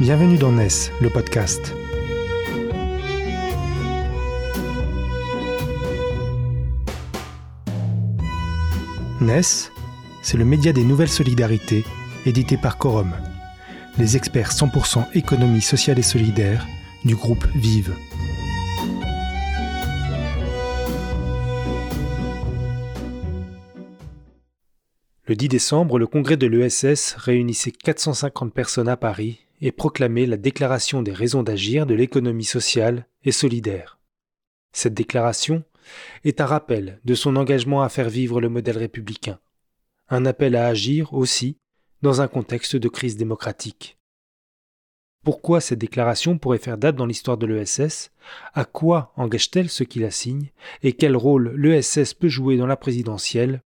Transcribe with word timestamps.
Bienvenue 0.00 0.38
dans 0.38 0.52
NES, 0.52 0.92
le 1.00 1.10
podcast. 1.10 1.74
NES, 9.20 9.40
c'est 10.22 10.36
le 10.36 10.44
média 10.44 10.72
des 10.72 10.84
nouvelles 10.84 11.08
solidarités, 11.08 11.82
édité 12.26 12.56
par 12.56 12.78
Quorum, 12.78 13.12
les 13.98 14.16
experts 14.16 14.52
100% 14.52 15.04
économie 15.14 15.60
sociale 15.60 15.98
et 15.98 16.02
solidaire 16.02 16.64
du 17.04 17.16
groupe 17.16 17.44
Vive. 17.56 17.92
Le 25.26 25.34
10 25.34 25.48
décembre, 25.48 25.98
le 25.98 26.06
congrès 26.06 26.36
de 26.36 26.46
l'ESS 26.46 27.16
réunissait 27.18 27.72
450 27.72 28.54
personnes 28.54 28.88
à 28.88 28.96
Paris 28.96 29.47
et 29.60 29.72
proclamait 29.72 30.26
la 30.26 30.36
déclaration 30.36 31.02
des 31.02 31.12
raisons 31.12 31.42
d'agir 31.42 31.86
de 31.86 31.94
l'économie 31.94 32.44
sociale 32.44 33.06
et 33.24 33.32
solidaire. 33.32 33.98
Cette 34.72 34.94
déclaration 34.94 35.64
est 36.24 36.40
un 36.40 36.46
rappel 36.46 37.00
de 37.04 37.14
son 37.14 37.36
engagement 37.36 37.82
à 37.82 37.88
faire 37.88 38.10
vivre 38.10 38.40
le 38.40 38.48
modèle 38.48 38.78
républicain, 38.78 39.38
un 40.08 40.26
appel 40.26 40.56
à 40.56 40.66
agir 40.66 41.12
aussi 41.14 41.58
dans 42.02 42.20
un 42.20 42.28
contexte 42.28 42.76
de 42.76 42.88
crise 42.88 43.16
démocratique. 43.16 43.98
Pourquoi 45.24 45.60
cette 45.60 45.80
déclaration 45.80 46.38
pourrait 46.38 46.58
faire 46.58 46.78
date 46.78 46.96
dans 46.96 47.06
l'histoire 47.06 47.36
de 47.36 47.46
l'ESS 47.46 48.12
À 48.54 48.64
quoi 48.64 49.12
engage-t-elle 49.16 49.68
ceux 49.68 49.84
qui 49.84 49.98
la 49.98 50.10
signent? 50.10 50.52
Et 50.82 50.92
quel 50.92 51.16
rôle 51.16 51.54
l'ESS 51.56 52.14
peut 52.14 52.28
jouer 52.28 52.56
dans 52.56 52.66
la 52.66 52.76
présidentielle? 52.76 53.62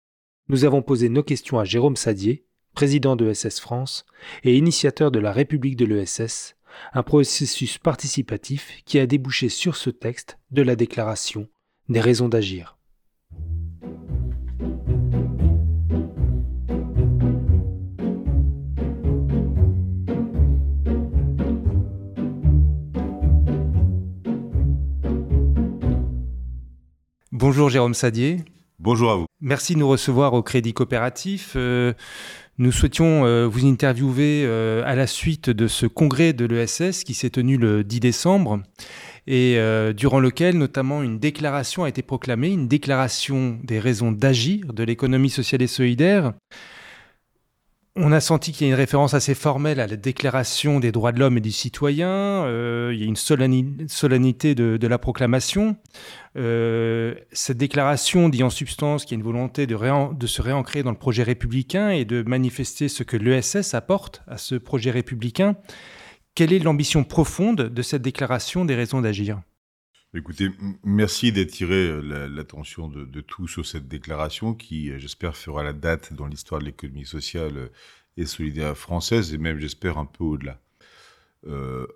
Nous 0.48 0.65
avons 0.65 0.82
posé 0.82 1.09
nos 1.09 1.22
questions 1.22 1.59
à 1.59 1.65
Jérôme 1.65 1.96
Sadier, 1.96 2.46
président 2.74 3.16
de 3.16 3.24
l'ESS 3.24 3.60
France 3.60 4.04
et 4.45 4.57
initiateur 4.57 5.10
de 5.10 5.18
la 5.18 5.32
République 5.32 5.76
de 5.76 5.85
l'ESS, 5.85 6.57
un 6.93 7.02
processus 7.02 7.79
participatif 7.79 8.82
qui 8.85 8.99
a 8.99 9.07
débouché 9.07 9.49
sur 9.49 9.77
ce 9.77 9.90
texte 9.90 10.38
de 10.51 10.62
la 10.62 10.77
déclaration 10.77 11.49
des 11.88 12.01
raisons 12.01 12.29
d'agir. 12.29 12.77
Bonjour 27.32 27.71
Jérôme 27.71 27.95
Sadier. 27.95 28.45
Bonjour 28.79 29.10
à 29.10 29.16
vous. 29.16 29.27
Merci 29.40 29.74
de 29.74 29.79
nous 29.79 29.88
recevoir 29.88 30.34
au 30.34 30.43
Crédit 30.43 30.74
Coopératif. 30.74 31.55
Euh, 31.57 31.95
nous 32.60 32.72
souhaitions 32.72 33.24
euh, 33.24 33.46
vous 33.46 33.66
interviewer 33.66 34.44
euh, 34.44 34.82
à 34.84 34.94
la 34.94 35.06
suite 35.06 35.48
de 35.48 35.66
ce 35.66 35.86
congrès 35.86 36.34
de 36.34 36.44
l'ESS 36.44 37.04
qui 37.04 37.14
s'est 37.14 37.30
tenu 37.30 37.56
le 37.56 37.82
10 37.82 38.00
décembre 38.00 38.60
et 39.26 39.58
durant 39.94 40.18
lequel 40.18 40.58
notamment 40.58 41.02
une 41.02 41.18
déclaration 41.18 41.84
a 41.84 41.88
été 41.88 42.02
proclamée, 42.02 42.48
une 42.48 42.66
déclaration 42.66 43.60
des 43.62 43.78
raisons 43.78 44.10
d'agir 44.10 44.72
de 44.72 44.82
l'économie 44.82 45.30
sociale 45.30 45.62
et 45.62 45.68
solidaire 45.68 46.32
on 48.02 48.12
a 48.12 48.20
senti 48.20 48.52
qu'il 48.52 48.66
y 48.66 48.70
a 48.70 48.73
une 48.73 48.79
référence 48.79 49.15
assez 49.15 49.34
formelle 49.34 49.80
à 49.80 49.87
la 49.87 49.96
déclaration 49.96 50.80
des 50.80 50.93
droits 50.93 51.12
de 51.12 51.20
l'homme 51.20 51.38
et 51.38 51.40
du 51.40 51.52
citoyen. 51.52 52.09
Euh, 52.09 52.90
il 52.93 53.01
y 53.01 53.02
a 53.02 53.06
une 53.06 53.16
solennité 53.16 54.54
de, 54.54 54.87
la 54.87 54.98
proclamation. 54.98 55.76
Euh, 56.37 57.15
cette 57.32 57.59
déclaration 57.59 58.28
dit 58.28 58.43
en 58.43 58.51
substance 58.51 59.04
qu'il 59.04 59.16
y 59.16 59.18
a 59.18 59.21
une 59.21 59.24
volonté 59.24 59.66
de, 59.66 60.15
de, 60.15 60.26
se 60.26 60.43
réancrer 60.43 60.82
dans 60.82 60.90
le 60.90 60.98
projet 60.98 61.23
républicain 61.23 61.90
et 61.90 62.04
de 62.04 62.23
manifester 62.23 62.88
ce 62.88 63.02
que 63.02 63.16
l'ESS 63.16 63.74
apporte 63.74 64.22
à 64.26 64.38
ce 64.38 64.55
projet 64.55 64.91
républicain. 64.91 65.56
Quelle 66.34 66.53
est 66.53 66.59
l'ambition 66.59 67.05
profonde 67.05 67.62
de 67.62 67.82
cette 67.82 68.03
déclaration 68.03 68.65
des 68.65 68.75
raisons 68.75 69.00
d'agir? 69.00 69.41
Écoutez, 70.12 70.50
merci 70.82 71.31
d'attirer 71.31 71.87
euh, 71.87 72.26
l'attention 72.26 72.88
de, 72.88 73.21
tous 73.21 73.47
sur 73.47 73.65
cette 73.65 73.87
déclaration 73.87 74.54
qui, 74.54 74.91
euh, 74.91 74.98
j'espère, 74.98 75.37
fera 75.37 75.62
la 75.62 75.72
date 75.72 76.12
dans 76.15 76.26
l'histoire 76.26 76.60
de 76.60 76.66
l'économie 76.66 77.06
sociale 77.06 77.56
euh, 77.56 77.69
et 78.16 78.26
solidaire 78.26 78.76
française 78.76 79.32
et 79.32 79.38
même, 79.38 79.60
j'espère, 79.60 79.99
un 79.99 80.06
peu 80.06 80.25
au-delà. 80.25 80.60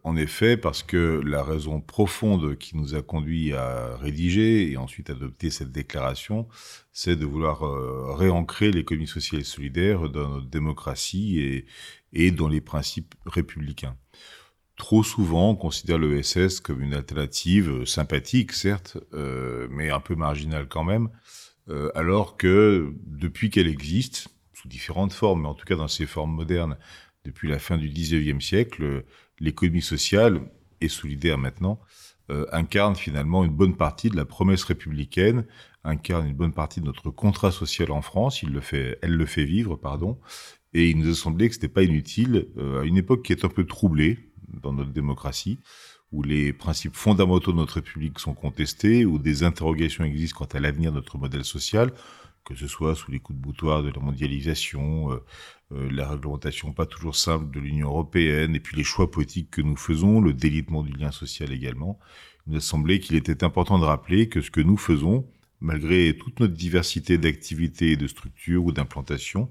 En 0.04 0.16
effet, 0.16 0.56
parce 0.56 0.82
que 0.82 1.20
la 1.22 1.42
raison 1.42 1.82
profonde 1.82 2.56
qui 2.56 2.78
nous 2.78 2.94
a 2.94 3.02
conduit 3.02 3.52
à 3.52 3.94
rédiger 3.96 4.70
et 4.70 4.78
ensuite 4.78 5.10
adopter 5.10 5.50
cette 5.50 5.70
déclaration, 5.70 6.48
c'est 6.92 7.14
de 7.14 7.26
vouloir 7.26 7.60
réancrer 8.16 8.70
l'économie 8.70 9.06
sociale 9.06 9.42
et 9.42 9.44
solidaire 9.44 10.08
dans 10.08 10.30
notre 10.30 10.46
démocratie 10.46 11.66
et 12.14 12.30
dans 12.30 12.48
les 12.48 12.62
principes 12.62 13.14
républicains. 13.26 13.98
Trop 14.76 15.04
souvent, 15.04 15.50
on 15.50 15.54
considère 15.54 15.98
l'ESS 15.98 16.58
comme 16.60 16.82
une 16.82 16.94
alternative 16.94 17.70
euh, 17.70 17.86
sympathique, 17.86 18.52
certes, 18.52 18.98
euh, 19.12 19.68
mais 19.70 19.90
un 19.90 20.00
peu 20.00 20.16
marginale 20.16 20.66
quand 20.68 20.82
même, 20.82 21.10
euh, 21.68 21.92
alors 21.94 22.36
que 22.36 22.92
depuis 23.06 23.50
qu'elle 23.50 23.68
existe, 23.68 24.28
sous 24.52 24.66
différentes 24.66 25.12
formes, 25.12 25.42
mais 25.42 25.48
en 25.48 25.54
tout 25.54 25.64
cas 25.64 25.76
dans 25.76 25.86
ses 25.86 26.06
formes 26.06 26.34
modernes, 26.34 26.76
depuis 27.24 27.48
la 27.48 27.60
fin 27.60 27.76
du 27.78 27.88
XIXe 27.88 28.44
siècle, 28.44 29.04
l'économie 29.38 29.80
sociale 29.80 30.40
et 30.80 30.88
solidaire 30.88 31.38
maintenant 31.38 31.80
incarne 32.52 32.96
finalement 32.96 33.44
une 33.44 33.52
bonne 33.52 33.76
partie 33.76 34.08
de 34.08 34.16
la 34.16 34.24
promesse 34.24 34.64
républicaine, 34.64 35.44
incarne 35.84 36.26
une 36.26 36.34
bonne 36.34 36.54
partie 36.54 36.80
de 36.80 36.86
notre 36.86 37.10
contrat 37.10 37.50
social 37.50 37.90
en 37.92 38.00
France. 38.00 38.42
Il 38.42 38.50
le 38.50 38.60
fait, 38.60 38.98
elle 39.02 39.14
le 39.14 39.26
fait 39.26 39.44
vivre, 39.44 39.76
pardon. 39.76 40.18
Et 40.72 40.88
il 40.88 40.98
nous 40.98 41.10
a 41.10 41.14
semblé 41.14 41.48
que 41.48 41.54
c'était 41.54 41.68
pas 41.68 41.82
inutile 41.82 42.48
à 42.58 42.84
une 42.84 42.96
époque 42.96 43.24
qui 43.24 43.32
est 43.32 43.44
un 43.44 43.50
peu 43.50 43.64
troublée 43.64 44.18
dans 44.60 44.72
notre 44.72 44.92
démocratie, 44.92 45.58
où 46.12 46.22
les 46.22 46.52
principes 46.52 46.94
fondamentaux 46.96 47.52
de 47.52 47.56
notre 47.56 47.74
République 47.74 48.18
sont 48.18 48.34
contestés, 48.34 49.04
où 49.04 49.18
des 49.18 49.42
interrogations 49.42 50.04
existent 50.04 50.38
quant 50.38 50.56
à 50.56 50.60
l'avenir 50.60 50.90
de 50.90 50.96
notre 50.96 51.18
modèle 51.18 51.44
social, 51.44 51.92
que 52.44 52.54
ce 52.54 52.68
soit 52.68 52.94
sous 52.94 53.10
les 53.10 53.20
coups 53.20 53.38
de 53.38 53.42
boutoir 53.42 53.82
de 53.82 53.90
la 53.90 54.00
mondialisation, 54.00 55.12
euh, 55.12 55.24
euh, 55.72 55.90
la 55.90 56.08
réglementation 56.08 56.72
pas 56.72 56.86
toujours 56.86 57.16
simple 57.16 57.50
de 57.50 57.58
l'Union 57.58 57.88
européenne, 57.88 58.54
et 58.54 58.60
puis 58.60 58.76
les 58.76 58.84
choix 58.84 59.10
politiques 59.10 59.50
que 59.50 59.62
nous 59.62 59.76
faisons, 59.76 60.20
le 60.20 60.34
délitement 60.34 60.82
du 60.82 60.92
lien 60.92 61.10
social 61.10 61.52
également. 61.52 61.98
Il 62.46 62.52
nous 62.52 62.58
a 62.58 62.60
semblé 62.60 63.00
qu'il 63.00 63.16
était 63.16 63.42
important 63.42 63.78
de 63.78 63.84
rappeler 63.84 64.28
que 64.28 64.40
ce 64.40 64.50
que 64.50 64.60
nous 64.60 64.76
faisons, 64.76 65.26
malgré 65.60 66.16
toute 66.16 66.40
notre 66.40 66.52
diversité 66.52 67.16
d'activités 67.16 67.92
et 67.92 67.96
de 67.96 68.06
structures 68.06 68.64
ou 68.64 68.72
d'implantations, 68.72 69.50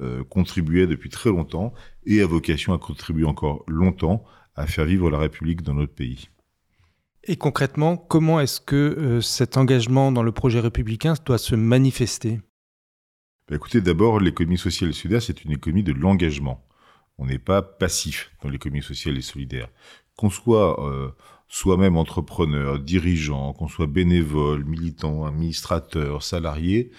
euh, 0.00 0.24
contribuait 0.24 0.88
depuis 0.88 1.10
très 1.10 1.30
longtemps 1.30 1.72
et 2.04 2.20
a 2.20 2.26
vocation 2.26 2.72
à 2.72 2.78
contribuer 2.78 3.24
encore 3.24 3.64
longtemps 3.68 4.24
à 4.54 4.66
faire 4.66 4.84
vivre 4.84 5.10
la 5.10 5.18
République 5.18 5.62
dans 5.62 5.74
notre 5.74 5.94
pays. 5.94 6.28
Et 7.24 7.36
concrètement, 7.36 7.96
comment 7.96 8.40
est-ce 8.40 8.60
que 8.60 8.76
euh, 8.76 9.20
cet 9.20 9.56
engagement 9.56 10.10
dans 10.10 10.24
le 10.24 10.32
projet 10.32 10.60
républicain 10.60 11.14
doit 11.24 11.38
se 11.38 11.54
manifester? 11.54 12.40
Bah, 13.48 13.56
Écoutez, 13.56 13.80
d'abord, 13.80 14.18
l'économie 14.18 14.58
sociale 14.58 14.90
et 14.90 14.92
solidaire, 14.92 15.22
c'est 15.22 15.44
une 15.44 15.52
économie 15.52 15.84
de 15.84 15.92
l'engagement. 15.92 16.64
On 17.18 17.26
n'est 17.26 17.38
pas 17.38 17.62
passif 17.62 18.32
dans 18.42 18.48
l'économie 18.48 18.82
sociale 18.82 19.16
et 19.16 19.22
solidaire. 19.22 19.68
Qu'on 20.16 20.30
soit 20.30 20.84
euh, 20.84 21.10
soi-même 21.48 21.96
entrepreneur, 21.96 22.80
dirigeant, 22.80 23.52
qu'on 23.52 23.68
soit 23.68 23.86
bénévole, 23.86 24.64
militant, 24.64 25.24
administrateur, 25.24 26.22
salarié, 26.22 26.90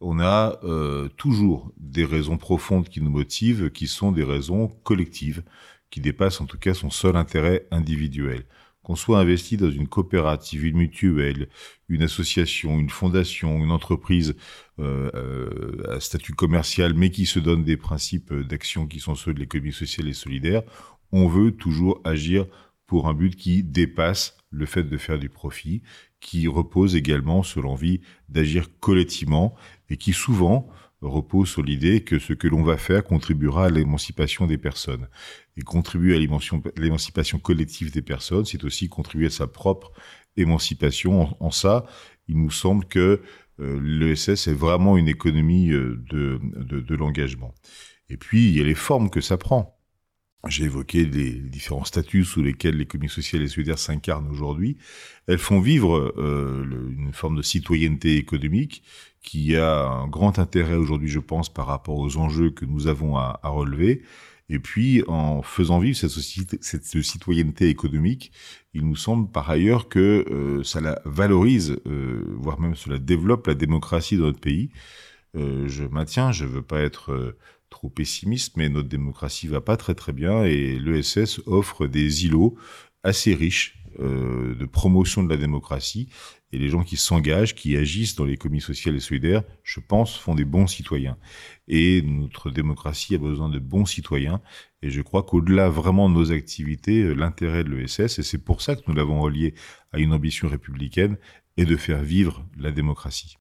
on 0.00 0.20
a 0.20 0.58
euh, 0.64 1.08
toujours 1.16 1.72
des 1.76 2.04
raisons 2.04 2.36
profondes 2.36 2.88
qui 2.88 3.00
nous 3.00 3.10
motivent, 3.10 3.70
qui 3.70 3.86
sont 3.86 4.12
des 4.12 4.24
raisons 4.24 4.68
collectives, 4.82 5.42
qui 5.92 6.00
dépassent 6.00 6.40
en 6.40 6.46
tout 6.46 6.58
cas 6.58 6.74
son 6.74 6.90
seul 6.90 7.14
intérêt 7.16 7.68
individuel. 7.70 8.44
Qu'on 8.82 8.96
soit 8.96 9.20
investi 9.20 9.56
dans 9.56 9.70
une 9.70 9.86
coopérative, 9.86 10.64
une 10.64 10.78
mutuelle, 10.78 11.48
une 11.88 12.02
association, 12.02 12.80
une 12.80 12.90
fondation, 12.90 13.62
une 13.62 13.70
entreprise 13.70 14.34
euh, 14.80 15.10
euh, 15.14 15.94
à 15.96 16.00
statut 16.00 16.32
commercial, 16.32 16.94
mais 16.94 17.10
qui 17.10 17.26
se 17.26 17.38
donne 17.38 17.62
des 17.62 17.76
principes 17.76 18.34
d'action 18.34 18.88
qui 18.88 18.98
sont 18.98 19.14
ceux 19.14 19.34
de 19.34 19.38
l'économie 19.38 19.72
sociale 19.72 20.08
et 20.08 20.14
solidaire, 20.14 20.62
on 21.12 21.28
veut 21.28 21.52
toujours 21.52 22.00
agir 22.04 22.46
pour 22.86 23.06
un 23.06 23.14
but 23.14 23.36
qui 23.36 23.62
dépasse 23.62 24.36
le 24.50 24.66
fait 24.66 24.82
de 24.82 24.96
faire 24.96 25.18
du 25.18 25.28
profit, 25.28 25.82
qui 26.20 26.48
repose 26.48 26.96
également 26.96 27.42
sur 27.42 27.62
l'envie 27.62 28.00
d'agir 28.28 28.66
collectivement 28.80 29.54
et 29.90 29.96
qui 29.96 30.12
souvent 30.12 30.68
repose 31.02 31.48
sur 31.48 31.62
l'idée 31.62 32.02
que 32.02 32.18
ce 32.18 32.32
que 32.32 32.48
l'on 32.48 32.62
va 32.62 32.76
faire 32.76 33.04
contribuera 33.04 33.66
à 33.66 33.70
l'émancipation 33.70 34.46
des 34.46 34.58
personnes. 34.58 35.08
Et 35.56 35.62
contribuer 35.62 36.16
à 36.16 36.40
l'émancipation 36.76 37.38
collective 37.38 37.92
des 37.92 38.02
personnes, 38.02 38.44
c'est 38.44 38.64
aussi 38.64 38.88
contribuer 38.88 39.26
à 39.26 39.30
sa 39.30 39.46
propre 39.46 39.92
émancipation. 40.36 41.36
En, 41.40 41.50
ça, 41.50 41.84
il 42.28 42.38
nous 42.38 42.50
semble 42.50 42.84
que 42.86 43.20
euh, 43.60 43.80
l'ESS 43.82 44.46
est 44.46 44.54
vraiment 44.54 44.96
une 44.96 45.08
économie 45.08 45.70
euh, 45.70 46.02
de, 46.10 46.40
de, 46.56 46.80
de 46.80 46.94
l'engagement. 46.94 47.54
Et 48.08 48.16
puis, 48.16 48.48
il 48.48 48.56
y 48.56 48.60
a 48.60 48.64
les 48.64 48.74
formes 48.74 49.10
que 49.10 49.20
ça 49.20 49.36
prend. 49.36 49.81
J'ai 50.48 50.64
évoqué 50.64 51.04
les 51.04 51.30
différents 51.34 51.84
statuts 51.84 52.24
sous 52.24 52.42
lesquels 52.42 52.76
l'économie 52.76 53.08
sociale 53.08 53.42
et 53.42 53.48
solidaire 53.48 53.78
s'incarne 53.78 54.28
aujourd'hui. 54.28 54.76
Elles 55.28 55.38
font 55.38 55.60
vivre 55.60 56.12
euh, 56.18 56.64
une 56.96 57.12
forme 57.12 57.36
de 57.36 57.42
citoyenneté 57.42 58.16
économique 58.16 58.82
qui 59.22 59.56
a 59.56 59.84
un 59.86 60.08
grand 60.08 60.38
intérêt 60.38 60.74
aujourd'hui, 60.74 61.08
je 61.08 61.20
pense, 61.20 61.48
par 61.52 61.66
rapport 61.66 61.96
aux 61.96 62.16
enjeux 62.16 62.50
que 62.50 62.64
nous 62.64 62.88
avons 62.88 63.16
à, 63.16 63.40
relever 63.44 64.02
Et 64.48 64.58
puis, 64.58 65.04
en 65.06 65.42
faisant 65.42 65.78
vivre 65.78 65.96
cette, 65.96 66.84
citoyenneté 67.02 67.68
économique, 67.68 68.32
il 68.74 68.86
nous 68.86 68.96
semble 68.96 69.30
par 69.30 69.48
ailleurs 69.48 69.88
que 69.88 70.26
euh, 70.28 70.64
ça 70.64 70.80
la 70.80 71.00
valorise, 71.04 71.76
euh, 71.86 72.24
voire 72.36 72.60
même 72.60 72.74
cela 72.74 72.98
développe 72.98 73.46
la 73.46 73.54
démocratie 73.54 74.16
dans 74.16 74.24
notre 74.24 74.40
pays. 74.40 74.70
Euh, 75.36 75.68
je 75.68 75.84
maintiens, 75.84 76.32
je 76.32 76.44
veux 76.44 76.62
pas 76.62 76.80
être 76.80 77.36
trop 77.72 77.88
pessimiste, 77.90 78.56
mais 78.56 78.68
notre 78.68 78.88
démocratie 78.88 79.48
va 79.48 79.60
pas 79.60 79.76
très 79.76 79.94
très 79.94 80.12
bien 80.12 80.44
et 80.44 80.78
l'ESS 80.78 81.40
offre 81.46 81.86
des 81.86 82.26
îlots 82.26 82.56
assez 83.02 83.34
riches 83.34 83.78
de 83.98 84.64
promotion 84.64 85.22
de 85.22 85.28
la 85.28 85.36
démocratie 85.36 86.08
et 86.52 86.58
les 86.58 86.68
gens 86.68 86.84
qui 86.84 86.96
s'engagent, 86.96 87.54
qui 87.54 87.76
agissent 87.76 88.14
dans 88.14 88.24
l'économie 88.24 88.60
sociale 88.60 88.94
et 88.94 89.00
solidaire, 89.00 89.42
je 89.62 89.80
pense, 89.80 90.16
font 90.18 90.34
des 90.34 90.44
bons 90.44 90.66
citoyens. 90.66 91.16
Et 91.66 92.02
notre 92.02 92.50
démocratie 92.50 93.14
a 93.14 93.18
besoin 93.18 93.48
de 93.48 93.58
bons 93.58 93.86
citoyens. 93.86 94.42
Et 94.82 94.90
je 94.90 95.00
crois 95.00 95.22
qu'au-delà 95.22 95.70
vraiment 95.70 96.10
de 96.10 96.14
nos 96.14 96.30
activités, 96.30 97.02
euh, 97.02 97.14
l'intérêt 97.14 97.64
de 97.64 97.70
l'ESS, 97.70 98.18
et 98.18 98.22
c'est 98.22 98.44
pour 98.44 98.60
ça 98.60 98.76
que 98.76 98.82
nous 98.86 98.94
l'avons 98.94 99.20
relié 99.20 99.54
à 99.92 99.98
une 99.98 100.12
ambition 100.12 100.48
républicaine, 100.48 101.16
est 101.56 101.64
de 101.64 101.76
faire 101.76 102.02
vivre 102.02 102.46
la 102.58 102.70
démocratie. 102.70 103.36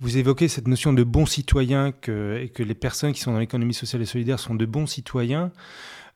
Vous 0.00 0.18
évoquez 0.18 0.48
cette 0.48 0.68
notion 0.68 0.92
de 0.92 1.02
bons 1.02 1.24
citoyens 1.24 1.90
que, 1.90 2.38
et 2.42 2.50
que 2.50 2.62
les 2.62 2.74
personnes 2.74 3.12
qui 3.12 3.20
sont 3.20 3.32
dans 3.32 3.38
l'économie 3.38 3.74
sociale 3.74 4.02
et 4.02 4.06
solidaire 4.06 4.38
sont 4.38 4.54
de 4.54 4.66
bons 4.66 4.86
citoyens. 4.86 5.52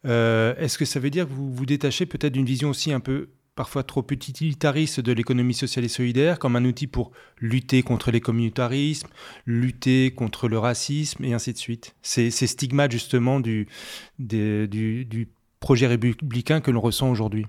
Euh, 0.04 0.54
est-ce 0.56 0.76
que 0.76 0.84
ça 0.84 1.00
veut 1.00 1.10
dire 1.10 1.26
que 1.26 1.32
vous 1.32 1.52
vous 1.52 1.66
détachez 1.66 2.04
peut-être 2.06 2.32
d'une 2.32 2.44
vision 2.44 2.70
aussi 2.70 2.92
un 2.92 3.00
peu 3.00 3.30
parfois 3.54 3.82
trop 3.82 4.06
utilitariste 4.10 5.00
de 5.00 5.12
l'économie 5.12 5.54
sociale 5.54 5.84
et 5.84 5.88
solidaire 5.88 6.38
comme 6.38 6.56
un 6.56 6.64
outil 6.64 6.86
pour 6.86 7.10
lutter 7.38 7.82
contre 7.82 8.10
les 8.10 8.20
communautarismes, 8.20 9.08
lutter 9.46 10.12
contre 10.12 10.48
le 10.48 10.58
racisme 10.58 11.24
et 11.24 11.32
ainsi 11.32 11.52
de 11.52 11.58
suite? 11.58 11.94
C'est 12.02 12.30
ces 12.30 12.46
stigmates 12.46 12.92
justement 12.92 13.40
du, 13.40 13.66
projet 15.58 15.86
républicain 15.86 16.60
que 16.60 16.70
l'on 16.70 16.80
ressent 16.80 17.10
aujourd'hui. 17.10 17.46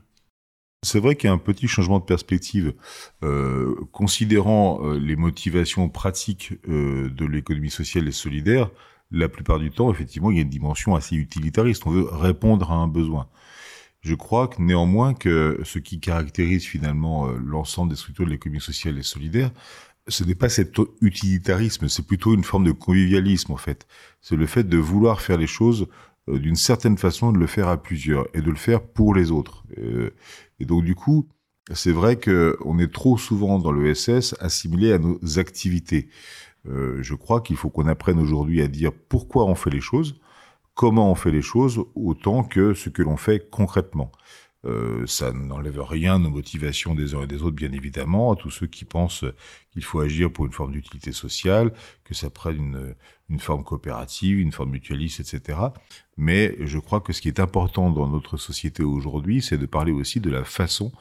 C'est 0.83 0.99
vrai 0.99 1.15
qu'il 1.15 1.27
y 1.27 1.29
a 1.29 1.33
un 1.33 1.37
petit 1.37 1.67
changement 1.67 1.99
de 1.99 2.05
perspective. 2.05 2.73
Euh, 3.23 3.75
considérant 3.91 4.79
euh, 4.83 4.97
les 4.99 5.15
motivations 5.15 5.89
pratiques 5.89 6.53
euh, 6.67 7.07
de 7.09 7.25
l'économie 7.25 7.69
sociale 7.69 8.07
et 8.07 8.11
solidaire, 8.11 8.71
la 9.11 9.29
plupart 9.29 9.59
du 9.59 9.69
temps, 9.69 9.91
effectivement, 9.91 10.31
il 10.31 10.37
y 10.37 10.39
a 10.39 10.43
une 10.43 10.49
dimension 10.49 10.95
assez 10.95 11.15
utilitariste. 11.15 11.85
On 11.85 11.91
veut 11.91 12.07
répondre 12.09 12.71
à 12.71 12.75
un 12.75 12.87
besoin. 12.87 13.27
Je 14.01 14.15
crois 14.15 14.47
que 14.47 14.61
néanmoins 14.61 15.13
que 15.13 15.59
ce 15.63 15.77
qui 15.77 15.99
caractérise 15.99 16.65
finalement 16.65 17.27
euh, 17.27 17.37
l'ensemble 17.37 17.91
des 17.91 17.95
structures 17.95 18.25
de 18.25 18.31
l'économie 18.31 18.61
sociale 18.61 18.97
et 18.97 19.03
solidaire, 19.03 19.51
ce 20.07 20.23
n'est 20.23 20.35
pas 20.35 20.49
cet 20.49 20.75
utilitarisme, 21.01 21.87
c'est 21.87 22.05
plutôt 22.07 22.33
une 22.33 22.43
forme 22.43 22.63
de 22.65 22.71
convivialisme 22.71 23.51
en 23.51 23.57
fait. 23.57 23.85
C'est 24.19 24.35
le 24.35 24.47
fait 24.47 24.63
de 24.63 24.77
vouloir 24.77 25.21
faire 25.21 25.37
les 25.37 25.47
choses 25.47 25.87
euh, 26.29 26.39
d'une 26.39 26.55
certaine 26.55 26.97
façon, 26.97 27.31
de 27.31 27.37
le 27.37 27.47
faire 27.47 27.67
à 27.67 27.81
plusieurs 27.81 28.27
et 28.35 28.41
de 28.41 28.49
le 28.49 28.57
faire 28.57 28.81
pour 28.81 29.13
les 29.13 29.31
autres. 29.31 29.63
Euh, 29.77 30.11
et 30.59 30.65
donc 30.65 30.83
du 30.83 30.95
coup, 30.95 31.27
c'est 31.73 31.91
vrai 31.91 32.19
qu'on 32.19 32.79
est 32.79 32.91
trop 32.91 33.17
souvent 33.17 33.59
dans 33.59 33.71
le 33.71 33.93
SS 33.93 34.35
assimilé 34.39 34.93
à 34.93 34.99
nos 34.99 35.19
activités. 35.37 36.09
je 36.65 37.15
crois 37.15 37.41
qu'il 37.41 37.55
faut 37.55 37.69
qu'on 37.69 37.87
apprenne 37.87 38.19
aujourd'hui 38.19 38.61
à 38.61 38.67
dire 38.67 38.91
pourquoi 39.09 39.45
on 39.45 39.55
fait 39.55 39.69
les 39.69 39.81
choses 39.81 40.19
comment 40.73 41.11
on 41.11 41.15
fait 41.15 41.31
les 41.31 41.41
choses 41.41 41.83
autant 41.95 42.43
que 42.43 42.73
ce 42.73 42.89
que 42.89 43.01
l'on 43.01 43.17
fait 43.17 43.49
concrètement. 43.49 44.11
Euh, 44.63 45.07
ça 45.07 45.31
n'enlève 45.31 45.81
rien 45.81 46.23
aux 46.23 46.29
motivations 46.29 46.93
des 46.93 47.15
uns 47.15 47.23
et 47.23 47.27
des 47.27 47.41
autres, 47.41 47.55
bien 47.55 47.71
évidemment, 47.71 48.31
à 48.31 48.35
tous 48.35 48.51
ceux 48.51 48.67
qui 48.67 48.85
pensent 48.85 49.25
qu'il 49.71 49.83
faut 49.83 49.99
agir 49.99 50.31
pour 50.31 50.45
une 50.45 50.51
forme 50.51 50.71
d'utilité 50.71 51.11
sociale, 51.11 51.73
que 52.03 52.13
ça 52.13 52.29
prenne 52.29 52.57
une, 52.57 52.95
une, 53.31 53.39
forme 53.39 53.63
coopérative, 53.63 54.39
une 54.39 54.51
forme 54.51 54.71
mutualiste, 54.71 55.19
etc. 55.19 55.57
Mais 56.17 56.55
je 56.59 56.77
crois 56.77 57.01
que 57.01 57.13
ce 57.13 57.21
qui 57.21 57.27
est 57.27 57.39
important 57.39 57.89
dans 57.89 58.07
notre 58.07 58.37
société 58.37 58.83
aujourd'hui, 58.83 59.41
c'est 59.41 59.57
de 59.57 59.65
parler 59.65 59.91
aussi 59.91 60.19
de 60.19 60.29
la 60.29 60.43
façon 60.43 60.91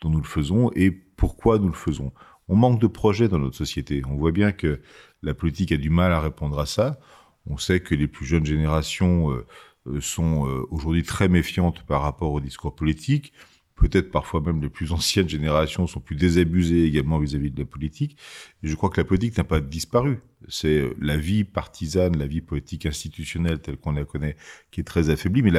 dont 0.00 0.10
nous 0.10 0.20
le 0.20 0.26
faisons 0.26 0.70
et 0.74 0.90
pourquoi 0.90 1.58
nous 1.58 1.68
le 1.68 1.74
faisons. 1.74 2.12
On 2.48 2.56
manque 2.56 2.80
de 2.80 2.86
projets 2.86 3.28
dans 3.28 3.38
notre 3.38 3.56
société. 3.56 4.02
On 4.08 4.16
voit 4.16 4.32
bien 4.32 4.52
que 4.52 4.80
la 5.22 5.34
politique 5.34 5.72
a 5.72 5.76
du 5.76 5.90
mal 5.90 6.12
à 6.12 6.20
répondre 6.20 6.58
à 6.58 6.66
ça. 6.66 6.98
On 7.46 7.58
sait 7.58 7.80
que 7.80 7.94
les 7.94 8.08
plus 8.08 8.26
jeunes 8.26 8.46
générations 8.46 9.30
euh, 9.30 9.46
euh, 9.86 10.00
sont 10.00 10.46
euh, 10.46 10.66
aujourd'hui 10.70 11.02
très 11.02 11.28
méfiantes 11.28 11.82
par 11.84 12.02
rapport 12.02 12.32
au 12.32 12.40
discours 12.40 12.74
politique. 12.74 13.32
Peut-être 13.80 14.12
parfois 14.12 14.40
même 14.40 14.62
les 14.62 14.68
plus 14.68 14.92
anciennes 14.92 15.28
générations 15.28 15.88
sont 15.88 15.98
plus 15.98 16.14
désabusées 16.14 16.84
également 16.84 17.18
vis-à-vis 17.18 17.50
de 17.50 17.58
la 17.58 17.66
politique. 17.66 18.16
Je 18.62 18.74
crois 18.76 18.90
que 18.90 19.00
la 19.00 19.04
politique 19.04 19.36
n'a 19.36 19.44
pas 19.44 19.60
disparu. 19.60 20.20
C'est 20.48 20.84
la 21.00 21.16
vie 21.16 21.42
partisane, 21.42 22.16
la 22.16 22.26
vie 22.26 22.40
politique 22.40 22.86
institutionnelle 22.86 23.58
telle 23.58 23.76
qu'on 23.76 23.92
la 23.92 24.04
connaît 24.04 24.36
qui 24.70 24.80
est 24.80 24.84
très 24.84 25.10
affaiblie, 25.10 25.42
mais 25.42 25.52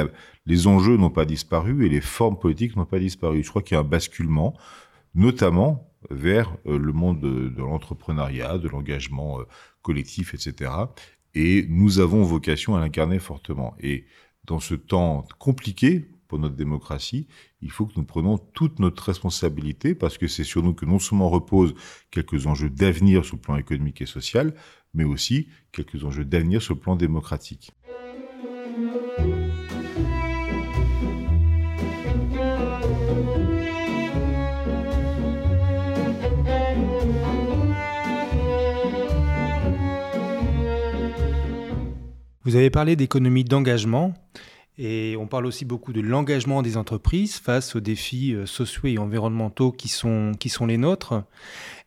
les 0.46 0.66
enjeux 0.66 0.96
n'ont 0.96 1.10
pas 1.10 1.26
disparu 1.26 1.84
et 1.84 1.90
les 1.90 2.00
formes 2.00 2.38
politiques 2.38 2.76
n'ont 2.76 2.86
pas 2.86 2.98
disparu. 2.98 3.42
Je 3.42 3.50
crois 3.50 3.62
qu'il 3.62 3.74
y 3.74 3.78
a 3.78 3.80
un 3.80 3.84
basculement, 3.84 4.56
notamment 5.14 5.88
vers 6.10 6.56
le 6.64 6.92
monde 6.92 7.20
de 7.20 7.60
l'entrepreneuriat, 7.60 8.58
de 8.58 8.68
l'engagement 8.68 9.38
collectif, 9.82 10.34
etc 10.34 10.70
et 11.34 11.66
nous 11.68 11.98
avons 11.98 12.22
vocation 12.22 12.76
à 12.76 12.80
l'incarner 12.80 13.18
fortement. 13.18 13.74
Et 13.80 14.04
dans 14.44 14.60
ce 14.60 14.74
temps 14.74 15.26
compliqué 15.38 16.08
pour 16.32 16.38
notre 16.38 16.56
démocratie, 16.56 17.26
il 17.60 17.70
faut 17.70 17.84
que 17.84 17.92
nous 17.94 18.04
prenions 18.04 18.38
toute 18.38 18.78
notre 18.78 19.04
responsabilité 19.04 19.94
parce 19.94 20.16
que 20.16 20.28
c'est 20.28 20.44
sur 20.44 20.62
nous 20.62 20.72
que 20.72 20.86
non 20.86 20.98
seulement 20.98 21.28
reposent 21.28 21.74
quelques 22.10 22.46
enjeux 22.46 22.70
d'avenir 22.70 23.22
sur 23.22 23.36
le 23.36 23.42
plan 23.42 23.56
économique 23.56 24.00
et 24.00 24.06
social, 24.06 24.54
mais 24.94 25.04
aussi 25.04 25.48
quelques 25.72 26.04
enjeux 26.04 26.24
d'avenir 26.24 26.62
sur 26.62 26.72
le 26.72 26.80
plan 26.80 26.96
démocratique. 26.96 27.72
Vous 42.44 42.56
avez 42.56 42.70
parlé 42.70 42.96
d'économie 42.96 43.44
d'engagement 43.44 44.14
et 44.78 45.16
on 45.18 45.26
parle 45.26 45.46
aussi 45.46 45.64
beaucoup 45.64 45.92
de 45.92 46.00
l'engagement 46.00 46.62
des 46.62 46.76
entreprises 46.76 47.36
face 47.36 47.76
aux 47.76 47.80
défis 47.80 48.34
euh, 48.34 48.46
sociaux 48.46 48.86
et 48.86 48.98
environnementaux 48.98 49.70
qui 49.70 49.88
sont, 49.88 50.32
qui 50.38 50.48
sont 50.48 50.66
les 50.66 50.78
nôtres. 50.78 51.24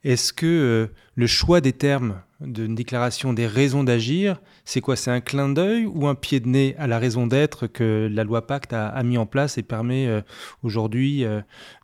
Est-ce 0.04 0.34
que 0.34 0.46
euh, 0.46 0.88
le 1.16 1.26
choix 1.26 1.62
des 1.62 1.74
termes 1.74 2.22
d'une 2.42 2.76
déclaration 2.76 3.34
des 3.34 3.48
raisons 3.48 3.84
d'agir, 3.84 4.40
c'est 4.66 4.82
quoi? 4.82 4.96
C'est 4.96 5.10
un 5.10 5.22
clin 5.22 5.50
d'œil 5.50 5.86
ou 5.86 6.08
un 6.08 6.16
pied 6.16 6.40
de 6.40 6.48
nez 6.48 6.76
à 6.78 6.86
la 6.86 7.00
raison 7.00 7.26
d'être 7.26 7.66
que 7.66 8.08
la 8.12 8.24
loi 8.24 8.46
Pacte 8.46 8.74
a, 8.74 9.02
mis 9.04 9.18
en 9.18 9.26
place 9.26 9.58
et 9.58 9.64
permet 9.64 10.06
euh, 10.06 10.22
aujourd'hui 10.62 11.26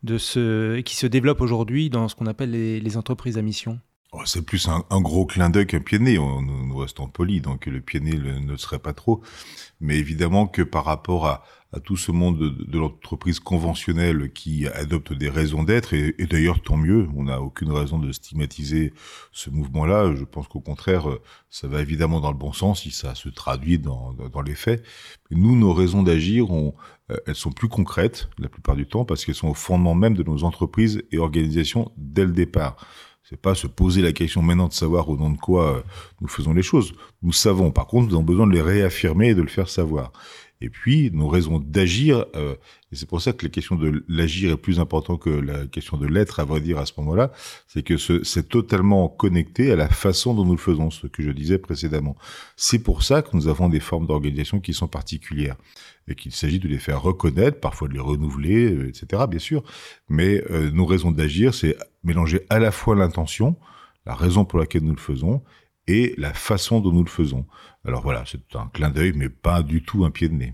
de 0.04 0.18
se, 0.18 0.82
qui 0.82 0.96
se 0.96 1.08
développe 1.08 1.42
aujourd'hui 1.42 1.90
dans 1.90 2.08
ce 2.10 2.16
qu'on 2.16 2.28
appelle 2.28 2.52
les 2.52 2.98
entreprises 2.98 3.38
à 3.38 3.42
mission? 3.42 3.80
Oh, 4.14 4.24
c'est 4.26 4.46
plus 4.46 4.68
un, 4.68 4.84
gros 5.02 5.26
clin 5.26 5.50
d'œil 5.50 5.68
qu'un 5.68 5.80
pied 5.80 5.98
de. 5.98 6.04
Nous, 6.04 6.78
restons 6.78 7.08
polis, 7.08 7.42
donc 7.42 7.66
le 7.66 7.80
pied 7.80 8.02
de 8.02 8.40
ne 8.40 8.58
serait 8.58 8.80
pas 8.80 8.92
trop. 8.92 9.22
Mais 9.80 9.98
évidemment 9.98 10.48
que 10.48 10.64
par 10.64 10.84
rapport 10.84 11.28
à, 11.28 11.44
tout 11.86 11.96
ce 11.96 12.12
monde 12.12 12.38
de, 12.38 12.78
l'entreprise 12.78 13.40
conventionnelle 13.40 14.34
qui 14.34 14.68
adopte 14.68 15.14
des 15.14 15.30
raisons 15.30 15.64
d'être, 15.64 15.94
et, 15.94 16.14
d'ailleurs 16.30 16.62
tant 16.62 16.76
mieux, 16.76 17.08
on 17.16 17.24
n'a 17.24 17.42
aucune 17.42 17.72
raison 17.72 18.00
de 18.00 18.12
stigmatiser 18.12 18.92
ce 19.32 19.50
mouvement-là. 19.50 20.14
Je 20.14 20.26
pense 20.26 20.50
qu'au 20.50 20.60
contraire, 20.60 21.08
ça 21.50 21.70
va 21.70 21.82
évidemment 21.82 22.20
dans 22.20 22.32
le 22.32 22.38
bon 22.38 22.52
sens 22.52 22.82
si 22.82 22.92
ça 22.92 23.16
se 23.16 23.30
traduit 23.30 23.80
dans, 23.80 24.14
les 24.46 24.56
faits. 24.56 24.86
Nous, 25.30 25.56
nos 25.56 25.72
raisons 25.72 26.04
d'agir, 26.04 26.54
euh, 26.54 26.74
elles 27.26 27.36
sont 27.36 27.54
plus 27.54 27.70
concrètes 27.70 28.30
la 28.40 28.50
plupart 28.50 28.76
du 28.76 28.86
temps 28.86 29.06
parce 29.06 29.24
qu'elles 29.24 29.36
sont 29.36 29.48
au 29.48 29.54
fondement 29.54 29.96
même 29.96 30.16
de 30.16 30.24
nos 30.24 30.44
entreprises 30.44 31.02
et 31.14 31.18
organisations 31.18 31.94
dès 31.96 32.26
le 32.26 32.34
départ. 32.34 32.76
C'est 33.24 33.40
pas 33.40 33.56
se 33.56 33.68
poser 33.68 34.02
la 34.02 34.12
question 34.12 34.42
maintenant 34.42 34.68
de 34.68 34.74
savoir 34.74 35.08
au 35.10 35.18
nom 35.18 35.30
de 35.30 35.38
quoi 35.38 35.78
euh, 35.78 35.82
nous 36.20 36.28
faisons 36.28 36.54
les 36.54 36.64
choses. 36.64 36.94
Nous 37.22 37.32
savons. 37.32 37.72
Par 37.72 37.88
contre, 37.88 38.10
nous 38.10 38.16
avons 38.16 38.24
besoin 38.24 38.48
de 38.48 38.54
les 38.54 38.62
réaffirmer 38.62 39.30
et 39.30 39.36
de 39.36 39.42
le 39.42 39.48
faire 39.48 39.70
savoir. 39.70 40.12
Et 40.62 40.70
puis, 40.70 41.10
nos 41.12 41.28
raisons 41.28 41.60
d'agir, 41.60 42.26
euh, 42.36 42.56
et 42.92 42.96
c'est 42.96 43.10
pour 43.10 43.20
ça 43.20 43.34
que 43.34 43.46
la 43.46 43.50
question 43.50 43.76
de 43.76 44.06
l'agir 44.08 44.52
est 44.52 44.58
plus 44.58 44.80
importante 44.80 45.20
que 45.20 45.30
la 45.30 45.66
question 45.66 45.98
de 45.98 46.06
l'être, 46.06 46.40
à 46.40 46.46
vrai 46.46 46.62
dire, 46.62 46.78
à 46.78 46.86
ce 46.86 46.94
moment-là, 46.98 47.32
c'est 47.68 47.82
que 47.82 47.98
c'est 47.98 48.48
totalement 48.48 49.10
connecté 49.10 49.72
à 49.72 49.76
la 49.76 49.90
façon 49.90 50.36
dont 50.36 50.46
nous 50.46 50.52
le 50.52 50.58
faisons, 50.58 50.92
ce 50.92 51.08
que 51.08 51.24
je 51.24 51.32
disais 51.32 51.58
précédemment. 51.58 52.16
C'est 52.56 52.80
pour 52.80 53.02
ça 53.02 53.24
que 53.24 53.30
nous 53.34 53.48
avons 53.48 53.70
des 53.70 53.80
formes 53.80 54.06
d'organisation 54.06 54.60
qui 54.60 54.76
sont 54.76 54.88
particulières, 54.88 55.56
et 56.08 56.16
qu'il 56.16 56.32
s'agit 56.32 56.60
de 56.60 56.68
les 56.68 56.78
faire 56.78 57.02
reconnaître, 57.02 57.60
parfois 57.60 57.88
de 57.88 57.94
les 57.94 58.00
renouveler, 58.00 58.74
euh, 58.74 58.90
etc., 58.90 59.24
bien 59.30 59.40
sûr, 59.40 59.64
mais 60.10 60.44
euh, 60.52 60.72
nos 60.72 60.86
raisons 60.86 61.12
d'agir, 61.12 61.54
c'est 61.54 61.78
mélanger 62.04 62.46
à 62.50 62.60
la 62.60 62.72
fois 62.72 62.96
l'intention, 62.96 63.56
la 64.06 64.16
raison 64.16 64.46
pour 64.46 64.60
laquelle 64.60 64.84
nous 64.84 64.96
le 64.96 65.02
faisons, 65.02 65.44
et 65.88 66.14
la 66.18 66.34
façon 66.34 66.80
dont 66.80 66.92
nous 66.92 67.04
le 67.04 67.10
faisons. 67.10 67.46
Alors 67.86 68.02
voilà, 68.02 68.24
c'est 68.26 68.56
un 68.56 68.68
clin 68.74 68.90
d'œil, 68.90 69.14
mais 69.16 69.30
pas 69.30 69.64
du 69.64 69.84
tout 69.84 70.06
un 70.06 70.12
pied 70.12 70.30
de 70.30 70.34
nez. 70.34 70.54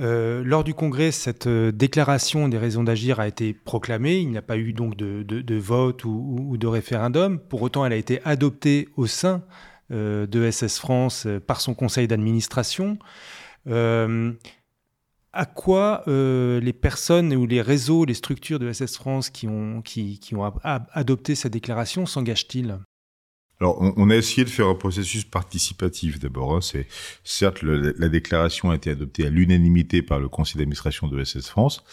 Euh, 0.00 0.42
lors 0.44 0.64
du 0.64 0.74
congrès, 0.74 1.10
cette 1.10 1.48
déclaration 1.48 2.48
des 2.48 2.58
raisons 2.58 2.82
d'agir 2.82 3.20
a 3.20 3.28
été 3.28 3.52
proclamée. 3.52 4.18
Il 4.18 4.30
n'y 4.30 4.38
a 4.38 4.42
pas 4.42 4.56
eu 4.56 4.72
donc 4.72 4.96
de, 4.96 5.58
vote 5.58 6.04
ou, 6.04 6.56
de 6.58 6.66
référendum. 6.66 7.38
Pour 7.38 7.62
autant, 7.62 7.84
elle 7.84 7.92
a 7.92 7.96
été 7.96 8.20
adoptée 8.24 8.88
au 8.96 9.06
sein 9.06 9.42
de 9.90 10.50
SS 10.50 10.78
France 10.78 11.26
par 11.46 11.60
son 11.60 11.74
conseil 11.74 12.08
d'administration. 12.08 12.98
À 15.32 15.46
quoi 15.46 16.02
les 16.06 16.72
personnes 16.72 17.34
ou 17.34 17.46
les 17.46 17.62
réseaux, 17.62 18.04
les 18.04 18.14
structures 18.14 18.58
de 18.58 18.72
SS 18.72 18.96
France 18.96 19.30
qui 19.30 19.48
ont, 19.48 19.82
qui, 19.82 20.18
qui 20.18 20.34
ont 20.34 20.44
adopté 20.92 21.34
cette 21.34 21.52
déclaration 21.52 22.06
s'engagent-ils? 22.06 22.78
Alors, 23.62 23.80
on, 23.80 24.10
a 24.10 24.16
essayé 24.16 24.44
de 24.44 24.50
faire 24.50 24.66
un 24.66 24.74
processus 24.74 25.22
participatif 25.22 26.18
d'abord. 26.18 26.52
Hein. 26.52 26.60
C'est 26.60 26.88
certes 27.22 27.62
la 27.62 28.08
déclaration 28.08 28.72
a 28.72 28.74
été 28.74 28.90
adoptée 28.90 29.24
à 29.24 29.30
l'unanimité 29.30 30.02
par 30.02 30.18
le 30.18 30.28
conseil 30.28 30.58
d'administration 30.58 31.06
de 31.06 31.22
SS 31.22 31.48
France. 31.48 31.84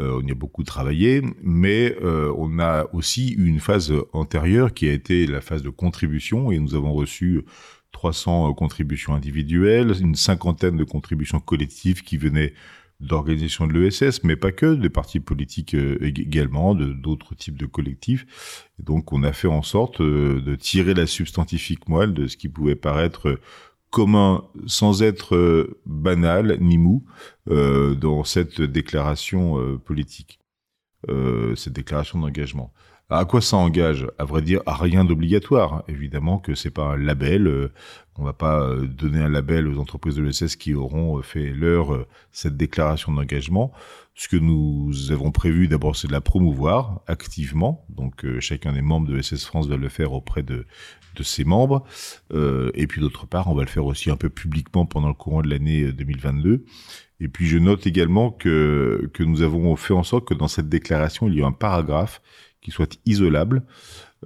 Euh, 0.00 0.18
on 0.22 0.26
y 0.26 0.30
a 0.30 0.34
beaucoup 0.34 0.64
travaillé, 0.64 1.20
mais 1.42 1.94
euh, 2.00 2.32
on 2.38 2.58
a 2.58 2.86
aussi 2.94 3.34
eu 3.34 3.44
une 3.44 3.60
phase 3.60 3.92
antérieure 4.14 4.72
qui 4.72 4.88
a 4.88 4.92
été 4.92 5.26
la 5.26 5.42
phase 5.42 5.62
de 5.62 5.68
contribution 5.68 6.50
et 6.50 6.58
nous 6.58 6.74
avons 6.74 6.94
reçu 6.94 7.44
300 7.92 8.52
contributions 8.54 9.14
individuelles, 9.14 9.94
une 10.00 10.14
cinquantaine 10.14 10.76
de 10.76 10.84
contributions 10.84 11.40
collectives 11.40 12.02
qui 12.02 12.16
venaient 12.16 12.54
d'organisations 13.02 13.66
de 13.66 13.72
l'ESS, 13.72 14.22
mais 14.22 14.36
pas 14.36 14.52
que, 14.52 14.74
des 14.74 14.88
partis 14.88 15.20
politiques 15.20 15.74
euh, 15.74 15.98
également, 16.00 16.74
d'autres 16.74 17.34
types 17.34 17.58
de 17.58 17.66
collectifs. 17.66 18.68
donc 18.78 19.12
on 19.12 19.22
a 19.24 19.32
fait 19.32 19.48
en 19.48 19.62
sorte 19.62 20.00
euh, 20.00 20.40
de 20.40 20.54
tirer 20.54 20.94
la 20.94 21.06
substantifique 21.06 21.88
moelle 21.88 22.14
de 22.14 22.28
ce 22.28 22.36
qui 22.36 22.48
pouvait 22.48 22.76
paraître 22.76 23.40
commun 23.90 24.44
sans 24.66 25.02
être 25.02 25.34
euh, 25.34 25.80
banal 25.84 26.58
ni 26.60 26.78
mou 26.78 27.04
dans 27.46 28.24
cette 28.24 28.60
déclaration 28.60 29.78
politique, 29.84 30.38
cette 31.56 31.72
déclaration 31.72 32.20
d'engagement. 32.20 32.72
À 33.10 33.24
quoi 33.26 33.42
ça 33.42 33.58
engage? 33.58 34.06
À 34.18 34.24
vrai 34.24 34.40
dire, 34.40 34.62
à 34.64 34.74
rien 34.74 35.04
d'obligatoire. 35.04 35.84
Évidemment 35.86 36.38
que 36.38 36.54
c'est 36.54 36.70
pas 36.70 36.84
un 36.84 36.96
label. 36.96 37.46
Euh, 37.46 37.72
on 38.16 38.24
va 38.24 38.32
pas 38.32 38.60
euh, 38.60 38.86
donner 38.86 39.20
un 39.20 39.28
label 39.28 39.68
aux 39.68 39.78
entreprises 39.78 40.16
de 40.16 40.22
l'ESS 40.22 40.56
qui 40.56 40.74
auront 40.74 41.18
euh, 41.18 41.22
fait 41.22 41.50
leur 41.50 42.06
cette 42.30 42.56
déclaration 42.56 43.12
d'engagement. 43.12 43.70
Ce 44.14 44.28
que 44.28 44.36
nous 44.36 45.10
avons 45.10 45.30
prévu, 45.30 45.68
d'abord, 45.68 45.96
c'est 45.96 46.08
de 46.08 46.12
la 46.12 46.20
promouvoir 46.20 47.00
activement. 47.06 47.84
Donc, 47.90 48.24
chacun 48.40 48.72
des 48.72 48.82
membres 48.82 49.08
de 49.08 49.14
l'ESS 49.14 49.44
France 49.44 49.68
va 49.68 49.76
le 49.76 49.88
faire 49.88 50.12
auprès 50.12 50.42
de, 50.42 50.66
de 51.14 51.22
ses 51.22 51.44
membres. 51.44 51.84
et 52.32 52.86
puis, 52.86 53.00
d'autre 53.00 53.26
part, 53.26 53.48
on 53.48 53.54
va 53.54 53.62
le 53.62 53.68
faire 53.68 53.86
aussi 53.86 54.10
un 54.10 54.16
peu 54.16 54.28
publiquement 54.28 54.86
pendant 54.86 55.08
le 55.08 55.14
courant 55.14 55.42
de 55.42 55.48
l'année 55.48 55.92
2022. 55.92 56.64
Et 57.22 57.28
puis, 57.28 57.46
je 57.46 57.56
note 57.56 57.86
également 57.86 58.32
que, 58.32 59.08
nous 59.20 59.42
avons 59.42 59.76
fait 59.76 59.94
en 59.94 60.02
sorte 60.02 60.26
que 60.26 60.34
dans 60.34 60.48
cette 60.48 60.68
déclaration, 60.68 61.28
il 61.28 61.36
y 61.36 61.42
a 61.42 61.46
un 61.46 61.52
paragraphe 61.52 62.20
qui 62.60 62.72
soit 62.72 62.98
isolable 63.06 63.64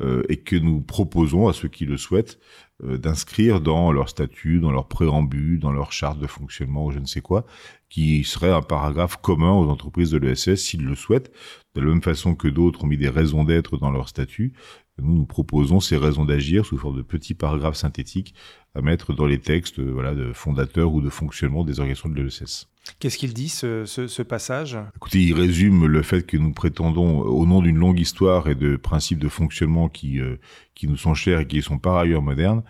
euh, 0.00 0.23
et 0.31 0.38
que 0.38 0.57
nous 0.57 0.81
proposons 0.81 1.47
à 1.47 1.52
ceux 1.52 1.69
qui 1.69 1.85
le 1.85 1.99
souhaitent 1.99 2.38
euh, 2.85 2.97
d'inscrire 2.97 3.61
dans 3.61 3.93
leur 3.93 4.09
statut, 4.09 4.61
dans 4.61 4.73
leur 4.73 4.88
préambule, 4.88 5.59
dans 5.59 5.73
leur 5.73 5.93
charte 5.93 6.19
de 6.19 6.26
fonctionnement 6.26 6.87
ou 6.87 6.90
je 6.90 6.99
ne 6.99 7.07
sais 7.07 7.21
quoi, 7.21 7.45
qui 7.90 8.25
serait 8.25 8.50
un 8.50 8.62
paragraphe 8.62 9.16
commun 9.16 9.52
aux 9.52 9.69
entreprises 9.69 10.11
de 10.11 10.19
l'ESS 10.19 10.57
s'ils 10.57 10.85
le 10.85 10.95
souhaitent, 10.95 11.31
de 11.75 11.83
la 11.83 11.88
même 11.88 12.02
façon 12.02 12.35
que 12.35 12.49
d'autres 12.49 12.85
ont 12.85 12.87
mis 12.87 12.99
des 12.99 13.11
raisons 13.11 13.45
d'être 13.45 13.76
dans 13.76 13.90
leur 13.90 14.09
statut. 14.09 14.55
Nous, 14.98 15.14
nous 15.14 15.26
proposons 15.26 15.80
ces 15.80 15.96
raisons 15.96 16.24
d'agir 16.24 16.64
sous 16.64 16.78
forme 16.78 16.96
de 16.96 17.02
petits 17.02 17.34
paragraphes 17.34 17.76
synthétiques 17.76 18.34
à 18.74 18.80
mettre 18.80 19.12
dans 19.12 19.26
les 19.26 19.38
textes 19.38 19.80
voilà, 19.80 20.14
de 20.14 20.32
fondateurs 20.32 20.92
ou 20.92 21.00
de 21.00 21.10
fonctionnement 21.10 21.64
des 21.64 21.80
organisations 21.80 22.08
de 22.08 22.22
l'ESS. 22.22 22.68
Qu'est-ce 22.98 23.18
qu'il 23.18 23.34
dit, 23.34 23.48
ce, 23.48 24.22
passage? 24.22 24.78
Écoutez, 24.96 25.22
il 25.22 25.34
résume 25.34 25.86
le 25.86 26.02
fait 26.02 26.24
que 26.24 26.36
nous 26.36 26.52
prétendons, 26.52 27.20
au 27.20 27.44
nom 27.46 27.60
d'une 27.60 27.76
longue 27.76 28.00
histoire 28.00 28.48
et 28.48 28.54
de 28.54 28.76
principes 28.76 29.18
de 29.18 29.28
fonctionnement 29.28 29.88
qui, 29.88 30.20
euh, 30.20 30.36
qui 30.74 30.88
nous 30.88 30.96
sont 30.96 31.14
chers 31.14 31.40
et 31.40 31.46
qui 31.46 31.62
sont 31.62 31.78
par 31.78 31.96
ailleurs 31.96 32.22
modernes, 32.22 32.62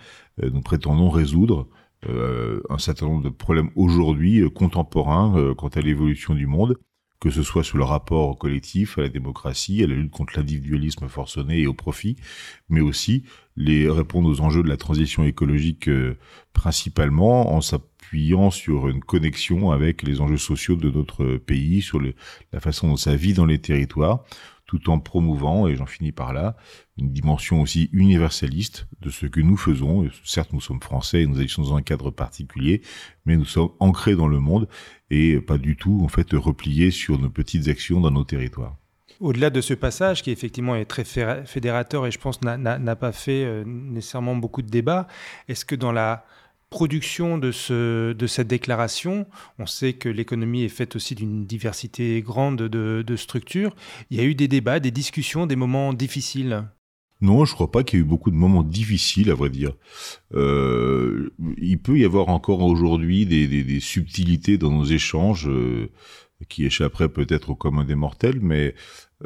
euh, 0.43 0.51
nous 0.51 0.63
prétendons 0.63 1.11
résoudre 1.11 1.69
euh, 2.09 2.61
un 2.71 2.79
certain 2.79 3.07
nombre 3.07 3.23
de 3.23 3.29
problèmes 3.29 3.71
aujourd'hui 3.77 4.43
contemporains 4.53 5.55
quant 5.57 5.69
à 5.69 5.81
l'évolution 5.81 6.35
du 6.35 6.47
monde, 6.47 6.77
que 7.21 7.31
ce 7.31 7.43
soit 7.43 7.65
sur 7.65 7.79
le 7.79 7.85
rapport 7.85 8.39
collectif, 8.39 8.99
à 8.99 9.03
la 9.03 9.09
démocratie, 9.09 9.83
à 9.83 9.87
la 9.87 9.95
lutte 9.95 10.11
contre 10.11 10.35
l'individualisme 10.37 11.09
forcené 11.09 11.61
et 11.61 11.67
au 11.67 11.75
profit, 11.75 12.17
mais 12.69 12.81
aussi 12.81 13.25
les 13.57 13.89
répondre 13.89 14.29
aux 14.29 14.41
enjeux 14.41 14.63
de 14.63 14.69
la 14.69 14.77
transition 14.77 15.25
écologique 15.25 15.89
principalement 16.53 17.55
en 17.55 17.61
s'appuyant 17.61 17.97
appuyant 18.07 18.51
sur 18.51 18.89
une 18.89 19.01
connexion 19.01 19.73
avec 19.73 20.03
les 20.03 20.21
enjeux 20.21 20.37
sociaux 20.37 20.77
de 20.77 20.91
notre 20.91 21.39
pays, 21.39 21.83
sur 21.83 22.01
la 22.53 22.61
façon 22.61 22.89
dont 22.89 22.97
ça 22.97 23.17
vit 23.17 23.35
dans 23.35 23.47
les 23.47 23.59
territoires, 23.59 24.25
tout 24.67 24.91
en 24.91 24.99
promouvant, 24.99 25.67
et 25.67 25.77
j'en 25.77 25.87
finis 25.87 26.13
par 26.13 26.33
là, 26.33 26.57
une 26.99 27.13
dimension 27.13 27.63
aussi 27.63 27.89
universaliste 27.93 28.89
de 29.01 29.11
ce 29.11 29.27
que 29.27 29.41
nous 29.41 29.57
faisons. 29.57 30.09
certes, 30.25 30.53
nous 30.53 30.61
sommes 30.61 30.81
français 30.81 31.23
et 31.23 31.27
nous 31.27 31.39
agissons 31.39 31.63
dans 31.63 31.77
un 31.77 31.83
cadre 31.83 32.11
particulier, 32.11 32.83
mais 33.25 33.37
nous 33.37 33.45
sommes 33.45 33.71
ancrés 33.79 34.17
dans 34.17 34.29
le 34.29 34.41
monde 34.41 34.69
et 35.11 35.41
pas 35.41 35.59
du 35.59 35.77
tout, 35.77 36.01
en 36.03 36.09
fait, 36.09 36.33
repliés 36.33 36.91
sur 36.91 37.19
nos 37.19 37.31
petites 37.31 37.69
actions 37.69 38.01
dans 38.01 38.11
nos 38.11 38.25
territoires. 38.25 38.77
Au-delà 39.21 39.49
de 39.51 39.61
ce 39.61 39.73
passage, 39.73 40.23
qui 40.23 40.31
effectivement 40.31 40.77
est 40.77 40.85
très 40.85 41.05
fédérateur 41.05 42.07
et 42.07 42.11
je 42.11 42.19
pense 42.19 42.43
n'a 42.43 42.97
pas 42.97 43.13
fait 43.13 43.45
euh, 43.45 43.65
nécessairement 43.65 44.37
beaucoup 44.37 44.63
de 44.63 44.69
débats, 44.69 45.07
est-ce 45.49 45.65
que 45.65 45.75
dans 45.75 45.93
la 45.93 46.27
production 46.71 47.39
de, 47.39 47.53
ce, 47.53 48.13
de 48.13 48.27
cette 48.27 48.49
déclaration, 48.49 49.27
on 49.59 49.67
sait 49.67 49.93
que 49.93 50.09
l'économie 50.09 50.65
est 50.65 50.69
faite 50.69 50.97
aussi 50.97 51.15
d'une 51.15 51.47
diversité 51.47 52.21
grande 52.23 52.63
de, 52.63 53.17
structures. 53.17 53.75
Il 54.11 54.17
y 54.17 54.21
a 54.21 54.25
eu 54.25 54.35
des 54.35 54.49
débats, 54.49 54.81
des 54.81 54.91
discussions, 54.91 55.47
des 55.47 55.57
moments 55.57 55.93
difficiles. 55.93 56.65
Non, 57.23 57.47
je 57.47 57.55
crois 57.55 57.71
pas 57.71 57.83
qu'il 57.83 57.99
y 57.99 58.03
ait 58.03 58.05
eu 58.05 58.09
beaucoup 58.09 58.31
de 58.31 58.37
moments 58.37 58.63
difficiles, 58.63 59.31
à 59.31 59.35
vrai 59.35 59.49
dire. 59.49 59.73
Euh, 60.35 61.33
il 61.57 61.79
peut 61.79 61.99
y 61.99 62.05
avoir 62.05 62.29
encore 62.29 62.63
aujourd'hui 62.63 63.25
des, 63.25 63.81
subtilités 63.81 64.59
dans 64.59 64.71
nos 64.71 64.85
échanges 64.85 65.49
euh, 65.49 65.91
qui 66.49 66.67
échapperaient 66.67 67.09
peut-être 67.09 67.51
au 67.51 67.55
commun 67.55 67.85
des 67.85 67.95
mortels, 67.95 68.41
mais 68.43 68.75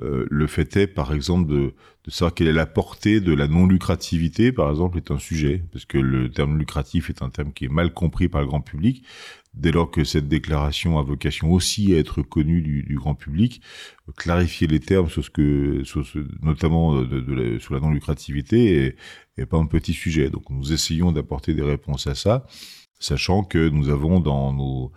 euh, 0.00 0.26
le 0.30 0.46
fait 0.46 0.76
est, 0.76 0.86
par 0.86 1.12
exemple, 1.12 1.50
de, 1.50 1.74
de, 2.04 2.10
savoir 2.10 2.32
quelle 2.32 2.46
est 2.46 2.52
la 2.52 2.66
portée 2.66 3.20
de 3.20 3.34
la 3.34 3.48
non-lucrativité, 3.48 4.52
par 4.52 4.70
exemple, 4.70 4.98
est 4.98 5.10
un 5.10 5.18
sujet, 5.18 5.64
parce 5.72 5.84
que 5.84 5.98
le 5.98 6.30
terme 6.30 6.58
lucratif 6.58 7.10
est 7.10 7.22
un 7.22 7.30
terme 7.30 7.52
qui 7.52 7.64
est 7.64 7.68
mal 7.68 7.92
compris 7.92 8.28
par 8.28 8.40
le 8.40 8.46
grand 8.46 8.60
public. 8.60 9.04
Dès 9.52 9.72
lors 9.72 9.90
que 9.90 10.04
cette 10.04 10.28
déclaration 10.28 11.00
a 11.00 11.02
vocation 11.02 11.52
aussi 11.52 11.92
à 11.92 11.98
être 11.98 12.22
connue 12.22 12.62
du, 12.62 12.84
du 12.84 12.96
grand 12.96 13.16
public, 13.16 13.62
clarifier 14.16 14.68
les 14.68 14.78
termes 14.78 15.08
sur 15.10 15.24
ce 15.24 15.30
que, 15.30 15.82
sur 15.82 16.06
ce, 16.06 16.20
notamment 16.40 17.02
de, 17.02 17.20
de 17.20 17.34
la, 17.34 17.58
sur 17.58 17.74
la 17.74 17.80
non-lucrativité, 17.80 18.86
est, 18.86 18.96
est 19.38 19.46
pas 19.46 19.56
un 19.56 19.66
petit 19.66 19.92
sujet. 19.92 20.30
Donc, 20.30 20.48
nous 20.50 20.72
essayons 20.72 21.10
d'apporter 21.10 21.52
des 21.52 21.62
réponses 21.62 22.06
à 22.06 22.14
ça, 22.14 22.46
sachant 23.00 23.42
que 23.42 23.68
nous 23.68 23.88
avons 23.88 24.20
dans 24.20 24.52
nos 24.52 24.92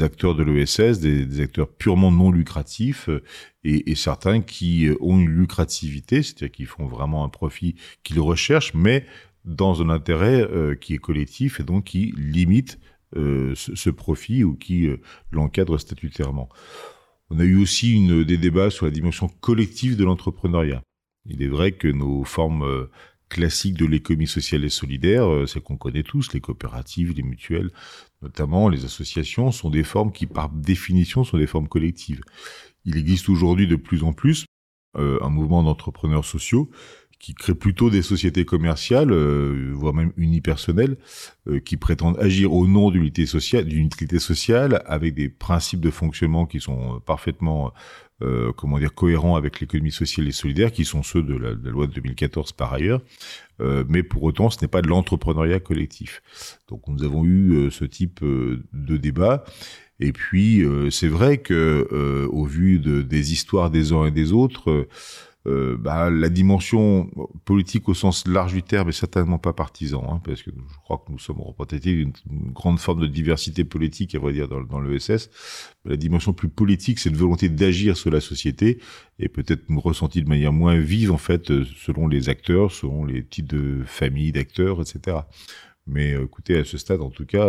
acteurs 0.00 0.34
de 0.34 0.42
l'ESS, 0.42 1.00
des, 1.00 1.40
acteurs 1.40 1.68
purement 1.68 2.10
non 2.10 2.30
lucratifs 2.30 3.08
euh, 3.08 3.22
et, 3.64 3.94
certains 3.94 4.40
qui 4.40 4.86
euh, 4.86 4.96
ont 5.00 5.18
une 5.18 5.28
lucrativité, 5.28 6.22
c'est-à-dire 6.22 6.50
qui 6.50 6.64
font 6.64 6.86
vraiment 6.86 7.24
un 7.24 7.28
profit 7.28 7.74
qu'ils 8.02 8.20
recherchent, 8.20 8.74
mais 8.74 9.06
dans 9.44 9.82
un 9.82 9.88
intérêt 9.88 10.42
euh, 10.42 10.74
qui 10.74 10.94
est 10.94 10.98
collectif 10.98 11.60
et 11.60 11.64
donc 11.64 11.84
qui 11.84 12.12
limite 12.16 12.78
ce, 13.14 13.88
profit 13.88 14.44
ou 14.44 14.54
qui 14.54 14.86
l'encadre 15.30 15.78
statutairement. 15.78 16.50
On 17.30 17.40
a 17.40 17.44
eu 17.44 17.56
aussi 17.56 18.06
des 18.26 18.36
débats 18.36 18.68
sur 18.68 18.84
la 18.84 18.92
dimension 18.92 19.28
collective 19.40 19.96
de 19.96 20.04
l'entrepreneuriat. 20.04 20.82
Il 21.24 21.42
est 21.42 21.48
vrai 21.48 21.72
que 21.72 21.88
nos 21.88 22.24
formes 22.24 22.86
classiques 23.28 23.76
de 23.76 23.86
l'économie 23.86 24.26
sociale 24.26 24.64
et 24.64 24.68
solidaire, 24.70 25.26
c'est 25.46 25.62
qu'on 25.62 25.76
connaît 25.76 26.02
tous, 26.02 26.32
les 26.32 26.40
coopératives, 26.40 27.12
les 27.12 27.22
mutuelles, 27.22 27.70
notamment 28.22 28.68
les 28.68 28.84
associations, 28.84 29.52
sont 29.52 29.70
des 29.70 29.84
formes 29.84 30.12
qui, 30.12 30.26
par 30.26 30.48
définition, 30.48 31.24
sont 31.24 31.38
des 31.38 31.46
formes 31.46 31.68
collectives. 31.68 32.20
Il 32.84 32.96
existe 32.96 33.28
aujourd'hui 33.28 33.66
de 33.66 33.76
plus 33.76 34.02
en 34.02 34.12
plus 34.12 34.46
euh, 34.96 35.18
un 35.22 35.28
mouvement 35.28 35.62
d'entrepreneurs 35.62 36.24
sociaux 36.24 36.70
qui 37.18 37.34
crée 37.34 37.54
plutôt 37.54 37.90
des 37.90 38.02
sociétés 38.02 38.44
commerciales, 38.44 39.10
euh, 39.10 39.72
voire 39.74 39.92
même 39.92 40.12
unipersonnelles, 40.16 40.96
euh, 41.48 41.58
qui 41.60 41.76
prétendent 41.76 42.18
agir 42.18 42.52
au 42.52 42.66
nom 42.66 42.90
d'une 42.90 43.02
utilité 43.02 43.26
sociale, 43.26 43.64
d'une 43.64 43.86
utilité 43.86 44.18
sociale, 44.18 44.82
avec 44.86 45.14
des 45.14 45.28
principes 45.28 45.80
de 45.80 45.90
fonctionnement 45.90 46.46
qui 46.46 46.60
sont 46.60 47.00
parfaitement, 47.00 47.72
euh, 48.22 48.52
comment 48.52 48.78
dire, 48.78 48.94
cohérents 48.94 49.36
avec 49.36 49.60
l'économie 49.60 49.92
sociale 49.92 50.28
et 50.28 50.32
solidaire, 50.32 50.72
qui 50.72 50.84
sont 50.84 51.02
ceux 51.02 51.22
de 51.22 51.36
la, 51.36 51.52
loi 51.70 51.86
de 51.86 51.92
2014 51.92 52.52
par 52.52 52.72
ailleurs. 52.72 53.00
mais 53.88 54.02
pour 54.02 54.22
autant, 54.22 54.50
ce 54.50 54.60
n'est 54.62 54.68
pas 54.68 54.82
de 54.82 54.88
l'entrepreneuriat 54.88 55.60
collectif. 55.60 56.22
Donc, 56.68 56.82
nous 56.86 57.02
avons 57.02 57.24
eu 57.24 57.70
ce 57.70 57.84
type 57.84 58.20
de 58.22 58.96
débat. 58.96 59.44
Et 59.98 60.12
puis, 60.12 60.64
c'est 60.90 61.08
vrai 61.08 61.38
que, 61.38 62.28
au 62.30 62.44
vu 62.44 62.78
de, 62.78 63.02
des 63.02 63.32
histoires 63.32 63.70
des 63.70 63.92
uns 63.92 64.06
et 64.06 64.10
des 64.12 64.32
autres, 64.32 64.86
euh, 65.46 65.76
bah, 65.78 66.10
la 66.10 66.28
dimension 66.28 67.10
politique 67.44 67.88
au 67.88 67.94
sens 67.94 68.26
large 68.26 68.52
du 68.52 68.62
terme 68.62 68.88
est 68.88 68.92
certainement 68.92 69.38
pas 69.38 69.52
partisan, 69.52 70.04
hein, 70.10 70.20
parce 70.24 70.42
que 70.42 70.50
je 70.50 70.76
crois 70.82 70.98
que 70.98 71.12
nous 71.12 71.18
sommes 71.18 71.40
représentatifs 71.40 71.96
d'une 71.96 72.52
grande 72.52 72.78
forme 72.78 73.00
de 73.00 73.06
diversité 73.06 73.64
politique, 73.64 74.14
à 74.14 74.18
vrai 74.18 74.32
dire, 74.32 74.48
dans, 74.48 74.62
dans 74.62 74.80
l'ESS. 74.80 75.30
La 75.84 75.96
dimension 75.96 76.32
plus 76.32 76.48
politique, 76.48 76.98
c'est 76.98 77.10
une 77.10 77.16
volonté 77.16 77.48
d'agir 77.48 77.96
sur 77.96 78.10
la 78.10 78.20
société, 78.20 78.78
et 79.18 79.28
peut-être 79.28 79.70
nous 79.70 79.80
ressentir 79.80 80.24
de 80.24 80.28
manière 80.28 80.52
moins 80.52 80.78
vive, 80.78 81.12
en 81.12 81.18
fait, 81.18 81.46
selon 81.64 82.08
les 82.08 82.28
acteurs, 82.28 82.72
selon 82.72 83.04
les 83.04 83.24
types 83.24 83.48
de 83.48 83.82
familles 83.86 84.32
d'acteurs, 84.32 84.80
etc. 84.80 85.18
Mais 85.86 86.12
euh, 86.12 86.24
écoutez, 86.24 86.58
à 86.58 86.64
ce 86.64 86.78
stade, 86.78 87.00
en 87.00 87.10
tout 87.10 87.26
cas, 87.26 87.48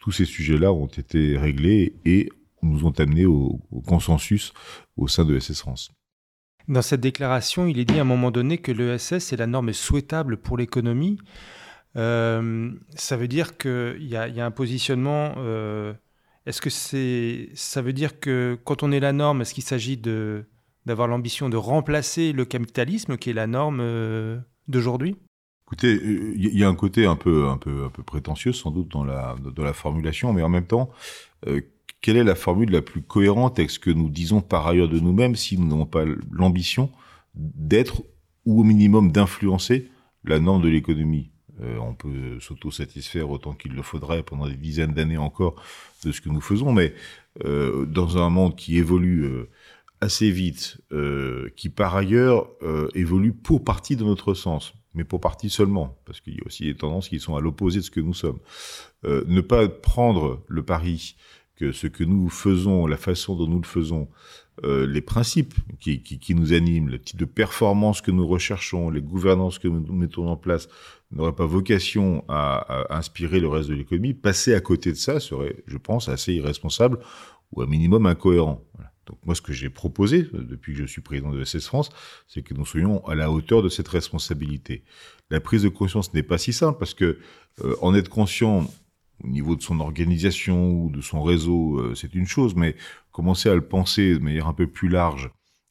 tous 0.00 0.12
ces 0.12 0.24
sujets-là 0.24 0.72
ont 0.72 0.86
été 0.86 1.38
réglés 1.38 1.94
et 2.04 2.28
nous 2.62 2.84
ont 2.84 2.92
amenés 2.98 3.26
au, 3.26 3.60
consensus 3.86 4.52
au 4.96 5.08
sein 5.08 5.24
de 5.24 5.38
SS 5.38 5.60
France. 5.60 5.90
Dans 6.68 6.82
cette 6.82 7.00
déclaration, 7.00 7.66
il 7.66 7.78
est 7.78 7.86
dit 7.86 7.98
à 7.98 8.02
un 8.02 8.04
moment 8.04 8.30
donné 8.30 8.58
que 8.58 8.70
l'ESS 8.70 9.32
est 9.32 9.38
la 9.38 9.46
norme 9.46 9.72
souhaitable 9.72 10.36
pour 10.36 10.58
l'économie. 10.58 11.18
Euh, 11.96 12.70
ça 12.94 13.16
veut 13.16 13.26
dire 13.26 13.56
qu'il 13.56 13.96
y, 14.02 14.10
y, 14.10 14.40
a 14.40 14.44
un 14.44 14.50
positionnement. 14.50 15.34
Euh, 15.38 15.94
est-ce 16.44 16.60
que 16.60 16.68
ça 17.54 17.82
veut 17.82 17.94
dire 17.94 18.20
que 18.20 18.58
quand 18.64 18.82
on 18.82 18.92
est 18.92 19.00
la 19.00 19.14
norme, 19.14 19.40
est-ce 19.40 19.54
qu'il 19.54 19.64
s'agit 19.64 19.96
de, 19.96 20.44
d'avoir 20.84 21.08
l'ambition 21.08 21.48
de 21.48 21.56
remplacer 21.56 22.32
le 22.32 22.44
capitalisme 22.44 23.16
qui 23.16 23.30
est 23.30 23.34
la 23.34 23.46
norme 23.46 23.80
euh, 23.80 24.38
d'aujourd'hui? 24.68 25.16
Écoutez, 25.66 25.98
il 26.02 26.58
y 26.58 26.64
a 26.64 26.68
un 26.68 26.74
côté 26.74 27.06
un 27.06 27.16
peu, 27.16 27.48
un 27.48 27.56
peu, 27.56 27.84
un 27.84 27.90
peu 27.90 28.02
prétentieux 28.02 28.52
sans 28.52 28.70
doute 28.70 28.88
dans 28.88 29.04
la, 29.04 29.36
dans 29.54 29.64
la 29.64 29.74
formulation, 29.74 30.34
mais 30.34 30.42
en 30.42 30.48
même 30.48 30.66
temps, 30.66 30.90
quelle 32.00 32.16
est 32.16 32.24
la 32.24 32.34
formule 32.34 32.70
la 32.70 32.82
plus 32.82 33.02
cohérente 33.02 33.58
avec 33.58 33.70
ce 33.70 33.78
que 33.78 33.90
nous 33.90 34.08
disons 34.08 34.40
par 34.40 34.66
ailleurs 34.66 34.88
de 34.88 35.00
nous-mêmes 35.00 35.34
si 35.34 35.58
nous 35.58 35.66
n'avons 35.66 35.86
pas 35.86 36.04
l'ambition 36.30 36.90
d'être 37.34 38.02
ou 38.44 38.60
au 38.60 38.64
minimum 38.64 39.12
d'influencer 39.12 39.90
la 40.24 40.38
norme 40.38 40.62
de 40.62 40.68
l'économie? 40.68 41.30
Euh, 41.60 41.78
on 41.78 41.94
peut 41.94 42.38
s'auto-satisfaire 42.40 43.30
autant 43.30 43.52
qu'il 43.52 43.72
le 43.72 43.82
faudrait 43.82 44.22
pendant 44.22 44.46
des 44.46 44.56
dizaines 44.56 44.94
d'années 44.94 45.16
encore 45.16 45.60
de 46.04 46.12
ce 46.12 46.20
que 46.20 46.28
nous 46.28 46.40
faisons, 46.40 46.72
mais 46.72 46.94
euh, 47.44 47.84
dans 47.84 48.18
un 48.18 48.30
monde 48.30 48.54
qui 48.54 48.76
évolue 48.76 49.24
euh, 49.24 49.48
assez 50.00 50.30
vite, 50.30 50.78
qui 51.56 51.70
par 51.70 51.96
ailleurs 51.96 52.48
évolue 52.94 53.32
pour 53.32 53.64
partie 53.64 53.96
de 53.96 54.04
notre 54.04 54.32
sens, 54.32 54.72
mais 54.94 55.02
pour 55.02 55.20
partie 55.20 55.50
seulement, 55.50 55.98
parce 56.04 56.20
qu'il 56.20 56.34
y 56.34 56.38
a 56.38 56.46
aussi 56.46 56.66
des 56.66 56.76
tendances 56.76 57.08
qui 57.08 57.18
sont 57.18 57.34
à 57.34 57.40
l'opposé 57.40 57.80
de 57.80 57.84
ce 57.84 57.90
que 57.90 57.98
nous 57.98 58.14
sommes. 58.14 58.38
ne 59.02 59.40
pas 59.40 59.68
prendre 59.68 60.44
le 60.46 60.62
pari 60.64 61.16
que 61.58 61.72
ce 61.72 61.88
que 61.88 62.04
nous 62.04 62.28
faisons, 62.28 62.86
la 62.86 62.96
façon 62.96 63.34
dont 63.34 63.48
nous 63.48 63.60
le 63.60 63.66
faisons, 63.66 64.08
euh, 64.64 64.86
les 64.86 65.00
principes 65.00 65.54
qui, 65.80 66.34
nous 66.34 66.52
animent, 66.52 66.88
le 66.88 67.00
type 67.00 67.18
de 67.18 67.24
performance 67.24 68.00
que 68.00 68.10
nous 68.10 68.26
recherchons, 68.26 68.90
les 68.90 69.02
gouvernances 69.02 69.58
que 69.58 69.68
nous 69.68 69.92
mettons 69.92 70.28
en 70.28 70.36
place, 70.36 70.68
n'auraient 71.10 71.34
pas 71.34 71.46
vocation 71.46 72.24
à, 72.28 72.58
à, 72.58 72.98
inspirer 72.98 73.40
le 73.40 73.48
reste 73.48 73.68
de 73.68 73.74
l'économie, 73.74 74.14
passer 74.14 74.54
à 74.54 74.60
côté 74.60 74.92
de 74.92 74.96
ça 74.96 75.20
serait, 75.20 75.56
je 75.66 75.78
pense, 75.78 76.08
assez 76.08 76.34
irresponsable 76.34 76.98
ou 77.52 77.62
un 77.62 77.66
minimum 77.66 78.06
incohérent. 78.06 78.64
Donc 79.06 79.18
moi, 79.24 79.34
ce 79.34 79.40
que 79.40 79.52
j'ai 79.52 79.70
proposé 79.70 80.28
euh, 80.34 80.44
depuis 80.44 80.74
que 80.74 80.80
je 80.80 80.86
suis 80.86 81.00
président 81.00 81.32
de 81.32 81.42
SS 81.42 81.66
France, 81.66 81.90
c'est 82.28 82.42
que 82.42 82.54
nous 82.54 82.66
soyons 82.66 83.04
à 83.06 83.14
la 83.14 83.30
hauteur 83.30 83.62
de 83.62 83.68
cette 83.68 83.88
responsabilité. 83.88 84.84
La 85.30 85.40
prise 85.40 85.62
de 85.62 85.68
conscience 85.68 86.14
n'est 86.14 86.22
pas 86.22 86.38
si 86.38 86.52
simple 86.52 86.78
parce 86.78 86.94
que 86.94 87.18
euh, 87.64 87.74
en 87.80 87.94
être 87.94 88.10
conscient 88.10 88.70
au 89.24 89.28
niveau 89.28 89.56
de 89.56 89.62
son 89.62 89.80
organisation 89.80 90.70
ou 90.72 90.90
de 90.90 91.00
son 91.00 91.22
réseau, 91.22 91.78
euh, 91.78 91.94
c'est 91.94 92.14
une 92.14 92.26
chose, 92.26 92.54
mais 92.54 92.76
commencer 93.12 93.48
à 93.48 93.54
le 93.54 93.66
penser 93.66 94.14
de 94.14 94.18
manière 94.18 94.46
un 94.46 94.52
peu 94.52 94.66
plus 94.66 94.88
large 94.88 95.30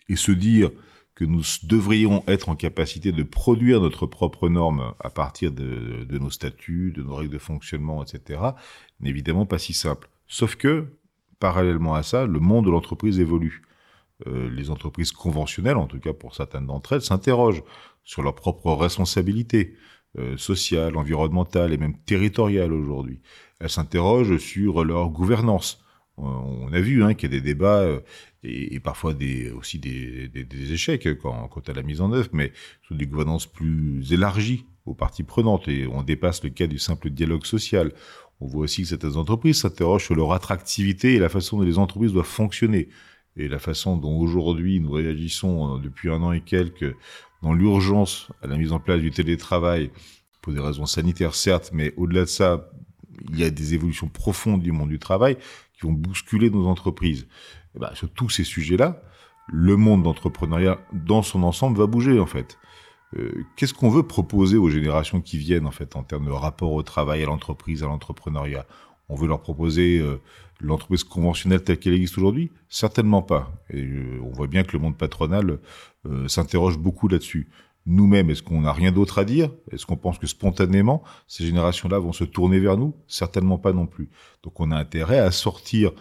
et 0.10 0.16
se 0.16 0.32
dire 0.32 0.72
que 1.16 1.26
nous 1.26 1.42
devrions 1.64 2.24
être 2.28 2.50
en 2.50 2.56
capacité 2.56 3.12
de 3.12 3.24
produire 3.24 3.82
notre 3.82 4.06
propre 4.06 4.50
norme 4.50 4.94
à 5.00 5.10
partir 5.10 5.52
de, 5.52 6.06
de 6.08 6.18
nos 6.20 6.30
statuts, 6.30 6.94
de 6.96 7.02
nos 7.02 7.16
règles 7.16 7.34
de 7.34 7.40
fonctionnement, 7.40 8.04
etc., 8.04 8.40
n'est 9.00 9.10
évidemment 9.10 9.46
pas 9.46 9.58
si 9.58 9.74
simple. 9.74 10.10
Sauf 10.28 10.56
que, 10.56 10.86
parallèlement 11.40 11.96
à 11.96 12.04
ça, 12.04 12.26
le 12.26 12.40
monde 12.40 12.66
de 12.66 12.72
l'entreprise 12.72 13.20
évolue. 13.20 13.64
Euh, 14.26 14.50
les 14.50 14.72
entreprises 14.72 15.12
conventionnelles, 15.12 15.78
en 15.78 15.86
tout 15.86 16.00
cas 16.00 16.14
pour 16.14 16.34
certaines 16.34 16.66
d'entre 16.66 16.94
elles, 16.94 17.04
s'interrogent 17.04 17.64
sur 18.04 18.24
leurs 18.24 18.34
propres 18.34 18.72
responsabilités. 18.72 19.76
Euh, 20.20 20.36
sociale, 20.36 20.98
environnementale 20.98 21.74
et 21.74 21.78
même 21.78 21.96
territoriale 21.96 22.74
aujourd'hui. 22.74 23.20
Elles 23.60 23.70
s'interrogent 23.70 24.38
sur 24.38 24.84
leur 24.84 25.10
gouvernance. 25.10 25.80
On 26.18 26.74
a 26.74 26.80
vu 26.80 27.04
hein, 27.04 27.14
qu'il 27.14 27.32
y 27.32 27.36
a 27.36 27.40
des 27.40 27.46
débats 27.46 27.82
euh, 27.82 28.00
et, 28.44 28.80
parfois 28.80 29.14
aussi 29.56 29.78
des, 29.78 30.32
échecs 30.72 31.08
quant, 31.20 31.52
à 31.68 31.74
la 31.74 31.84
mise 31.84 32.02
en 32.02 32.12
œuvre, 32.14 32.30
mais 32.34 32.52
sur 32.82 32.96
des 32.96 33.06
gouvernances 33.06 33.46
plus 33.46 34.12
élargies 34.12 34.66
aux 34.88 34.96
parties 34.96 35.22
prenantes 35.22 35.68
et 35.68 35.86
on 35.86 36.02
dépasse 36.02 36.44
le 36.44 36.50
cas 36.50 36.66
du 36.66 36.80
simple 36.80 37.12
dialogue 37.12 37.46
social. 37.46 37.92
On 38.40 38.48
voit 38.48 38.64
aussi 38.64 38.82
que 38.82 38.88
certaines 38.88 39.18
entreprises 39.18 39.62
s'interrogent 39.62 40.06
sur 40.06 40.16
leur 40.16 40.34
attractivité 40.34 41.14
et 41.14 41.20
la 41.20 41.30
façon 41.30 41.58
dont 41.58 41.64
les 41.64 41.78
entreprises 41.78 42.14
doivent 42.14 42.26
fonctionner 42.26 42.90
et 43.38 43.48
la 43.48 43.60
façon 43.60 43.98
dont 43.98 44.18
aujourd'hui 44.18 44.80
nous 44.80 44.92
réagissons 44.92 45.76
euh, 45.76 45.80
depuis 45.80 46.10
un 46.10 46.22
an 46.24 46.32
et 46.32 46.42
quelques 46.42 46.96
dans 47.42 47.54
l'urgence 47.54 48.30
à 48.42 48.48
la 48.48 48.58
mise 48.58 48.72
en 48.72 48.80
place 48.80 49.00
du 49.00 49.12
télétravail 49.12 49.92
pour 50.42 50.54
des 50.54 50.60
raisons 50.60 50.86
sanitaires 50.86 51.36
certes, 51.36 51.72
mais 51.74 51.94
au-delà 51.98 52.22
de 52.22 52.26
ça, 52.26 52.70
il 53.30 53.40
y 53.40 53.44
a 53.44 53.50
des 53.50 53.74
évolutions 53.74 54.10
profondes 54.10 54.62
du 54.62 54.72
monde 54.72 54.90
du 54.90 55.00
travail 55.00 55.38
qui 55.74 55.82
vont 55.86 55.94
bousculer 55.94 56.50
nos 56.50 56.68
entreprises. 56.68 57.28
Eh 57.76 57.80
ben, 57.80 57.90
sur 57.94 58.10
tous 58.10 58.30
ces 58.30 58.44
sujets-là, 58.44 59.02
le 59.48 59.76
monde 59.78 60.04
d'entrepreneuriat 60.04 60.80
dans 60.94 61.22
son 61.22 61.44
ensemble 61.44 61.78
va 61.78 61.86
bouger 61.86 62.20
en 62.20 62.26
fait. 62.26 62.58
Euh, 63.16 63.46
Qu'est-ce 63.56 63.74
qu'on 63.74 63.90
veut 63.90 64.04
proposer 64.04 64.58
aux 64.58 64.70
générations 64.70 65.22
qui 65.22 65.38
viennent 65.38 65.66
en 65.66 65.72
fait 65.72 65.96
en 65.96 66.04
termes 66.04 66.26
de 66.26 66.32
rapport 66.32 66.74
au 66.74 66.84
travail, 66.84 67.24
à 67.24 67.26
l'entreprise, 67.26 67.84
à 67.84 67.88
l'entrepreneuriat? 67.88 68.66
On 69.10 69.16
veut 69.16 69.28
leur 69.28 69.42
proposer 69.42 70.00
euh, 70.00 70.20
l'entreprise 70.60 71.04
conventionnelle 71.04 71.64
telle 71.64 71.80
qu'elle 71.80 71.94
existe 71.94 72.18
aujourd'hui? 72.18 72.52
Certainement 72.70 73.22
pas. 73.22 73.54
Et 73.70 73.82
euh, 73.84 74.20
on 74.24 74.32
voit 74.32 74.48
bien 74.48 74.64
que 74.64 74.74
le 74.74 74.80
monde 74.80 74.98
patronal 74.98 75.60
euh, 76.06 76.28
s'interroge 76.28 76.78
beaucoup 76.78 77.08
là-dessus. 77.08 77.50
Nous-mêmes, 77.86 78.30
est-ce 78.30 78.44
qu'on 78.44 78.62
n'a 78.62 78.74
rien 78.74 78.92
d'autre 78.92 79.20
à 79.20 79.24
dire? 79.24 79.50
Est-ce 79.72 79.86
qu'on 79.86 79.96
pense 79.96 80.20
que 80.20 80.28
spontanément, 80.28 81.04
ces 81.28 81.46
générations-là 81.46 82.00
vont 82.00 82.12
se 82.12 82.26
tourner 82.26 82.60
vers 82.60 82.78
nous? 82.78 82.94
Certainement 83.08 83.58
pas 83.58 83.72
non 83.72 83.88
plus. 83.88 84.10
Donc 84.44 84.60
on 84.60 84.72
a 84.72 84.76
intérêt 84.76 85.20
à 85.20 85.32
sortir 85.32 85.92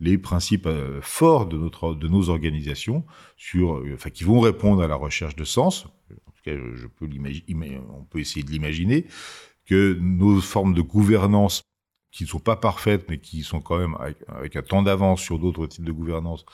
les 0.00 0.18
principes 0.18 0.66
euh, 0.66 1.00
forts 1.02 1.46
de, 1.46 1.56
notre, 1.56 1.94
de 1.94 2.08
nos 2.08 2.30
organisations, 2.30 3.04
sur, 3.36 3.82
enfin, 3.94 4.10
qui 4.10 4.24
vont 4.24 4.40
répondre 4.40 4.82
à 4.82 4.88
la 4.88 4.96
recherche 4.96 5.36
de 5.36 5.44
sens. 5.44 5.86
En 6.10 6.32
tout 6.32 6.42
cas, 6.44 6.52
je 6.52 6.86
peux 6.86 7.08
on 7.08 8.04
peut 8.04 8.18
essayer 8.18 8.42
de 8.42 8.50
l'imaginer, 8.50 9.06
que 9.66 9.96
nos 10.00 10.40
formes 10.40 10.74
de 10.74 10.82
gouvernance 10.82 11.62
qui 12.16 12.24
ne 12.24 12.28
sont 12.28 12.38
pas 12.38 12.56
parfaites, 12.56 13.04
mais 13.10 13.18
qui 13.18 13.42
sont 13.42 13.60
quand 13.60 13.76
même 13.76 13.94
avec, 14.28 14.56
un 14.56 14.62
temps 14.62 14.82
d'avance 14.82 15.20
sur 15.20 15.38
d'autres 15.38 15.66
types 15.66 15.84
de 15.84 15.92
gouvernance, 15.92 16.46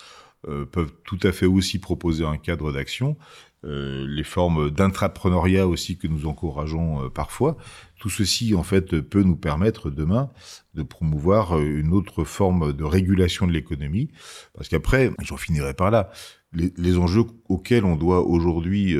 euh, 0.48 0.66
peuvent 0.66 0.92
tout 1.04 1.20
à 1.22 1.30
fait 1.30 1.46
aussi 1.46 1.78
proposer 1.78 2.24
un 2.24 2.36
cadre 2.36 2.72
d'action. 2.72 3.16
Euh, 3.64 4.04
les 4.08 4.24
formes 4.24 4.70
d'intrapreneuriat 4.70 5.68
aussi 5.68 5.98
que 5.98 6.08
nous 6.08 6.26
encourageons 6.26 7.04
euh, 7.04 7.08
parfois. 7.10 7.56
Tout 8.00 8.10
ceci, 8.10 8.56
en 8.56 8.64
fait, 8.64 9.00
peut 9.02 9.22
nous 9.22 9.36
permettre 9.36 9.88
demain 9.88 10.30
de 10.74 10.82
promouvoir 10.82 11.56
une 11.60 11.92
autre 11.92 12.24
forme 12.24 12.72
de 12.72 12.82
régulation 12.82 13.46
de 13.46 13.52
l'économie. 13.52 14.10
Parce 14.54 14.68
qu'après, 14.68 15.12
j'en 15.22 15.36
finirai 15.36 15.74
par 15.74 15.92
là, 15.92 16.10
les, 16.52 16.72
les, 16.76 16.98
enjeux 16.98 17.24
auxquels 17.48 17.84
on 17.84 17.94
doit 17.94 18.26
aujourd'hui 18.26 18.96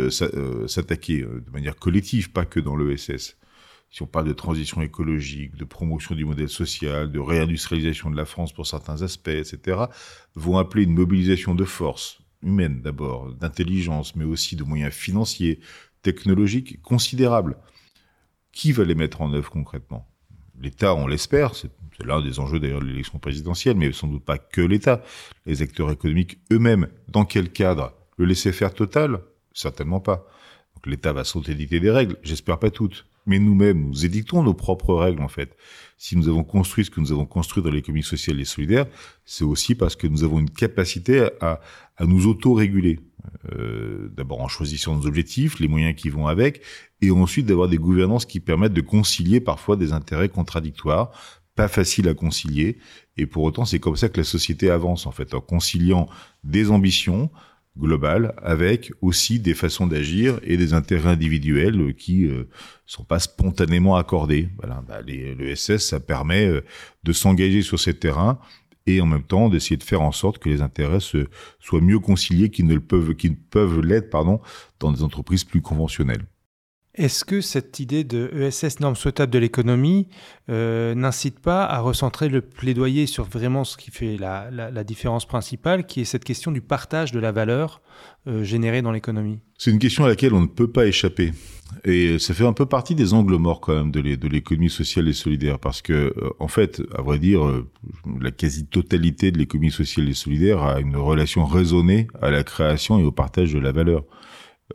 s'attaquer 0.68 1.22
de 1.22 1.50
manière 1.52 1.74
collective, 1.74 2.30
pas 2.30 2.44
que 2.44 2.60
dans 2.60 2.76
l'ESS, 2.76 3.36
si 3.92 4.02
on 4.02 4.06
parle 4.06 4.26
de 4.26 4.32
transition 4.32 4.80
écologique, 4.80 5.54
de 5.54 5.64
promotion 5.64 6.14
du 6.14 6.24
modèle 6.24 6.48
social, 6.48 7.12
de 7.12 7.20
réindustrialisation 7.20 8.10
de 8.10 8.16
la 8.16 8.24
France 8.24 8.52
pour 8.52 8.66
certains 8.66 9.02
aspects, 9.02 9.28
etc., 9.28 9.82
vont 10.34 10.56
appeler 10.56 10.84
une 10.84 10.94
mobilisation 10.94 11.54
de 11.54 11.64
force 11.64 12.18
humaine 12.42 12.80
d'abord, 12.80 13.34
d'intelligence, 13.34 14.16
mais 14.16 14.24
aussi 14.24 14.56
de 14.56 14.64
moyens 14.64 14.94
financiers, 14.94 15.60
technologiques 16.00 16.80
considérables. 16.80 17.58
Qui 18.50 18.72
va 18.72 18.84
les 18.84 18.94
mettre 18.94 19.20
en 19.20 19.32
œuvre 19.34 19.50
concrètement? 19.50 20.08
L'État, 20.58 20.94
on 20.94 21.06
l'espère, 21.06 21.54
c'est 21.54 21.70
l'un 22.02 22.22
des 22.22 22.40
enjeux 22.40 22.60
d'ailleurs 22.60 22.80
de 22.80 22.86
l'élection 22.86 23.18
présidentielle, 23.18 23.76
mais 23.76 23.92
sans 23.92 24.08
doute 24.08 24.24
pas 24.24 24.38
que 24.38 24.62
l'État. 24.62 25.02
Les 25.44 25.60
acteurs 25.60 25.90
économiques 25.90 26.38
eux-mêmes, 26.50 26.88
dans 27.08 27.26
quel 27.26 27.52
cadre? 27.52 27.92
Le 28.16 28.24
laisser 28.24 28.52
faire 28.52 28.72
total? 28.72 29.20
Certainement 29.52 30.00
pas. 30.00 30.26
L'État 30.84 31.12
va 31.12 31.24
sauter 31.24 31.54
dicter 31.54 31.80
des 31.80 31.90
règles, 31.90 32.16
j'espère 32.22 32.58
pas 32.58 32.70
toutes 32.70 33.06
mais 33.26 33.38
nous-mêmes, 33.38 33.88
nous 33.88 34.04
édictons 34.04 34.42
nos 34.42 34.54
propres 34.54 34.94
règles 34.94 35.22
en 35.22 35.28
fait. 35.28 35.56
Si 35.96 36.16
nous 36.16 36.28
avons 36.28 36.44
construit 36.44 36.84
ce 36.84 36.90
que 36.90 37.00
nous 37.00 37.12
avons 37.12 37.26
construit 37.26 37.62
dans 37.62 37.70
l'économie 37.70 38.02
sociale 38.02 38.40
et 38.40 38.44
solidaire, 38.44 38.86
c'est 39.24 39.44
aussi 39.44 39.74
parce 39.74 39.94
que 39.94 40.06
nous 40.06 40.24
avons 40.24 40.40
une 40.40 40.50
capacité 40.50 41.28
à, 41.40 41.60
nous 42.00 42.26
auto-réguler. 42.26 42.98
Euh, 43.52 44.08
D'abord 44.16 44.40
en 44.40 44.48
choisissant 44.48 44.96
nos 44.96 45.06
objectifs, 45.06 45.60
les 45.60 45.68
moyens 45.68 45.94
qui 45.94 46.08
vont 46.08 46.26
avec, 46.26 46.62
et 47.00 47.10
ensuite 47.12 47.46
d'avoir 47.46 47.68
des 47.68 47.78
gouvernances 47.78 48.26
qui 48.26 48.40
permettent 48.40 48.72
de 48.72 48.80
concilier 48.80 49.40
parfois 49.40 49.76
des 49.76 49.92
intérêts 49.92 50.28
contradictoires, 50.28 51.12
pas 51.54 51.68
faciles 51.68 52.08
à 52.08 52.14
concilier, 52.14 52.78
et 53.16 53.26
pour 53.26 53.44
autant 53.44 53.64
c'est 53.64 53.78
comme 53.78 53.94
ça 53.94 54.08
que 54.08 54.16
la 54.16 54.24
société 54.24 54.70
avance 54.70 55.06
en 55.06 55.12
fait, 55.12 55.34
en 55.34 55.40
conciliant 55.40 56.08
des 56.42 56.70
ambitions, 56.70 57.30
global 57.78 58.34
avec 58.42 58.92
aussi 59.00 59.40
des 59.40 59.54
façons 59.54 59.86
d'agir 59.86 60.38
et 60.42 60.56
des 60.56 60.74
intérêts 60.74 61.10
individuels 61.10 61.94
qui 61.94 62.26
euh, 62.26 62.48
sont 62.86 63.04
pas 63.04 63.18
spontanément 63.18 63.96
accordés. 63.96 64.48
Voilà, 64.58 64.82
bah, 64.86 65.00
le 65.06 65.54
SS, 65.54 65.88
ça 65.88 66.00
permet 66.00 66.46
euh, 66.46 66.62
de 67.04 67.12
s'engager 67.12 67.62
sur 67.62 67.80
ces 67.80 67.94
terrains 67.94 68.38
et 68.86 69.00
en 69.00 69.06
même 69.06 69.22
temps 69.22 69.48
d'essayer 69.48 69.76
de 69.76 69.84
faire 69.84 70.02
en 70.02 70.12
sorte 70.12 70.38
que 70.38 70.48
les 70.48 70.60
intérêts 70.60 71.00
se, 71.00 71.28
soient 71.60 71.80
mieux 71.80 72.00
conciliés 72.00 72.50
qu'ils 72.50 72.66
ne 72.66 72.74
le 72.74 72.80
peuvent, 72.80 73.14
qu'ils 73.14 73.36
peuvent 73.36 73.80
l'être, 73.80 74.10
pardon, 74.10 74.40
dans 74.80 74.92
des 74.92 75.02
entreprises 75.02 75.44
plus 75.44 75.62
conventionnelles. 75.62 76.26
Est-ce 76.94 77.24
que 77.24 77.40
cette 77.40 77.80
idée 77.80 78.04
de 78.04 78.30
ESS 78.34 78.80
norme 78.80 78.96
souhaitable 78.96 79.32
de 79.32 79.38
l'économie 79.38 80.08
euh, 80.50 80.94
n'incite 80.94 81.40
pas 81.40 81.64
à 81.64 81.80
recentrer 81.80 82.28
le 82.28 82.42
plaidoyer 82.42 83.06
sur 83.06 83.24
vraiment 83.24 83.64
ce 83.64 83.78
qui 83.78 83.90
fait 83.90 84.18
la, 84.18 84.84
différence 84.84 85.24
principale, 85.24 85.86
qui 85.86 86.02
est 86.02 86.04
cette 86.04 86.24
question 86.24 86.52
du 86.52 86.60
partage 86.60 87.10
de 87.10 87.18
la 87.18 87.32
valeur 87.32 87.80
euh, 88.26 88.44
générée 88.44 88.82
dans 88.82 88.92
l'économie? 88.92 89.38
C'est 89.56 89.70
une 89.70 89.78
question 89.78 90.04
à 90.04 90.08
laquelle 90.08 90.34
on 90.34 90.42
ne 90.42 90.46
peut 90.46 90.70
pas 90.70 90.86
échapper. 90.86 91.32
Et 91.84 92.18
ça 92.18 92.34
fait 92.34 92.44
un 92.44 92.52
peu 92.52 92.66
partie 92.66 92.94
des 92.94 93.14
angles 93.14 93.36
morts 93.36 93.62
quand 93.62 93.74
même 93.74 93.90
de 93.90 94.28
l'économie 94.28 94.68
sociale 94.68 95.08
et 95.08 95.14
solidaire, 95.14 95.58
parce 95.58 95.80
que 95.80 95.94
euh, 95.94 96.30
en 96.40 96.48
fait, 96.48 96.82
à 96.94 97.00
vrai 97.00 97.18
dire, 97.18 97.40
la 98.20 98.30
quasi-totalité 98.30 99.30
de 99.30 99.38
l'économie 99.38 99.70
sociale 99.70 100.10
et 100.10 100.14
solidaire 100.14 100.60
a 100.60 100.78
une 100.80 100.96
relation 100.96 101.46
raisonnée 101.46 102.08
à 102.20 102.30
la 102.30 102.44
création 102.44 102.98
et 102.98 103.02
au 103.02 103.12
partage 103.12 103.54
de 103.54 103.60
la 103.60 103.72
valeur. 103.72 104.04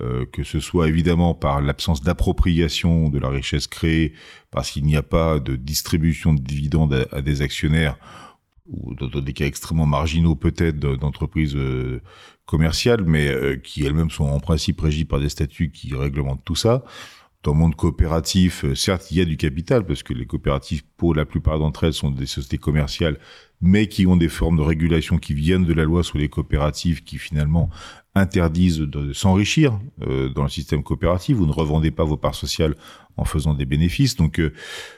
Euh, 0.02 0.26
que 0.32 0.44
ce 0.44 0.60
soit 0.60 0.88
évidemment 0.88 1.34
par 1.34 1.60
l'absence 1.60 2.02
d'appropriation 2.02 3.10
de 3.10 3.18
la 3.18 3.30
richesse 3.30 3.66
créée, 3.66 4.14
parce 4.52 4.70
qu'il 4.70 4.84
n'y 4.86 4.96
a 4.96 5.02
pas 5.02 5.40
de 5.40 5.56
distribution 5.56 6.36
de 6.36 6.42
dividendes 6.42 7.08
à, 7.12 7.22
des 7.24 7.42
actionnaires, 7.42 7.98
ou 8.68 8.94
dans 8.94 9.22
des 9.22 9.34
cas 9.34 9.46
extrêmement 9.46 9.88
marginaux 9.88 10.36
peut-être 10.36 10.78
d'entreprises 10.78 11.56
euh, 11.56 12.02
commerciales, 12.46 13.06
mais 13.06 13.28
euh, 13.28 13.56
qui 13.56 13.86
elles-mêmes 13.86 14.12
sont 14.12 14.26
en 14.26 14.40
principe 14.40 14.82
régies 14.82 15.06
par 15.06 15.20
des 15.20 15.30
statuts 15.30 15.72
qui 15.72 15.96
réglementent 15.96 16.46
tout 16.46 16.56
ça. 16.56 16.84
Dans 17.42 17.54
le 17.54 17.60
monde 17.60 17.76
coopératif, 17.76 18.72
certes, 18.76 19.10
il 19.10 19.18
y 19.18 19.22
a 19.22 19.26
du 19.26 19.38
capital, 19.38 19.84
parce 19.84 20.04
que 20.04 20.14
les 20.14 20.28
coopératives, 20.28 20.84
pour 20.98 21.16
la 21.16 21.26
plupart 21.26 21.58
d'entre 21.58 21.86
elles, 21.86 21.94
sont 21.94 22.12
des 22.12 22.26
sociétés 22.28 22.58
commerciales, 22.60 23.18
mais 23.62 23.88
qui 23.88 24.06
ont 24.06 24.18
des 24.18 24.30
formes 24.30 24.58
de 24.58 24.64
régulation 24.64 25.18
qui 25.18 25.34
viennent 25.34 25.66
de 25.66 25.74
la 25.74 25.86
loi 25.86 26.04
sur 26.04 26.20
les 26.20 26.30
coopératives, 26.30 27.04
qui 27.04 27.18
finalement 27.18 27.70
interdisent 28.18 28.80
de 28.80 29.14
s'enrichir 29.14 29.80
euh, 30.02 30.30
dans 30.30 30.44
le 30.44 30.50
système 30.50 30.84
coopératif. 30.84 31.38
Vous 31.38 31.46
ne 31.46 31.52
revendez 31.52 31.92
pas 31.92 32.04
vos 32.04 32.18
parts 32.18 32.36
sociales 32.36 32.76
en 33.16 33.26
faisant 33.26 33.54
des 33.54 33.66
bénéfices. 33.66 34.16
Donc, 34.16 34.40
euh, 34.40 34.54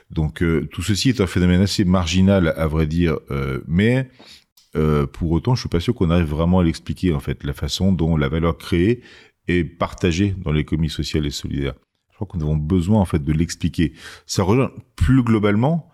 donc 0.09 0.41
euh, 0.41 0.67
tout 0.71 0.81
ceci 0.81 1.09
est 1.09 1.21
un 1.21 1.27
phénomène 1.27 1.61
assez 1.61 1.85
marginal, 1.85 2.53
à 2.57 2.67
vrai 2.67 2.87
dire, 2.87 3.17
mais 3.67 4.09
pour 5.13 5.31
autant, 5.31 5.55
je 5.55 5.61
suis 5.61 5.69
pas 5.69 5.79
sûr 5.79 5.95
qu'on 5.95 6.11
arrive 6.11 6.27
vraiment 6.27 6.59
à 6.59 6.63
l'expliquer 6.63 7.13
en 7.13 7.19
fait, 7.19 7.43
la 7.43 7.53
façon 7.53 7.91
dont 7.91 8.15
la 8.17 8.29
valeur 8.29 8.57
créée 8.57 9.01
est 9.47 9.63
partagée 9.63 10.35
dans 10.37 10.51
l'économie 10.51 10.91
sociale 10.91 11.25
et 11.25 11.31
solidaire. 11.31 11.73
Je 12.11 12.15
crois 12.15 12.27
nous 12.35 12.45
avons 12.45 12.57
besoin 12.57 12.99
en 12.99 13.05
fait 13.05 13.23
de 13.23 13.33
l'expliquer. 13.33 13.93
Ça 14.25 14.43
rejoint 14.43 14.71
plus 14.95 15.23
globalement 15.23 15.88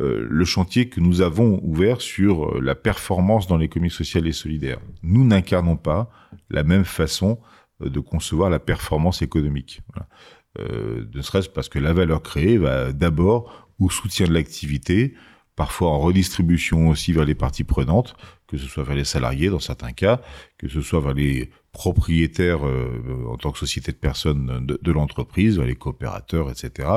euh, 0.00 0.26
le 0.28 0.44
chantier 0.44 0.88
que 0.88 1.00
nous 1.00 1.22
avons 1.22 1.60
ouvert 1.62 2.00
sur 2.00 2.56
euh, 2.56 2.60
la 2.60 2.74
performance 2.74 3.46
dans 3.46 3.56
l'économie 3.56 3.90
sociale 3.90 4.26
et 4.26 4.32
solidaire. 4.32 4.78
Nous 5.02 5.24
n'incarnons 5.24 5.76
pas 5.76 6.10
la 6.50 6.62
même 6.62 6.84
façon 6.84 7.40
euh, 7.82 7.90
de 7.90 8.00
concevoir 8.00 8.50
la 8.50 8.58
performance 8.58 9.22
économique. 9.22 9.82
Euh, 10.58 11.04
ne 11.14 11.22
serait-ce 11.22 11.48
parce 11.48 11.68
que 11.68 11.78
la 11.78 11.92
valeur 11.92 12.22
créée 12.22 12.58
va 12.58 12.92
d'abord 12.92 13.68
au 13.78 13.90
soutien 13.90 14.26
de 14.26 14.32
l'activité, 14.32 15.14
parfois 15.56 15.90
en 15.90 15.98
redistribution 15.98 16.88
aussi 16.88 17.12
vers 17.12 17.24
les 17.24 17.34
parties 17.34 17.64
prenantes, 17.64 18.14
que 18.48 18.56
ce 18.56 18.66
soit 18.66 18.82
vers 18.82 18.96
les 18.96 19.04
salariés 19.04 19.50
dans 19.50 19.60
certains 19.60 19.92
cas, 19.92 20.20
que 20.56 20.68
ce 20.68 20.80
soit 20.80 21.00
vers 21.00 21.14
les 21.14 21.50
propriétaires 21.72 22.66
euh, 22.66 23.26
en 23.28 23.36
tant 23.36 23.52
que 23.52 23.58
société 23.58 23.92
de 23.92 23.98
personnes 23.98 24.66
de, 24.66 24.92
l'entreprise, 24.92 25.58
vers 25.58 25.66
les 25.66 25.76
coopérateurs, 25.76 26.50
etc. 26.50 26.88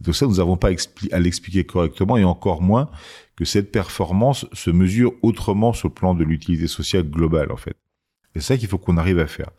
Donc 0.00 0.14
ça, 0.14 0.26
nous 0.26 0.36
n'avons 0.36 0.56
pas 0.56 0.68
à 1.10 1.18
l'expliquer 1.18 1.64
correctement 1.64 2.16
et 2.18 2.24
encore 2.24 2.60
moins 2.60 2.90
que 3.34 3.46
cette 3.46 3.72
performance 3.72 4.46
se 4.52 4.70
mesure 4.70 5.14
autrement 5.22 5.72
sur 5.72 5.88
le 5.88 5.94
plan 5.94 6.14
de 6.14 6.22
l'utilité 6.22 6.66
sociale 6.66 7.04
globale, 7.04 7.50
en 7.50 7.56
fait. 7.56 7.76
C'est 8.34 8.42
ça 8.42 8.56
qu'il 8.56 8.68
faut 8.68 8.78
qu'on 8.78 8.98
arrive 8.98 9.18
à 9.18 9.26
faire. 9.26 9.50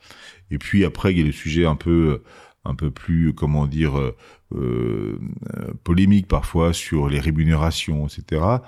Et 0.51 0.59
puis 0.59 0.85
après, 0.85 1.11
il 1.11 1.17
y 1.17 1.21
a 1.21 1.25
le 1.25 1.31
sujet 1.31 1.65
un 1.65 1.75
peu 1.75 2.23
un 2.65 2.75
peu 2.75 2.91
plus, 2.91 3.33
comment 3.33 3.65
dire, 3.67 3.97
euh, 3.97 4.15
euh, 4.53 5.17
polémique 5.83 6.27
parfois 6.27 6.73
sur 6.73 7.09
les 7.09 7.19
rémunérations, 7.19 8.07
etc. 8.07 8.59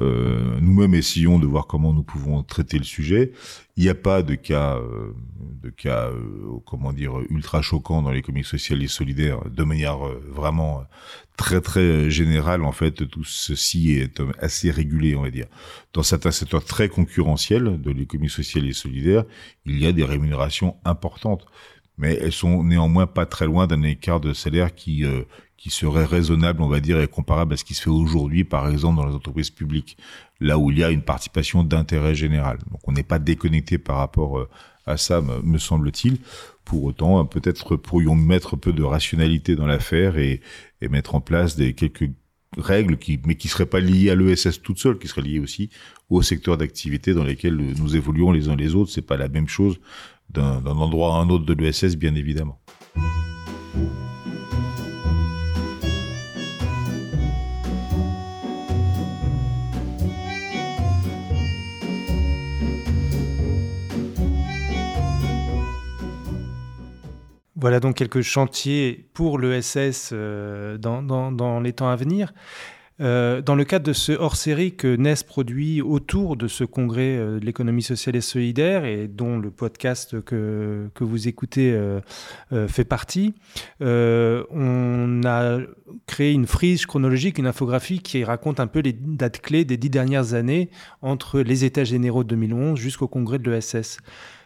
Euh, 0.00 0.58
nous-mêmes 0.60 0.94
essayons 0.94 1.38
de 1.38 1.46
voir 1.46 1.66
comment 1.66 1.94
nous 1.94 2.02
pouvons 2.02 2.42
traiter 2.42 2.76
le 2.76 2.84
sujet. 2.84 3.32
Il 3.76 3.84
n'y 3.84 3.88
a 3.88 3.94
pas 3.94 4.22
de 4.22 4.34
cas, 4.34 4.76
euh, 4.76 5.14
de 5.62 5.70
cas, 5.70 6.08
euh, 6.08 6.58
comment 6.66 6.92
dire, 6.92 7.18
ultra 7.30 7.62
choquants 7.62 8.02
dans 8.02 8.10
l'économie 8.10 8.44
sociale 8.44 8.82
et 8.82 8.88
solidaire, 8.88 9.40
de 9.48 9.64
manière 9.64 9.98
vraiment 10.28 10.84
très 11.38 11.60
très 11.62 12.10
générale. 12.10 12.64
En 12.64 12.72
fait, 12.72 13.08
tout 13.08 13.24
ceci 13.24 13.92
est 13.92 14.20
assez 14.40 14.70
régulé, 14.70 15.16
on 15.16 15.22
va 15.22 15.30
dire. 15.30 15.46
Dans 15.94 16.02
certains 16.02 16.32
secteurs 16.32 16.64
très 16.64 16.88
concurrentiels 16.88 17.80
de 17.80 17.90
l'économie 17.90 18.28
sociale 18.28 18.66
et 18.66 18.74
solidaire, 18.74 19.24
il 19.64 19.78
y 19.78 19.86
a 19.86 19.92
des 19.92 20.04
rémunérations 20.04 20.76
importantes 20.84 21.46
mais 21.98 22.18
elles 22.20 22.32
sont 22.32 22.62
néanmoins 22.62 23.06
pas 23.06 23.26
très 23.26 23.46
loin 23.46 23.66
d'un 23.66 23.82
écart 23.82 24.20
de 24.20 24.32
salaire 24.32 24.74
qui 24.74 25.04
euh, 25.04 25.22
qui 25.56 25.70
serait 25.70 26.04
raisonnable, 26.04 26.62
on 26.62 26.68
va 26.68 26.78
dire, 26.78 27.00
et 27.00 27.08
comparable 27.08 27.54
à 27.54 27.56
ce 27.56 27.64
qui 27.64 27.74
se 27.74 27.82
fait 27.82 27.90
aujourd'hui, 27.90 28.44
par 28.44 28.68
exemple, 28.68 28.96
dans 28.96 29.06
les 29.06 29.14
entreprises 29.14 29.50
publiques, 29.50 29.98
là 30.38 30.56
où 30.56 30.70
il 30.70 30.78
y 30.78 30.84
a 30.84 30.90
une 30.90 31.02
participation 31.02 31.64
d'intérêt 31.64 32.14
général. 32.14 32.58
Donc 32.70 32.80
on 32.86 32.92
n'est 32.92 33.02
pas 33.02 33.18
déconnecté 33.18 33.76
par 33.76 33.96
rapport 33.96 34.38
euh, 34.38 34.48
à 34.86 34.96
ça, 34.96 35.20
me 35.20 35.58
semble-t-il. 35.58 36.18
Pour 36.64 36.84
autant, 36.84 37.26
peut-être 37.26 37.76
pourrions 37.76 38.14
mettre 38.14 38.54
un 38.54 38.58
peu 38.58 38.72
de 38.72 38.82
rationalité 38.82 39.56
dans 39.56 39.66
l'affaire 39.66 40.16
et, 40.16 40.40
et 40.80 40.88
mettre 40.88 41.14
en 41.14 41.20
place 41.20 41.56
des 41.56 41.74
quelques 41.74 42.10
règles 42.56 42.96
qui, 42.96 43.20
mais 43.26 43.34
qui 43.34 43.48
seraient 43.48 43.66
pas 43.66 43.80
liées 43.80 44.10
à 44.10 44.14
l'ESS 44.14 44.62
toute 44.62 44.78
seule, 44.78 44.98
qui 44.98 45.08
seraient 45.08 45.22
liées 45.22 45.40
aussi 45.40 45.70
au 46.08 46.22
secteur 46.22 46.56
d'activité 46.56 47.12
dans 47.12 47.24
lesquels 47.24 47.56
nous 47.56 47.96
évoluons 47.96 48.32
les 48.32 48.48
uns 48.48 48.56
les 48.56 48.74
autres. 48.74 48.90
C'est 48.90 49.02
pas 49.02 49.16
la 49.16 49.28
même 49.28 49.48
chose 49.48 49.78
d'un 50.30 50.64
endroit 50.64 51.14
à 51.14 51.18
un 51.18 51.28
autre 51.30 51.44
de 51.44 51.54
l'ESS, 51.54 51.96
bien 51.96 52.14
évidemment. 52.14 52.60
Voilà 67.60 67.80
donc 67.80 67.96
quelques 67.96 68.20
chantiers 68.20 69.10
pour 69.14 69.36
l'ESS 69.36 70.10
euh, 70.12 70.78
dans, 70.78 71.02
dans, 71.02 71.58
les 71.58 71.72
temps 71.72 71.88
à 71.88 71.96
venir. 71.96 72.32
Euh, 73.00 73.40
dans 73.42 73.54
le 73.54 73.64
cadre 73.64 73.86
de 73.86 73.92
ce 73.92 74.10
hors-série 74.10 74.74
que 74.74 74.96
NES 74.96 75.14
produit 75.26 75.80
autour 75.80 76.36
de 76.36 76.48
ce 76.48 76.64
congrès 76.64 77.16
euh, 77.16 77.38
de 77.38 77.46
l'économie 77.46 77.82
sociale 77.82 78.16
et 78.16 78.20
solidaire 78.20 78.84
et 78.84 79.06
dont 79.06 79.38
le 79.38 79.50
podcast 79.50 80.20
que, 80.22 80.90
vous 80.98 81.28
écoutez 81.28 81.72
euh, 81.72 82.00
fait 82.66 82.84
partie, 82.84 83.34
on 83.80 85.20
a 85.24 85.58
créé 86.06 86.32
une 86.32 86.46
frise 86.46 86.86
chronologique, 86.86 87.38
une 87.38 87.46
infographie 87.46 88.00
qui 88.00 88.24
raconte 88.24 88.58
un 88.60 88.66
peu 88.66 88.80
les 88.80 88.92
dates 88.92 89.40
clés 89.40 89.64
des 89.64 89.76
dix 89.76 89.90
dernières 89.90 90.34
années 90.34 90.70
entre 91.00 91.40
les 91.40 91.64
États 91.64 91.84
généraux 91.84 92.24
de 92.24 92.30
2011 92.30 92.78
jusqu'au 92.78 93.08
congrès 93.08 93.38
de 93.38 93.50
l'ESS. 93.50 93.98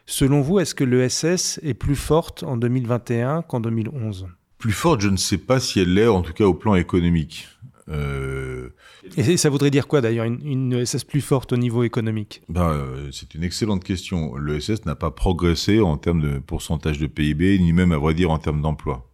Selon 0.05 0.41
vous, 0.41 0.59
est-ce 0.59 0.75
que 0.75 0.85
l'ESS 0.85 1.59
est 1.63 1.75
plus 1.75 1.97
forte 1.97 2.43
en 2.43 2.57
2021 2.57 3.43
qu'en 3.43 3.61
2011 3.61 4.27
Plus 4.59 4.73
forte, 4.73 5.01
je 5.01 5.09
ne 5.09 5.17
sais 5.17 5.39
pas 5.39 5.59
si 5.59 5.81
elle 5.81 5.95
l'est, 5.95 6.07
en 6.07 6.23
tout 6.23 6.33
cas 6.33 6.45
au 6.45 6.55
plan 6.55 6.75
économique. 6.75 7.49
Euh, 7.89 8.71
Et 9.17 9.37
ça 9.37 9.51
voudrait 9.51 9.71
dire 9.71 9.89
quoi 9.89 10.01
d'ailleurs, 10.01 10.25
une, 10.25 10.73
ESS 10.73 11.05
plus 11.05 11.21
forte 11.21 11.53
au 11.53 11.57
niveau 11.57 11.83
économique? 11.83 12.43
Ben, 12.49 12.71
euh, 12.71 13.11
C'est 13.13 13.35
une 13.35 13.43
excellente 13.43 13.85
question. 13.85 14.37
L'ESS 14.37 14.85
n'a 14.87 14.95
pas 14.95 15.11
progressé 15.11 15.81
en 15.81 15.97
termes 15.97 16.21
de 16.21 16.39
pourcentage 16.39 16.99
de 16.99 17.07
PIB, 17.07 17.59
ni 17.59 17.73
même 17.73 17.93
à 17.93 17.99
vrai 17.99 18.15
dire 18.15 18.31
en 18.31 18.39
termes 18.39 18.63
d'emploi. 18.63 19.09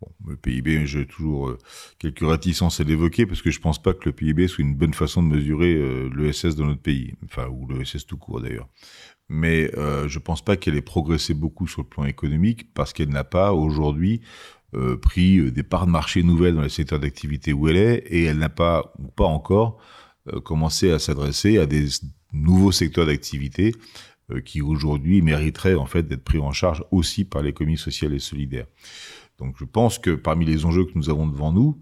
Bon, 0.00 0.08
le 0.28 0.36
PIB, 0.36 0.86
j'ai 0.86 1.06
toujours 1.06 1.48
euh, 1.48 1.58
quelques 1.98 2.26
réticences 2.26 2.80
à 2.80 2.84
l'évoquer 2.84 3.26
parce 3.26 3.42
que 3.42 3.50
je 3.50 3.60
pense 3.60 3.82
pas 3.82 3.92
que 3.92 4.06
le 4.06 4.12
PIB 4.12 4.48
soit 4.48 4.64
une 4.64 4.74
bonne 4.74 4.94
façon 4.94 5.22
de 5.22 5.28
mesurer 5.28 5.74
l'ESS 6.14 6.56
dans 6.56 6.64
notre 6.64 6.80
pays, 6.80 7.14
enfin 7.26 7.48
ou 7.48 7.68
l'ESS 7.68 8.06
tout 8.06 8.16
court 8.16 8.40
d'ailleurs. 8.40 8.68
Mais 9.32 9.70
euh, 9.78 10.08
je 10.08 10.18
pense 10.18 10.44
pas 10.44 10.56
qu'elle 10.56 10.74
ait 10.74 10.82
progressé 10.82 11.34
beaucoup 11.34 11.68
sur 11.68 11.82
le 11.82 11.86
plan 11.86 12.04
économique 12.04 12.74
parce 12.74 12.92
qu'elle 12.92 13.10
n'a 13.10 13.22
pas 13.22 13.52
aujourd'hui 13.52 14.20
euh, 14.74 14.96
pris 14.96 15.38
euh, 15.38 15.50
des 15.50 15.64
parts 15.64 15.86
de 15.86 15.90
marché 15.90 16.22
nouvelles 16.22 16.54
dans 16.54 16.62
les 16.62 16.68
secteurs 16.68 17.00
d'activité 17.00 17.52
où 17.52 17.68
elle 17.68 17.76
est 17.76 18.04
et 18.06 18.24
elle 18.24 18.38
n'a 18.38 18.48
pas 18.48 18.92
ou 19.00 19.08
pas 19.08 19.24
encore 19.24 19.78
euh, 20.32 20.40
commencé 20.40 20.92
à 20.92 21.00
s'adresser 21.00 21.58
à 21.58 21.66
des 21.66 21.86
nouveaux 22.32 22.70
secteurs 22.70 23.06
d'activité 23.06 23.74
qui 24.44 24.62
aujourd'hui 24.62 25.22
mériteraient 25.22 25.74
en 25.74 25.86
fait 25.86 26.04
d'être 26.04 26.22
pris 26.22 26.38
en 26.38 26.52
charge 26.52 26.84
aussi 26.92 27.24
par 27.24 27.42
l'économie 27.42 27.76
sociale 27.76 28.14
et 28.14 28.20
solidaire. 28.20 28.66
Donc 29.40 29.56
je 29.58 29.64
pense 29.64 29.98
que 29.98 30.12
parmi 30.12 30.44
les 30.44 30.64
enjeux 30.64 30.84
que 30.84 30.92
nous 30.94 31.10
avons 31.10 31.26
devant 31.26 31.50
nous, 31.50 31.80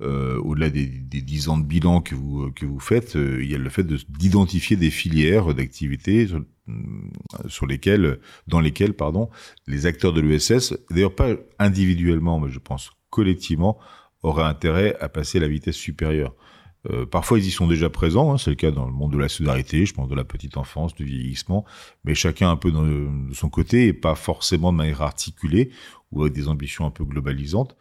euh, 0.00 0.38
au-delà 0.38 0.70
des, 0.70 0.86
dix 0.86 1.48
ans 1.48 1.58
de 1.58 1.64
bilan 1.64 2.00
que 2.00 2.14
vous, 2.14 2.50
que 2.52 2.64
vous 2.64 2.80
faites, 2.80 3.16
euh, 3.16 3.42
il 3.42 3.50
y 3.50 3.54
a 3.54 3.58
le 3.58 3.68
fait 3.68 3.86
d'identifier 3.86 4.76
des 4.76 4.90
filières 4.90 5.54
d'activité 5.54 6.26
sur, 6.26 6.44
sur, 7.46 7.66
lesquelles, 7.66 8.18
dans 8.46 8.60
lesquelles, 8.60 8.94
pardon, 8.94 9.28
les 9.66 9.86
acteurs 9.86 10.12
de 10.12 10.20
l'ESS, 10.20 10.74
d'ailleurs 10.90 11.14
pas 11.14 11.34
individuellement, 11.58 12.40
mais 12.40 12.50
je 12.50 12.58
pense 12.58 12.90
collectivement, 13.10 13.78
auraient 14.22 14.44
intérêt 14.44 14.96
à 15.00 15.08
passer 15.08 15.38
à 15.38 15.42
la 15.42 15.48
vitesse 15.48 15.76
supérieure. 15.76 16.34
Euh, 16.88 17.04
parfois, 17.04 17.38
ils 17.38 17.46
y 17.46 17.50
sont 17.50 17.66
déjà 17.66 17.90
présents, 17.90 18.32
hein, 18.32 18.38
c'est 18.38 18.50
le 18.50 18.56
cas 18.56 18.70
dans 18.70 18.86
le 18.86 18.92
monde 18.92 19.12
de 19.12 19.18
la 19.18 19.28
solidarité, 19.28 19.84
je 19.84 19.92
pense 19.92 20.08
de 20.08 20.14
la 20.14 20.24
petite 20.24 20.56
enfance, 20.56 20.94
du 20.94 21.04
vieillissement, 21.04 21.64
mais 22.04 22.14
chacun 22.14 22.50
un 22.50 22.56
peu 22.56 22.70
de 22.70 23.34
son 23.34 23.50
côté 23.50 23.88
et 23.88 23.92
pas 23.92 24.14
forcément 24.14 24.72
de 24.72 24.78
manière 24.78 25.02
articulée 25.02 25.70
ou 26.10 26.22
avec 26.22 26.32
des 26.32 26.48
ambitions 26.48 26.86
un 26.86 26.90
peu 26.90 27.04
globalisantes, 27.04 27.76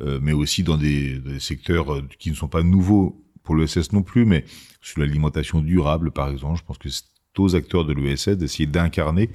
euh, 0.00 0.20
mais 0.22 0.32
aussi 0.32 0.62
dans 0.62 0.76
des, 0.76 1.20
secteurs 1.40 1.92
euh, 1.92 2.02
qui 2.18 2.30
ne 2.30 2.36
sont 2.36 2.48
pas 2.48 2.62
nouveaux 2.62 3.22
pour 3.42 3.56
l'ESS 3.56 3.92
non 3.92 4.02
plus, 4.02 4.24
mais 4.24 4.44
sur 4.80 5.00
l'alimentation 5.00 5.60
durable, 5.60 6.10
par 6.10 6.30
exemple, 6.30 6.58
je 6.58 6.64
pense 6.64 6.78
que 6.78 6.88
c'est 6.88 7.04
aux 7.38 7.54
acteurs 7.54 7.84
de 7.84 7.92
l'ESS 7.92 8.30
d'essayer 8.30 8.66
d'incarner 8.66 9.28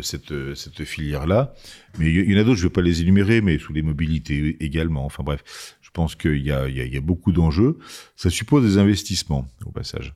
cette, 0.00 0.32
cette 0.54 0.82
filière-là. 0.82 1.52
Mais 1.98 2.10
il 2.10 2.32
y, 2.32 2.34
en 2.34 2.40
a 2.40 2.44
d'autres, 2.44 2.56
je 2.56 2.64
ne 2.64 2.68
vais 2.68 2.72
pas 2.72 2.80
les 2.80 3.02
énumérer, 3.02 3.42
mais 3.42 3.58
sous 3.58 3.74
les 3.74 3.82
mobilités 3.82 4.56
également. 4.64 5.04
Enfin 5.04 5.22
bref, 5.22 5.76
pense 5.94 6.14
qu'il 6.14 6.36
y 6.36 6.50
y, 6.50 6.88
y 6.90 6.96
a 6.96 7.00
beaucoup 7.00 7.32
d'enjeux. 7.32 7.78
Ça 8.16 8.28
suppose 8.28 8.64
des 8.64 8.78
investissements, 8.78 9.46
au 9.64 9.70
passage, 9.70 10.14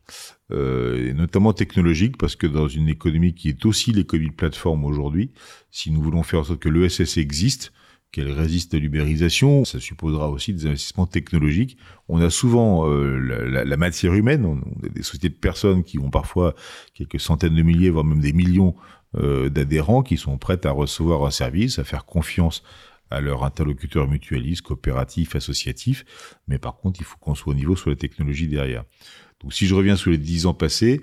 euh, 0.50 1.08
et 1.08 1.14
notamment 1.14 1.54
technologiques, 1.54 2.18
parce 2.18 2.36
que 2.36 2.46
dans 2.46 2.68
une 2.68 2.88
économie 2.88 3.32
qui 3.32 3.48
est 3.48 3.64
aussi 3.64 3.92
l'économie 3.92 4.28
de 4.28 4.34
plateforme 4.34 4.84
aujourd'hui, 4.84 5.30
si 5.70 5.90
nous 5.90 6.02
voulons 6.02 6.22
faire 6.22 6.40
en 6.40 6.44
sorte 6.44 6.60
que 6.60 6.68
l'ESS 6.68 7.16
existe, 7.16 7.72
qu'elle 8.10 8.32
résiste 8.32 8.74
à 8.74 8.78
l'ubérisation, 8.78 9.64
ça 9.64 9.80
supposera 9.80 10.30
aussi 10.30 10.54
des 10.54 10.66
investissements 10.66 11.06
technologiques. 11.06 11.76
On 12.08 12.20
a 12.20 12.30
souvent 12.30 12.88
euh, 12.88 13.18
la, 13.18 13.64
la, 13.64 13.76
matière 13.76 14.14
humaine, 14.14 14.46
on 14.46 14.56
a 14.86 14.88
des 14.88 15.02
sociétés 15.02 15.28
de 15.28 15.34
personnes 15.34 15.84
qui 15.84 15.98
ont 15.98 16.10
parfois 16.10 16.54
quelques 16.94 17.20
centaines 17.20 17.54
de 17.54 17.62
milliers, 17.62 17.90
voire 17.90 18.04
même 18.04 18.20
des 18.20 18.32
millions 18.32 18.74
euh, 19.16 19.48
d'adhérents 19.48 20.02
qui 20.02 20.18
sont 20.18 20.36
prêts 20.36 20.66
à 20.66 20.70
recevoir 20.70 21.24
un 21.24 21.30
service, 21.30 21.78
à 21.78 21.84
faire 21.84 22.04
confiance 22.04 22.62
à 23.10 23.20
leur 23.20 23.44
interlocuteur 23.44 24.08
mutualiste, 24.08 24.62
coopératif, 24.62 25.36
associatif. 25.36 26.04
Mais 26.46 26.58
par 26.58 26.76
contre, 26.76 27.00
il 27.00 27.04
faut 27.04 27.18
qu'on 27.18 27.34
soit 27.34 27.52
au 27.52 27.56
niveau 27.56 27.76
sur 27.76 27.90
la 27.90 27.96
technologie 27.96 28.48
derrière. 28.48 28.84
Donc 29.40 29.52
si 29.52 29.66
je 29.66 29.74
reviens 29.74 29.96
sur 29.96 30.10
les 30.10 30.18
dix 30.18 30.46
ans 30.46 30.54
passés, 30.54 31.00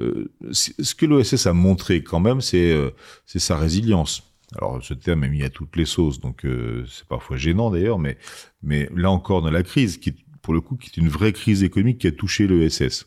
euh, 0.00 0.32
ce 0.50 0.94
que 0.94 1.06
l'OSS 1.06 1.46
a 1.46 1.52
montré 1.52 2.02
quand 2.02 2.20
même, 2.20 2.40
c'est 2.40 2.72
euh, 2.72 2.90
sa 3.26 3.56
résilience. 3.56 4.34
Alors 4.56 4.82
ce 4.82 4.94
terme 4.94 5.24
est 5.24 5.28
mis 5.28 5.42
à 5.42 5.50
toutes 5.50 5.76
les 5.76 5.84
sauces, 5.84 6.20
donc 6.20 6.44
euh, 6.44 6.84
c'est 6.88 7.06
parfois 7.06 7.36
gênant 7.36 7.70
d'ailleurs, 7.70 7.98
mais, 7.98 8.18
mais 8.62 8.88
là 8.94 9.10
encore 9.10 9.42
dans 9.42 9.50
la 9.50 9.62
crise, 9.62 9.98
qui 9.98 10.14
pour 10.42 10.54
le 10.54 10.60
coup 10.60 10.76
qui 10.76 10.88
est 10.88 11.00
une 11.00 11.08
vraie 11.08 11.32
crise 11.32 11.62
économique 11.62 11.98
qui 11.98 12.06
a 12.06 12.12
touché 12.12 12.46
l'ESS. 12.46 13.06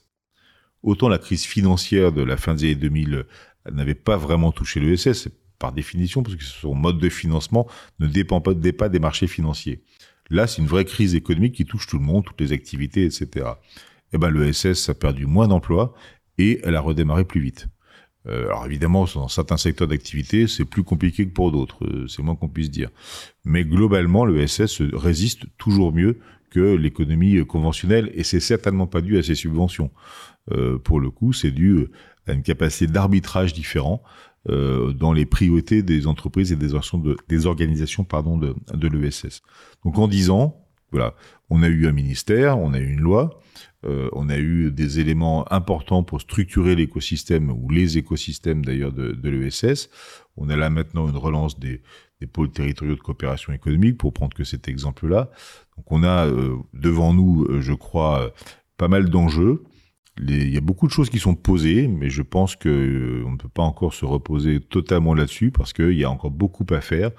Autant 0.84 1.10
la 1.10 1.18
crise 1.18 1.46
financière 1.46 2.12
de 2.12 2.22
la 2.22 2.38
fin 2.38 2.54
des 2.54 2.66
années 2.66 2.76
2000 2.76 3.26
elle 3.66 3.74
n'avait 3.74 3.96
pas 3.96 4.18
vraiment 4.18 4.52
touché 4.52 4.80
l'ESS, 4.80 5.30
par 5.60 5.72
définition, 5.72 6.24
parce 6.24 6.36
que 6.36 6.44
son 6.44 6.76
mode 6.76 7.00
de 7.00 7.10
financement 7.10 7.68
ne 8.00 8.08
dépend 8.08 8.42
pas, 8.42 8.54
des 8.54 9.00
marchés 9.00 9.28
financiers. 9.28 9.82
Là, 10.30 10.48
c'est 10.48 10.62
une 10.62 10.68
vraie 10.68 10.86
crise 10.86 11.16
économique 11.16 11.56
qui 11.56 11.66
touche 11.66 11.88
tout 11.88 11.98
le 11.98 12.06
monde, 12.06 12.26
toutes 12.26 12.42
les 12.42 12.52
activités, 12.52 13.06
etc. 13.06 13.48
Eh 14.14 14.18
ben, 14.18 14.30
l'ESS 14.30 14.90
a 14.90 14.94
perdu 14.94 15.26
moins 15.26 15.48
d'emplois 15.48 15.94
et 16.38 16.60
elle 16.64 16.76
a 16.76 16.82
redémarré 16.82 17.24
plus 17.24 17.42
vite. 17.42 17.68
Euh, 18.28 18.46
alors 18.48 18.66
évidemment, 18.66 19.06
dans 19.14 19.28
certains 19.28 19.58
secteurs 19.58 19.88
d'activité, 19.88 20.48
c'est 20.48 20.66
plus 20.66 20.84
compliqué 20.84 21.26
que 21.26 21.34
pour 21.34 21.52
d'autres, 21.52 21.86
euh, 21.86 22.08
c'est 22.08 22.22
moins 22.22 22.36
qu'on 22.36 22.50
puisse 22.50 22.70
dire. 22.70 22.90
Mais 23.46 23.64
globalement, 23.64 24.26
l'ESS 24.26 24.82
résiste 24.94 25.46
toujours 25.58 25.94
mieux 25.94 26.20
que 26.50 26.76
l'économie 26.76 27.46
conventionnelle, 27.46 28.12
et 28.14 28.24
c'est 28.24 28.40
certainement 28.40 28.88
pas 28.88 29.02
dû 29.02 29.18
à 29.18 29.24
ses 29.24 29.36
subventions. 29.36 29.92
Euh, 30.52 30.78
pour 30.78 31.00
le 31.00 31.10
coup, 31.10 31.34
c'est 31.34 31.52
dû 31.52 31.88
à 32.26 32.34
une 32.34 32.44
capacité 32.44 32.88
d'arbitrage 32.88 33.54
différent 33.54 34.02
euh, 34.50 34.94
dans 34.94 35.12
les 35.12 35.26
priorités 35.26 35.84
des 35.84 36.08
entreprises 36.08 36.52
et 36.52 36.56
des, 36.56 36.70
de, 36.70 37.18
des 37.28 37.46
organisations 37.46 38.04
pardon, 38.04 38.38
de, 38.38 38.56
de 38.74 38.88
l'ESS. 38.88 39.42
Donc 39.84 39.98
en 39.98 40.08
10 40.08 40.30
ans, 40.30 40.64
voilà, 40.92 41.16
on 41.50 41.64
a 41.64 41.68
eu 41.68 41.86
un 41.88 41.92
ministère, 41.92 42.58
on 42.58 42.74
a 42.74 42.80
eu 42.80 42.94
une 42.94 43.02
loi, 43.02 43.42
euh, 43.86 44.10
on 44.14 44.30
a 44.30 44.38
eu 44.38 44.72
des 44.72 45.00
éléments 45.02 45.52
importants 45.52 46.04
pour 46.04 46.22
structurer 46.22 46.76
l'écosystème 46.76 47.52
ou 47.52 47.70
les 47.70 47.98
écosystèmes 47.98 48.64
d'ailleurs 48.64 48.94
de, 48.94 49.30
l'ESS. 49.30 49.90
On 50.38 50.50
a 50.50 50.56
là 50.56 50.70
maintenant 50.70 51.10
une 51.10 51.18
relance 51.18 51.60
des, 51.60 51.82
des 52.22 52.28
pôles 52.28 52.52
territoriaux 52.52 52.96
de 52.96 53.02
coopération 53.02 53.52
économique 53.52 53.98
pour 53.98 54.14
prendre 54.14 54.36
que 54.36 54.46
cet 54.46 54.70
exemple-là. 54.70 55.30
Donc 55.76 55.92
on 55.92 56.04
a 56.04 56.26
euh, 56.26 56.56
devant 56.74 57.14
nous, 57.14 57.46
je 57.60 57.74
crois, 57.74 58.34
pas 58.78 58.88
mal 58.88 59.10
d'enjeux 59.10 59.64
il 60.20 60.54
y 60.54 60.58
a 60.58 60.62
beaucoup 60.62 60.88
de 60.88 60.92
choses 60.92 61.10
qui 61.10 61.20
sont 61.20 61.36
posées, 61.36 61.88
mais 61.88 62.10
je 62.10 62.22
pense 62.22 62.56
que 62.56 62.70
euh, 62.70 63.24
on 63.26 63.32
ne 63.32 63.38
peut 63.38 63.50
pas 63.50 63.64
encore 63.64 63.94
se 63.94 64.06
reposer 64.06 64.60
totalement 64.60 65.14
là-dessus 65.14 65.52
parce 65.52 65.74
qu'il 65.74 65.94
y 65.94 66.04
a 66.04 66.10
encore 66.10 66.32
beaucoup 66.32 66.66
à 66.70 66.82
faire 66.82 67.12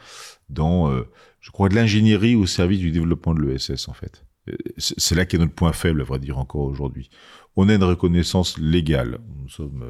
dans, 0.49 0.91
euh, 0.91 1.09
je 1.41 1.51
crois, 1.51 1.69
de 1.69 1.75
l'ingénierie 1.75 2.35
au 2.35 2.47
service 2.47 2.81
du 2.81 2.91
développement 2.91 3.35
de 3.35 3.43
l'ESS 3.43 3.89
en 3.89 3.93
fait. 3.93 4.25
Euh, 4.49 4.57
c'est 4.77 5.15
là 5.15 5.27
qu'est 5.27 5.39
notre 5.39 5.55
point 5.55 5.73
faible, 5.73 6.01
à 6.01 6.05
vrai 6.05 6.19
dire 6.19 6.39
encore 6.39 6.63
aujourd'hui. 6.63 7.11
On 7.57 7.69
a 7.69 7.75
une 7.75 7.85
reconnaissance 7.85 8.59
légale. 8.59 9.19
Nous 9.43 9.49
sommes 9.49 9.85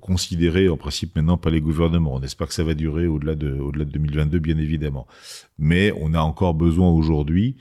considérés 0.00 0.68
en 0.68 0.76
principe 0.76 1.16
maintenant 1.16 1.38
par 1.38 1.50
les 1.52 1.60
gouvernements. 1.60 2.14
On 2.14 2.20
espère 2.20 2.48
que 2.48 2.52
ça 2.52 2.64
va 2.64 2.74
durer 2.74 3.06
au-delà 3.06 3.34
de, 3.34 3.58
au-delà 3.58 3.86
de 3.86 3.92
2022, 3.92 4.38
bien 4.38 4.58
évidemment. 4.58 5.06
Mais 5.58 5.92
on 5.98 6.12
a 6.12 6.20
encore 6.20 6.54
besoin 6.54 6.90
aujourd'hui 6.90 7.56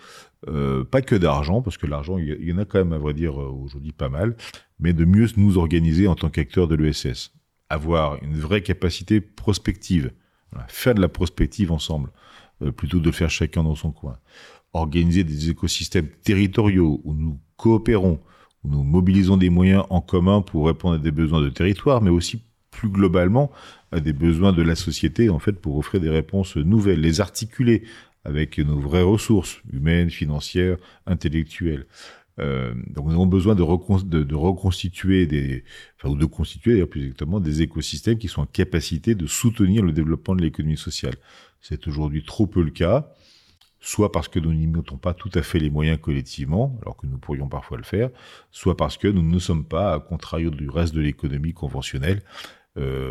euh, 0.48 0.86
pas 0.86 1.02
que 1.02 1.16
d'argent, 1.16 1.62
parce 1.62 1.78
que 1.78 1.86
l'argent, 1.86 2.18
il 2.18 2.48
y 2.48 2.54
en 2.54 2.58
a 2.60 2.66
quand 2.66 2.80
même, 2.80 2.94
à 2.94 2.98
vrai 2.98 3.14
dire, 3.14 3.40
euh, 3.40 3.50
aujourd'hui 3.50 3.92
pas 3.92 4.10
mal, 4.10 4.36
mais 4.80 4.94
de 4.94 5.04
mieux 5.04 5.28
nous 5.36 5.58
organiser 5.58 6.08
en 6.08 6.16
tant 6.16 6.30
qu'acteurs 6.30 6.68
de 6.68 6.76
l'ESS. 6.76 7.34
Avoir 7.70 8.24
une 8.24 8.36
vraie 8.36 8.64
capacité 8.64 9.22
prospective. 9.22 10.12
Faire 10.68 10.96
de 10.96 11.02
la 11.02 11.10
prospective 11.10 11.72
ensemble, 11.72 12.10
euh, 12.62 12.72
plutôt 12.72 13.00
de 13.00 13.12
faire 13.12 13.30
chacun 13.30 13.64
dans 13.64 13.76
son 13.76 13.92
coin. 13.92 14.18
Organiser 14.74 15.24
des 15.24 15.50
écosystèmes 15.50 16.10
territoriaux 16.24 17.02
où 17.04 17.14
nous 17.14 17.40
coopérons, 17.58 18.20
où 18.64 18.70
nous 18.70 18.84
mobilisons 18.84 19.38
des 19.38 19.50
moyens 19.50 19.84
en 19.90 20.02
commun 20.02 20.42
pour 20.42 20.68
répondre 20.68 20.96
à 20.96 21.00
des 21.00 21.12
besoins 21.12 21.42
de 21.42 21.50
territoire, 21.50 22.02
mais 22.02 22.10
aussi 22.10 22.42
plus 22.72 22.90
globalement 22.90 23.52
à 23.92 24.00
des 24.00 24.14
besoins 24.14 24.54
de 24.54 24.62
la 24.62 24.76
société, 24.76 25.30
en 25.30 25.40
fait, 25.40 25.54
pour 25.54 25.78
offrir 25.78 26.00
des 26.00 26.10
réponses 26.10 26.56
nouvelles, 26.56 27.02
les 27.02 27.22
articuler 27.22 27.84
avec 28.24 28.58
nos 28.58 28.80
vraies 28.80 29.04
ressources 29.04 29.62
humaines, 29.72 30.10
financières, 30.10 30.78
intellectuelles. 31.06 31.86
Euh, 32.40 32.74
donc 32.88 33.08
nous 33.08 33.14
avons 33.14 33.26
besoin 33.26 33.54
de, 33.56 33.64
reconstituer 33.64 35.26
des, 35.26 35.64
ou 36.04 36.16
de 36.16 36.26
constituer 36.26 36.74
d'ailleurs 36.74 36.90
plus 36.90 37.02
exactement 37.02 37.40
des 37.40 37.62
écosystèmes 37.62 38.18
qui 38.18 38.28
sont 38.28 38.42
en 38.42 38.46
capacité 38.46 39.16
de 39.16 39.28
soutenir 39.28 39.84
le 39.84 39.92
développement 39.92 40.36
de 40.36 40.42
l'économie 40.42 40.78
sociale. 40.78 41.16
C'est 41.62 41.88
aujourd'hui 41.88 42.24
trop 42.24 42.48
peu 42.48 42.64
le 42.64 42.72
cas, 42.72 43.14
soit 43.82 44.12
parce 44.12 44.28
que 44.28 44.40
nous 44.40 44.54
n'y 44.54 44.68
mettons 44.68 44.98
pas 44.98 45.14
tout 45.14 45.32
à 45.34 45.42
fait 45.42 45.60
les 45.60 45.70
moyens 45.70 46.00
collectivement, 46.02 46.78
alors 46.82 46.96
que 46.96 47.08
nous 47.08 47.18
pourrions 47.18 47.48
parfois 47.48 47.78
le 47.78 47.84
faire, 47.84 48.10
soit 48.52 48.78
parce 48.78 48.98
que 48.98 49.08
nous 49.08 49.24
ne 49.24 49.40
sommes 49.40 49.66
pas, 49.66 49.94
à 49.94 50.00
contrario 50.00 50.50
du 50.50 50.70
reste 50.70 50.94
de 50.94 51.02
l'économie 51.02 51.54
conventionnelle, 51.54 52.22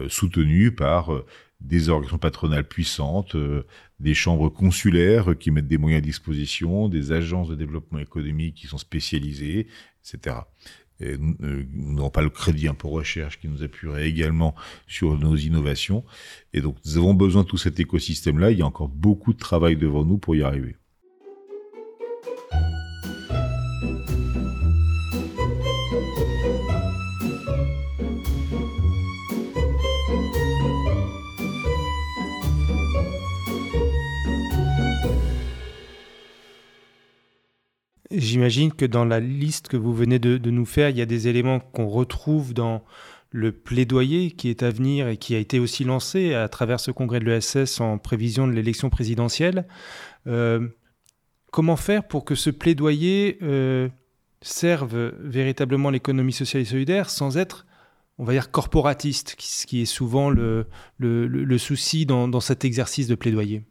soutenus 0.08 0.74
par 0.74 1.12
euh, 1.12 1.26
des 1.60 1.88
organisations 1.88 2.18
patronales 2.18 2.66
puissantes, 2.66 3.34
euh, 3.34 3.64
des 4.00 4.14
chambres 4.14 4.48
consulaires 4.48 5.36
qui 5.38 5.50
mettent 5.50 5.66
des 5.66 5.78
moyens 5.78 6.02
à 6.02 6.06
disposition, 6.06 6.88
des 6.88 7.12
agences 7.12 7.48
de 7.48 7.54
développement 7.54 7.98
économique 7.98 8.54
qui 8.54 8.66
sont 8.66 8.78
spécialisées, 8.78 9.66
etc. 10.02 10.36
Et 11.00 11.16
nous 11.16 11.94
n'avons 11.94 12.10
pas 12.10 12.22
le 12.22 12.30
crédit 12.30 12.66
impôt 12.66 12.88
recherche 12.88 13.38
qui 13.38 13.48
nous 13.48 13.62
appuierait 13.62 14.08
également 14.08 14.54
sur 14.88 15.16
nos 15.16 15.36
innovations. 15.36 16.04
Et 16.52 16.60
donc, 16.60 16.76
nous 16.84 16.96
avons 16.96 17.14
besoin 17.14 17.42
de 17.42 17.48
tout 17.48 17.56
cet 17.56 17.78
écosystème-là. 17.78 18.50
Il 18.50 18.58
y 18.58 18.62
a 18.62 18.66
encore 18.66 18.88
beaucoup 18.88 19.32
de 19.32 19.38
travail 19.38 19.76
devant 19.76 20.04
nous 20.04 20.18
pour 20.18 20.34
y 20.34 20.42
arriver. 20.42 20.76
J'imagine 38.10 38.72
que 38.72 38.86
dans 38.86 39.04
la 39.04 39.20
liste 39.20 39.68
que 39.68 39.76
vous 39.76 39.92
venez 39.92 40.18
de, 40.18 40.50
nous 40.50 40.64
faire, 40.64 40.88
il 40.88 40.96
y 40.96 41.02
a 41.02 41.06
des 41.06 41.28
éléments 41.28 41.60
qu'on 41.60 41.88
retrouve 41.88 42.54
dans 42.54 42.82
le 43.30 43.52
plaidoyer 43.52 44.30
qui 44.30 44.48
est 44.48 44.62
à 44.62 44.70
venir 44.70 45.08
et 45.08 45.18
qui 45.18 45.34
a 45.34 45.38
été 45.38 45.58
aussi 45.58 45.84
lancé 45.84 46.32
à 46.32 46.48
travers 46.48 46.80
ce 46.80 46.90
congrès 46.90 47.20
de 47.20 47.26
l'ESS 47.26 47.82
en 47.82 47.98
prévision 47.98 48.46
de 48.46 48.52
l'élection 48.52 48.88
présidentielle. 48.88 49.66
Euh, 50.26 50.68
comment 51.50 51.76
faire 51.76 52.08
pour 52.08 52.24
que 52.24 52.34
ce 52.34 52.48
plaidoyer 52.48 53.38
euh, 53.42 53.90
serve 54.40 55.12
véritablement 55.20 55.90
l'économie 55.90 56.32
sociale 56.32 56.62
et 56.62 56.66
solidaire 56.66 57.10
sans 57.10 57.36
être, 57.36 57.66
on 58.16 58.24
va 58.24 58.32
dire, 58.32 58.50
corporatiste, 58.50 59.36
ce 59.38 59.66
qui 59.66 59.82
est 59.82 59.86
souvent 59.86 60.30
le, 60.30 60.66
souci 61.58 62.06
dans 62.06 62.40
cet 62.40 62.64
exercice 62.64 63.06
de 63.06 63.16
plaidoyer? 63.16 63.64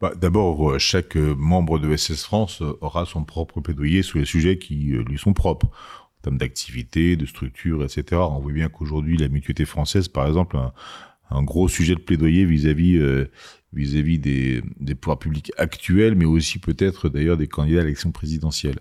Bah, 0.00 0.12
D'abord, 0.16 0.72
euh, 0.72 0.78
chaque 0.78 1.16
euh, 1.16 1.34
membre 1.36 1.78
de 1.78 1.94
SS 1.94 2.24
France 2.24 2.62
euh, 2.62 2.76
aura 2.80 3.04
son 3.04 3.24
propre 3.24 3.60
plaidoyer 3.60 4.02
sur 4.02 4.18
les 4.18 4.24
sujets 4.24 4.58
qui 4.58 4.74
lui 4.74 5.18
sont 5.18 5.32
propres, 5.32 5.66
en 5.66 6.22
termes 6.22 6.38
d'activité, 6.38 7.16
de 7.16 7.26
structure, 7.26 7.84
etc. 7.84 8.20
On 8.30 8.40
voit 8.40 8.52
bien 8.52 8.68
qu'aujourd'hui, 8.68 9.16
la 9.16 9.28
mutualité 9.28 9.64
française, 9.64 10.08
par 10.08 10.26
exemple, 10.26 10.58
un, 11.30 11.42
gros 11.42 11.68
sujet 11.68 11.94
de 11.94 12.00
plaidoyer 12.00 12.44
vis-à-vis 12.44 12.98
vis-à-vis 13.72 14.18
des, 14.18 14.62
pouvoirs 15.00 15.18
publics 15.18 15.52
actuels, 15.56 16.16
mais 16.16 16.24
aussi 16.24 16.58
peut-être 16.58 17.08
d'ailleurs 17.08 17.36
des 17.36 17.46
candidats 17.46 17.80
à 17.80 17.84
l'élection 17.84 18.10
présidentielle. 18.10 18.80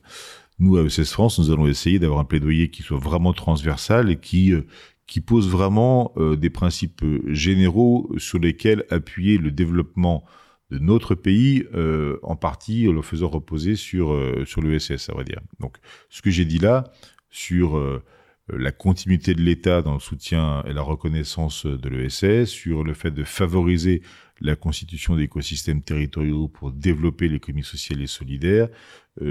Nous, 0.58 0.76
à 0.78 0.84
ESS 0.84 1.12
France, 1.12 1.40
nous 1.40 1.52
allons 1.52 1.68
essayer 1.68 2.00
d'avoir 2.00 2.20
un 2.20 2.26
plaidoyer 2.26 2.72
qui 2.72 2.82
soit 2.82 2.98
vraiment 2.98 3.32
transversal 3.34 4.10
et 4.10 4.18
qui 4.18 5.22
pose 5.26 5.48
vraiment 5.48 6.12
des 6.38 6.50
principes 6.50 7.06
généraux 7.28 8.12
sur 8.18 8.40
lesquels 8.40 8.84
appuyer 8.90 9.38
le 9.38 9.52
développement 9.52 10.26
de 10.72 10.78
notre 10.80 11.16
pays, 11.16 11.66
euh, 11.74 12.20
en 12.22 12.36
partie 12.36 12.84
le 12.84 13.02
faisant 13.02 13.30
reposer 13.30 13.76
sur, 13.76 14.14
euh, 14.14 14.44
sur 14.46 14.62
l'ESS, 14.62 15.10
à 15.10 15.14
vrai 15.14 15.24
dire. 15.24 15.42
Donc, 15.60 15.78
ce 16.10 16.22
que 16.22 16.30
j'ai 16.30 16.46
dit 16.46 16.60
là, 16.60 16.92
sur 17.30 17.78
euh, 17.78 18.04
la 18.52 18.72
continuité 18.72 19.34
de 19.34 19.42
l'État 19.42 19.82
dans 19.82 19.94
le 19.94 20.00
soutien 20.00 20.64
et 20.68 20.74
la 20.74 20.82
reconnaissance 20.82 21.66
de 21.66 21.90
l'ESS, 21.90 22.50
sur 22.50 22.84
le 22.84 22.94
fait 22.94 23.12
de 23.12 23.24
favoriser 23.24 24.02
la 24.42 24.56
constitution 24.56 25.16
d'écosystèmes 25.16 25.82
territoriaux 25.82 26.48
pour 26.48 26.72
développer 26.72 27.28
l'économie 27.28 27.64
sociale 27.64 28.02
et 28.02 28.08
solidaire, 28.08 28.70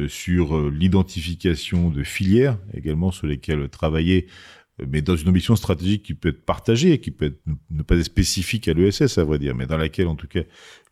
sur 0.06 0.70
l'identification 0.70 1.88
de 1.88 2.02
filières 2.02 2.58
également 2.74 3.10
sur 3.10 3.26
lesquelles 3.26 3.70
travailler 3.70 4.26
mais 4.86 5.02
dans 5.02 5.16
une 5.16 5.28
ambition 5.28 5.56
stratégique 5.56 6.04
qui 6.04 6.14
peut 6.14 6.28
être 6.28 6.44
partagée, 6.44 7.00
qui 7.00 7.10
peut 7.10 7.26
être, 7.26 7.40
ne 7.70 7.82
pas 7.82 7.96
être 7.96 8.04
spécifique 8.04 8.68
à 8.68 8.74
l'ESS, 8.74 9.18
à 9.18 9.24
vrai 9.24 9.38
dire, 9.38 9.54
mais 9.54 9.66
dans 9.66 9.76
laquelle, 9.76 10.06
en 10.06 10.14
tout 10.14 10.28
cas, 10.28 10.42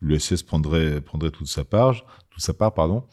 l'ESS 0.02 0.42
prendrait, 0.42 1.00
prendrait 1.00 1.30
toute 1.30 1.46
sa 1.46 1.64
part, 1.64 2.04
toute 2.30 2.42
sa 2.42 2.54
part, 2.54 2.74
pardon. 2.74 3.04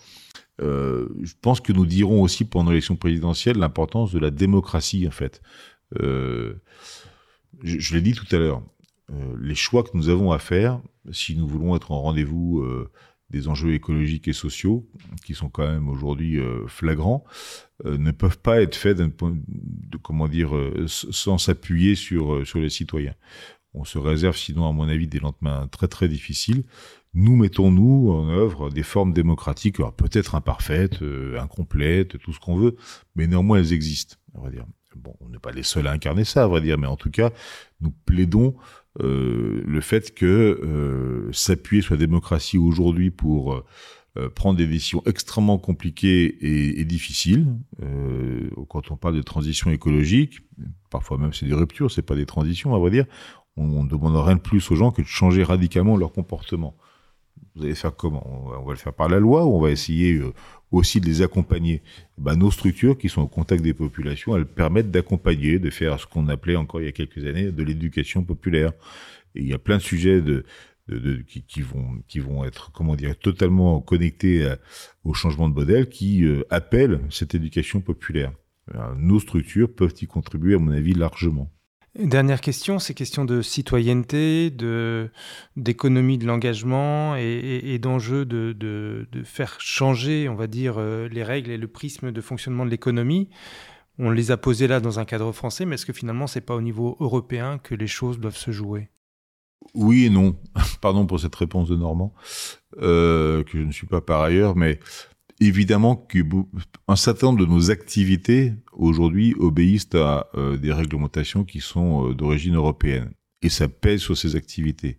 Euh, 0.62 1.10
je 1.22 1.34
pense 1.42 1.62
que 1.62 1.74
nous 1.74 1.86
dirons 1.86 2.22
aussi 2.22 2.46
pendant 2.46 2.72
l'élection 2.72 2.96
présidentielle 2.96 3.58
l'importance 3.58 4.12
de 4.12 4.20
la 4.20 4.32
démocratie, 4.32 5.08
en 5.08 5.12
fait. 5.12 5.42
Euh, 6.02 6.56
je, 7.62 7.94
l'ai 7.94 8.02
dit 8.02 8.14
tout 8.14 8.26
à 8.36 8.40
l'heure, 8.40 8.64
euh, 9.12 9.36
les 9.40 9.56
choix 9.56 9.84
que 9.84 9.92
nous 9.94 10.10
avons 10.10 10.32
à 10.32 10.40
faire, 10.40 10.82
si 11.12 11.36
nous 11.36 11.48
voulons 11.48 11.76
être 11.76 11.92
en 11.92 12.02
rendez-vous 12.02 12.66
des 13.30 13.48
enjeux 13.48 13.74
écologiques 13.74 14.28
et 14.28 14.34
sociaux 14.34 14.88
qui 15.26 15.34
sont 15.34 15.50
quand 15.50 15.68
même 15.68 15.90
aujourd'hui 15.90 16.40
euh, 16.40 16.68
flagrants 16.68 17.24
euh, 17.86 17.98
ne 17.98 18.12
peuvent 18.12 18.40
pas 18.40 18.62
être 18.62 18.76
faits 18.76 18.98
de, 18.98 19.98
comment 20.02 20.28
dire 20.28 20.56
euh, 20.56 20.86
sans 20.88 21.38
s'appuyer 21.38 21.96
sur 21.96 22.46
sur 22.46 22.60
les 22.60 22.70
citoyens. 22.70 23.16
On 23.74 23.86
se 23.86 23.98
réserve 23.98 24.38
sinon 24.38 24.70
à 24.70 24.72
mon 24.72 24.88
avis 24.88 25.08
des 25.08 25.20
lendemains 25.20 25.68
très 25.68 25.88
très 25.88 26.08
difficiles. 26.08 26.64
Nous 27.16 27.36
mettons-nous 27.36 28.12
en 28.12 28.30
œuvre 28.30 28.70
des 28.70 28.84
formes 28.84 29.14
démocratiques, 29.14 29.78
peut-être 29.98 30.36
imparfaites, 30.36 31.00
incomplètes, 31.40 32.18
tout 32.20 32.34
ce 32.34 32.40
qu'on 32.40 32.56
veut, 32.56 32.76
mais 33.16 33.28
néanmoins 33.28 33.60
elles 33.60 33.74
existent. 33.74 34.16
On 34.36 34.50
dire. 34.50 34.66
Bon, 34.96 35.16
on 35.22 35.30
n'est 35.30 35.40
pas 35.40 35.52
les 35.52 35.64
seuls 35.64 35.88
à 35.88 35.92
incarner 35.92 36.24
ça, 36.24 36.44
à 36.44 36.48
vrai 36.48 36.62
dire, 36.62 36.78
mais 36.78 36.86
en 36.86 36.98
tout 36.98 37.10
cas, 37.10 37.32
nous 37.82 37.92
plaidons 38.06 38.56
le 39.00 39.82
fait 39.82 40.14
que 40.14 40.26
euh, 40.26 41.32
s'appuyer 41.32 41.82
sur 41.82 41.96
la 41.96 42.00
démocratie 42.00 42.58
aujourd'hui 42.58 43.10
pour 43.12 43.54
euh, 43.54 44.30
prendre 44.30 44.58
des 44.58 44.68
décisions 44.68 45.02
extrêmement 45.06 45.58
compliquées 45.58 46.26
et, 46.26 46.80
et 46.80 46.86
difficiles, 46.86 47.48
quand 48.70 48.92
on 48.92 48.98
parle 48.98 49.16
de 49.16 49.24
transition 49.24 49.72
écologique, 49.72 50.42
parfois 50.92 51.18
même 51.18 51.34
c'est 51.34 51.48
des 51.48 51.56
ruptures, 51.56 51.90
c'est 51.90 52.04
pas 52.04 52.16
des 52.16 52.28
transitions, 52.28 52.76
à 52.76 52.80
vrai 52.80 52.92
dire, 52.92 53.06
on 53.58 53.84
ne 53.84 53.90
demande 53.90 54.16
rien 54.16 54.36
de 54.36 54.42
plus 54.42 54.70
aux 54.72 54.76
gens 54.76 54.92
que 54.92 55.02
de 55.02 55.08
changer 55.08 55.44
radicalement 55.44 55.98
leur 55.98 56.12
comportement. 56.12 56.76
Vous 57.56 57.64
allez 57.64 57.76
faire 57.76 57.96
comment? 57.96 58.24
On 58.60 58.64
va 58.64 58.72
le 58.72 58.78
faire 58.78 58.94
par 58.94 59.10
la 59.10 59.20
loi 59.20 59.46
ou 59.46 59.56
on 59.56 59.62
va 59.62 59.72
essayer 59.72 60.20
aussi 60.74 61.00
de 61.00 61.06
les 61.06 61.22
accompagner. 61.22 61.82
Ben, 62.18 62.36
nos 62.36 62.52
structures 62.52 62.98
qui 62.98 63.08
sont 63.08 63.22
au 63.22 63.28
contact 63.28 63.64
des 63.64 63.74
populations, 63.74 64.36
elles 64.36 64.46
permettent 64.46 64.92
d'accompagner, 64.92 65.60
de 65.60 65.70
faire 65.70 66.00
ce 66.00 66.08
qu'on 66.08 66.28
appelait 66.28 66.56
encore 66.56 66.82
il 66.82 66.86
y 66.86 66.90
a 66.90 66.92
quelques 66.92 67.26
années 67.26 67.52
de 67.52 67.64
l'éducation 67.64 68.24
populaire. 68.24 68.74
Et 69.36 69.42
il 69.42 69.48
y 69.48 69.54
a 69.54 69.60
plein 69.60 69.78
de 69.78 69.84
sujets 69.84 70.22
de, 70.22 70.44
de, 70.88 70.98
de 70.98 71.16
qui, 71.22 71.62
vont 71.62 72.02
qui 72.08 72.20
vont 72.20 72.44
être 72.44 72.72
comment 72.72 72.96
dire 72.96 73.18
totalement 73.18 73.80
connectés 73.82 74.52
au 75.04 75.14
changement 75.14 75.48
de 75.48 75.54
modèle 75.54 75.90
qui 75.90 76.26
euh, 76.26 76.44
appellent 76.50 77.02
cette 77.10 77.36
éducation 77.36 77.80
populaire. 77.80 78.34
nos 78.98 79.20
structures 79.20 79.74
peuvent 79.74 79.94
y 80.02 80.08
contribuer 80.08 80.56
à 80.56 80.60
mon 80.60 80.72
avis 80.72 80.94
largement. 80.94 81.52
Dernière 81.96 82.42
question, 82.42 82.80
c'est 82.80 82.96
question 82.96 83.24
de 83.24 83.44
citoyenneté, 83.44 84.50
de 84.50 85.12
d'économie 85.58 86.18
de 86.18 86.26
l'engagement 86.26 87.16
et, 87.16 87.78
d'enjeu 87.78 88.26
de, 88.26 88.52
de, 88.58 89.08
de, 89.12 89.24
faire 89.24 89.62
changer, 89.62 90.28
on 90.28 90.34
va 90.34 90.48
dire, 90.48 90.76
euh, 90.80 91.08
les 91.08 91.24
règles 91.24 91.52
et 91.52 91.58
le 91.58 91.68
prisme 91.68 92.12
de 92.12 92.22
fonctionnement 92.22 92.66
de 92.66 92.72
l'économie. 92.72 93.30
On 94.00 94.10
les 94.10 94.32
a 94.32 94.38
posées 94.38 94.66
là 94.66 94.80
dans 94.80 95.00
un 95.00 95.06
cadre 95.06 95.32
français, 95.34 95.66
mais 95.66 95.76
est-ce 95.76 95.86
que 95.86 95.94
finalement 95.94 96.26
c'est 96.26 96.42
pas 96.42 96.56
au 96.56 96.62
niveau 96.62 96.98
européen 97.00 97.60
que 97.60 97.76
les 97.76 97.86
choses 97.86 98.20
doivent 98.20 98.38
se 98.38 98.50
jouer? 98.50 98.90
Oui 99.76 100.06
et 100.06 100.10
non. 100.10 100.36
Pardon 100.82 101.06
pour 101.06 101.20
cette 101.20 101.36
réponse 101.36 101.70
de 101.70 101.76
Normand, 101.76 102.12
euh, 102.82 103.44
que 103.44 103.60
je 103.60 103.64
ne 103.64 103.72
suis 103.72 103.88
pas 103.88 104.02
par 104.02 104.22
ailleurs, 104.22 104.56
mais 104.56 104.80
évidemment 105.40 105.96
qu'un 105.96 106.96
certain 106.96 107.28
nombre 107.28 107.40
de 107.40 107.46
nos 107.46 107.72
activités 107.72 108.54
aujourd'hui 108.72 109.34
obéissent 109.38 109.94
à 109.96 110.28
euh, 110.36 110.58
des 110.58 110.72
réglementations 110.72 111.44
qui 111.44 111.60
sont 111.60 112.10
euh, 112.10 112.14
d'origine 112.14 112.56
européenne. 112.56 113.12
Et 113.42 113.50
ça 113.50 113.68
pèse 113.68 114.02
sur 114.02 114.18
ces 114.18 114.36
activités. 114.36 114.98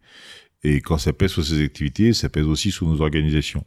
Et 0.62 0.81
quand 0.81 0.99
ça 0.99 1.12
pèse 1.12 1.33
sur 1.33 1.44
ces 1.44 1.62
activités, 1.62 2.12
ça 2.12 2.29
pèse 2.29 2.47
aussi 2.47 2.70
sur 2.70 2.87
nos 2.87 3.01
organisations. 3.01 3.64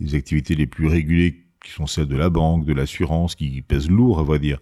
Les 0.00 0.14
activités 0.14 0.54
les 0.54 0.66
plus 0.66 0.86
régulées, 0.86 1.46
qui 1.64 1.70
sont 1.70 1.86
celles 1.86 2.06
de 2.06 2.16
la 2.16 2.30
banque, 2.30 2.64
de 2.64 2.72
l'assurance, 2.72 3.34
qui 3.34 3.62
pèsent 3.62 3.90
lourd, 3.90 4.18
on 4.18 4.24
va 4.24 4.38
dire, 4.38 4.58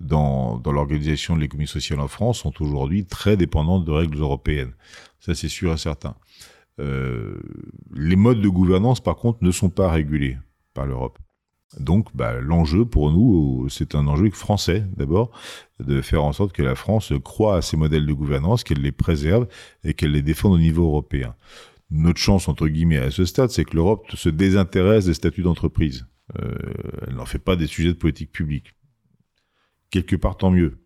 dans, 0.00 0.58
dans 0.58 0.72
l'organisation 0.72 1.36
de 1.36 1.40
l'économie 1.40 1.68
sociale 1.68 2.00
en 2.00 2.08
France, 2.08 2.40
sont 2.40 2.62
aujourd'hui 2.62 3.04
très 3.04 3.36
dépendantes 3.36 3.84
de 3.84 3.90
règles 3.90 4.18
européennes. 4.18 4.72
Ça, 5.20 5.34
c'est 5.34 5.48
sûr 5.48 5.72
et 5.72 5.78
certain. 5.78 6.14
Euh, 6.80 7.38
les 7.94 8.16
modes 8.16 8.40
de 8.40 8.48
gouvernance, 8.48 9.00
par 9.00 9.16
contre, 9.16 9.42
ne 9.42 9.50
sont 9.50 9.70
pas 9.70 9.90
régulés 9.90 10.38
l'Europe. 10.86 11.18
Donc, 11.78 12.08
bah, 12.14 12.40
l'enjeu 12.40 12.86
pour 12.86 13.10
nous, 13.10 13.68
c'est 13.68 13.94
un 13.94 14.06
enjeu 14.06 14.30
français 14.30 14.86
d'abord, 14.96 15.30
de 15.80 16.00
faire 16.00 16.24
en 16.24 16.32
sorte 16.32 16.52
que 16.52 16.62
la 16.62 16.74
France 16.74 17.12
croit 17.22 17.56
à 17.56 17.62
ces 17.62 17.76
modèles 17.76 18.06
de 18.06 18.12
gouvernance, 18.12 18.64
qu'elle 18.64 18.80
les 18.80 18.92
préserve 18.92 19.46
et 19.84 19.92
qu'elle 19.92 20.12
les 20.12 20.22
défende 20.22 20.54
au 20.54 20.58
niveau 20.58 20.84
européen. 20.84 21.34
Notre 21.90 22.20
chance, 22.20 22.48
entre 22.48 22.68
guillemets, 22.68 22.98
à 22.98 23.10
ce 23.10 23.24
stade, 23.24 23.50
c'est 23.50 23.64
que 23.64 23.74
l'Europe 23.74 24.06
se 24.14 24.28
désintéresse 24.28 25.06
des 25.06 25.14
statuts 25.14 25.42
d'entreprise. 25.42 26.06
Euh, 26.38 26.54
elle 27.06 27.14
n'en 27.14 27.26
fait 27.26 27.38
pas 27.38 27.56
des 27.56 27.66
sujets 27.66 27.88
de 27.88 27.98
politique 27.98 28.32
publique. 28.32 28.74
Quelque 29.90 30.16
part, 30.16 30.36
tant 30.36 30.50
mieux. 30.50 30.78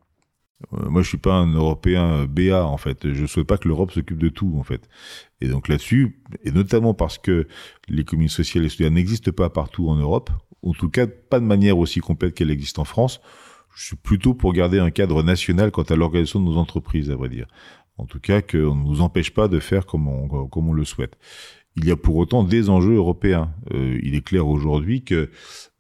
Euh, 0.75 0.89
moi, 0.89 1.03
je 1.03 1.09
suis 1.09 1.19
pas 1.19 1.35
un 1.35 1.53
Européen 1.53 2.27
BA 2.27 2.65
en 2.65 2.77
fait. 2.77 3.13
Je 3.13 3.27
souhaite 3.27 3.47
pas 3.47 3.59
que 3.59 3.69
l'Europe 3.69 3.93
s'occupe 3.93 4.19
de 4.19 4.29
tout 4.29 4.55
en 4.59 4.63
fait. 4.63 4.89
Et 5.41 5.49
donc 5.49 5.69
là-dessus, 5.69 6.21
et 6.45 6.51
notamment 6.51 6.95
parce 6.95 7.19
que 7.19 7.47
l'économie 7.89 8.29
sociale 8.29 8.65
et 8.65 8.69
solidaire 8.69 8.93
n'existe 8.93 9.31
pas 9.31 9.51
partout 9.51 9.89
en 9.89 9.97
Europe, 9.97 10.31
en 10.63 10.73
tout 10.73 10.89
cas 10.89 11.07
pas 11.07 11.41
de 11.41 11.45
manière 11.45 11.79
aussi 11.79 12.01
complète 12.01 12.35
qu'elle 12.35 12.51
existe 12.51 12.79
en 12.79 12.85
France. 12.85 13.21
Je 13.75 13.87
suis 13.87 13.97
plutôt 13.97 14.35
pour 14.35 14.53
garder 14.53 14.79
un 14.79 14.91
cadre 14.91 15.23
national 15.23 15.71
quant 15.71 15.83
à 15.83 15.97
l'organisation 15.97 16.41
de 16.41 16.45
nos 16.45 16.59
entreprises, 16.59 17.11
à 17.11 17.17
vrai 17.17 17.29
dire. 17.29 17.47
En 17.99 18.07
tout 18.07 18.21
cas, 18.21 18.43
qu'on 18.43 18.75
ne 18.75 18.85
nous 18.85 19.01
empêche 19.01 19.33
pas 19.33 19.49
de 19.49 19.59
faire 19.59 19.87
comme 19.87 20.09
on, 20.09 20.47
comme 20.49 20.69
on 20.69 20.73
le 20.73 20.85
souhaite. 20.85 21.17
Il 21.77 21.87
y 21.87 21.91
a 21.91 21.97
pour 21.97 22.17
autant 22.17 22.45
des 22.45 22.69
enjeux 22.69 22.97
européens. 22.97 23.51
Euh, 23.73 23.99
il 24.03 24.15
est 24.15 24.21
clair 24.21 24.47
aujourd'hui 24.47 25.05
que, 25.05 25.31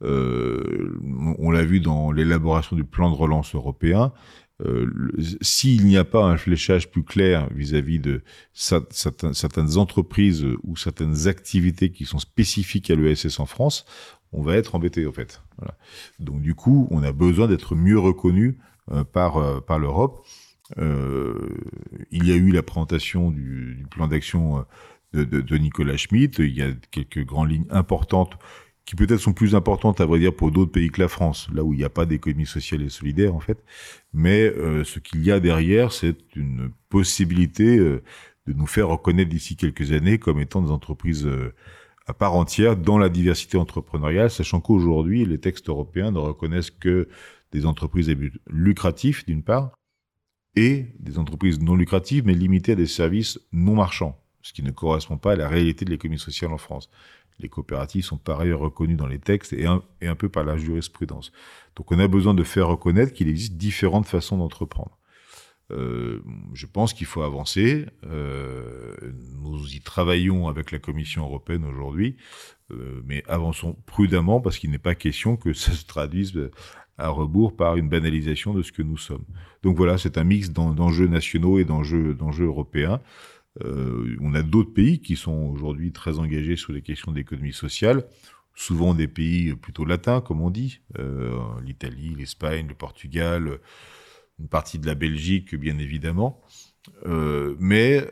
euh, 0.02 0.98
on 1.38 1.50
l'a 1.50 1.64
vu 1.64 1.80
dans 1.80 2.12
l'élaboration 2.12 2.76
du 2.76 2.84
plan 2.84 3.10
de 3.10 3.16
relance 3.16 3.54
européen, 3.54 4.12
euh, 4.64 4.86
s'il 5.40 5.86
n'y 5.86 5.96
a 5.96 6.04
pas 6.04 6.24
un 6.24 6.36
fléchage 6.36 6.90
plus 6.90 7.02
clair 7.02 7.48
vis-à-vis 7.54 7.98
de 7.98 8.22
certaines, 8.52 9.78
entreprises 9.78 10.46
ou 10.62 10.76
certaines 10.76 11.26
activités 11.26 11.90
qui 11.90 12.04
sont 12.04 12.18
spécifiques 12.18 12.90
à 12.90 12.94
l'ESS 12.94 13.40
en 13.40 13.46
France, 13.46 13.84
on 14.32 14.42
va 14.42 14.56
être 14.56 14.74
embêté 14.74 15.06
en 15.06 15.12
fait. 15.12 15.42
Donc 16.20 16.42
du 16.42 16.54
coup, 16.54 16.86
on 16.90 17.02
a 17.02 17.12
besoin 17.12 17.48
d'être 17.48 17.74
mieux 17.74 17.98
reconnu 17.98 18.58
euh, 18.90 19.04
par 19.04 19.36
euh, 19.38 19.60
par 19.60 19.78
l'Europe. 19.78 20.24
il 20.78 22.24
y 22.26 22.32
a 22.32 22.36
eu 22.36 22.50
la 22.50 22.62
présentation 22.62 23.30
du, 23.30 23.84
plan 23.90 24.06
d'action 24.06 24.64
de, 25.12 25.24
de, 25.24 25.56
Nicolas 25.58 25.96
Schmitt. 25.96 26.38
Il 26.38 26.54
y 26.56 26.62
a 26.62 26.72
quelques 26.90 27.24
grandes 27.26 27.50
lignes 27.50 27.66
importantes 27.70 28.38
qui 28.84 28.96
peut-être 28.96 29.20
sont 29.20 29.32
plus 29.32 29.54
importantes 29.54 30.00
à 30.00 30.06
vrai 30.06 30.18
dire 30.18 30.34
pour 30.34 30.50
d'autres 30.50 30.72
pays 30.72 30.90
que 30.90 31.00
la 31.00 31.08
France, 31.08 31.48
là 31.52 31.62
où 31.62 31.72
il 31.72 31.78
n'y 31.78 31.84
a 31.84 31.90
pas 31.90 32.06
d'économie 32.06 32.46
sociale 32.46 32.82
et 32.82 32.88
solidaire 32.88 33.34
en 33.34 33.40
fait. 33.40 33.62
Mais 34.12 34.42
euh, 34.42 34.84
ce 34.84 34.98
qu'il 34.98 35.22
y 35.22 35.30
a 35.30 35.40
derrière, 35.40 35.92
c'est 35.92 36.16
une 36.34 36.72
possibilité 36.88 37.78
euh, 37.78 38.02
de 38.46 38.52
nous 38.52 38.66
faire 38.66 38.88
reconnaître 38.88 39.30
d'ici 39.30 39.56
quelques 39.56 39.92
années 39.92 40.18
comme 40.18 40.40
étant 40.40 40.62
des 40.62 40.70
entreprises 40.70 41.26
euh, 41.26 41.54
à 42.06 42.14
part 42.14 42.34
entière 42.34 42.76
dans 42.76 42.98
la 42.98 43.08
diversité 43.08 43.56
entrepreneuriale, 43.56 44.30
sachant 44.30 44.60
qu'aujourd'hui 44.60 45.24
les 45.24 45.38
textes 45.38 45.68
européens 45.68 46.10
ne 46.10 46.18
reconnaissent 46.18 46.72
que 46.72 47.08
des 47.52 47.66
entreprises 47.66 48.12
lucratives 48.48 49.24
d'une 49.26 49.42
part 49.44 49.72
et 50.56 50.86
des 50.98 51.18
entreprises 51.18 51.60
non 51.60 51.76
lucratives 51.76 52.26
mais 52.26 52.34
limitées 52.34 52.72
à 52.72 52.76
des 52.76 52.86
services 52.86 53.38
non 53.52 53.76
marchands, 53.76 54.20
ce 54.42 54.52
qui 54.52 54.64
ne 54.64 54.72
correspond 54.72 55.18
pas 55.18 55.32
à 55.32 55.36
la 55.36 55.48
réalité 55.48 55.84
de 55.84 55.90
l'économie 55.90 56.18
sociale 56.18 56.52
en 56.52 56.58
France. 56.58 56.90
Les 57.38 57.48
coopératives 57.48 58.04
sont 58.04 58.18
par 58.18 58.40
ailleurs 58.40 58.60
reconnues 58.60 58.94
dans 58.94 59.06
les 59.06 59.18
textes 59.18 59.52
et 59.52 59.66
un, 59.66 59.82
et 60.00 60.06
un 60.06 60.14
peu 60.14 60.28
par 60.28 60.44
la 60.44 60.56
jurisprudence. 60.56 61.32
Donc 61.76 61.90
on 61.92 61.98
a 61.98 62.08
besoin 62.08 62.34
de 62.34 62.44
faire 62.44 62.68
reconnaître 62.68 63.12
qu'il 63.12 63.28
existe 63.28 63.54
différentes 63.54 64.06
façons 64.06 64.38
d'entreprendre. 64.38 64.98
je 65.70 66.66
pense 66.66 66.92
qu'il 66.92 67.06
faut 67.06 67.22
avancer. 67.22 67.86
nous 68.02 69.74
y 69.74 69.80
travaillons 69.80 70.48
avec 70.48 70.70
la 70.70 70.78
Commission 70.78 71.24
européenne 71.24 71.64
aujourd'hui, 71.64 72.16
mais 73.04 73.22
avançons 73.26 73.76
prudemment 73.86 74.40
parce 74.40 74.58
qu'il 74.58 74.70
n'est 74.70 74.78
pas 74.78 74.94
question 74.94 75.36
que 75.36 75.52
ça 75.52 75.72
se 75.72 75.86
traduise 75.86 76.50
à 76.98 77.08
rebours 77.08 77.56
par 77.56 77.76
une 77.76 77.88
banalisation 77.88 78.54
de 78.54 78.62
ce 78.62 78.72
que 78.72 78.82
nous 78.82 78.96
sommes. 78.96 79.24
Donc 79.62 79.76
voilà, 79.76 79.98
c'est 79.98 80.18
un 80.18 80.24
mix 80.24 80.50
d'enjeux 80.50 81.08
nationaux 81.08 81.58
et 81.58 81.64
d'enjeux 81.64 82.16
européens. 82.40 83.00
Euh, 83.60 84.16
on 84.20 84.34
a 84.34 84.42
d'autres 84.42 84.72
pays 84.72 85.00
qui 85.00 85.16
sont 85.16 85.50
aujourd'hui 85.52 85.92
très 85.92 86.18
engagés 86.18 86.56
sur 86.56 86.72
les 86.72 86.82
questions 86.82 87.12
d'économie 87.12 87.52
sociale, 87.52 88.06
souvent 88.54 88.94
des 88.94 89.08
pays 89.08 89.54
plutôt 89.54 89.84
latins, 89.84 90.20
comme 90.20 90.40
on 90.40 90.50
dit, 90.50 90.80
euh, 90.98 91.38
l'Italie, 91.64 92.14
l'Espagne, 92.16 92.66
le 92.68 92.74
Portugal, 92.74 93.58
une 94.38 94.48
partie 94.48 94.78
de 94.78 94.86
la 94.86 94.94
Belgique, 94.94 95.54
bien 95.54 95.78
évidemment. 95.78 96.40
Euh, 97.06 97.54
mais 97.60 98.04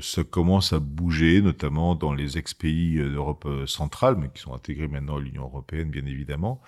ça 0.00 0.24
commence 0.24 0.72
à 0.72 0.80
bouger, 0.80 1.40
notamment 1.40 1.94
dans 1.94 2.12
les 2.12 2.38
ex-pays 2.38 2.96
d'Europe 2.96 3.46
centrale, 3.66 4.16
mais 4.18 4.30
qui 4.34 4.42
sont 4.42 4.52
intégrés 4.52 4.88
maintenant 4.88 5.18
à 5.18 5.20
l'Union 5.20 5.44
européenne, 5.44 5.90
bien 5.90 6.04
évidemment. 6.06 6.60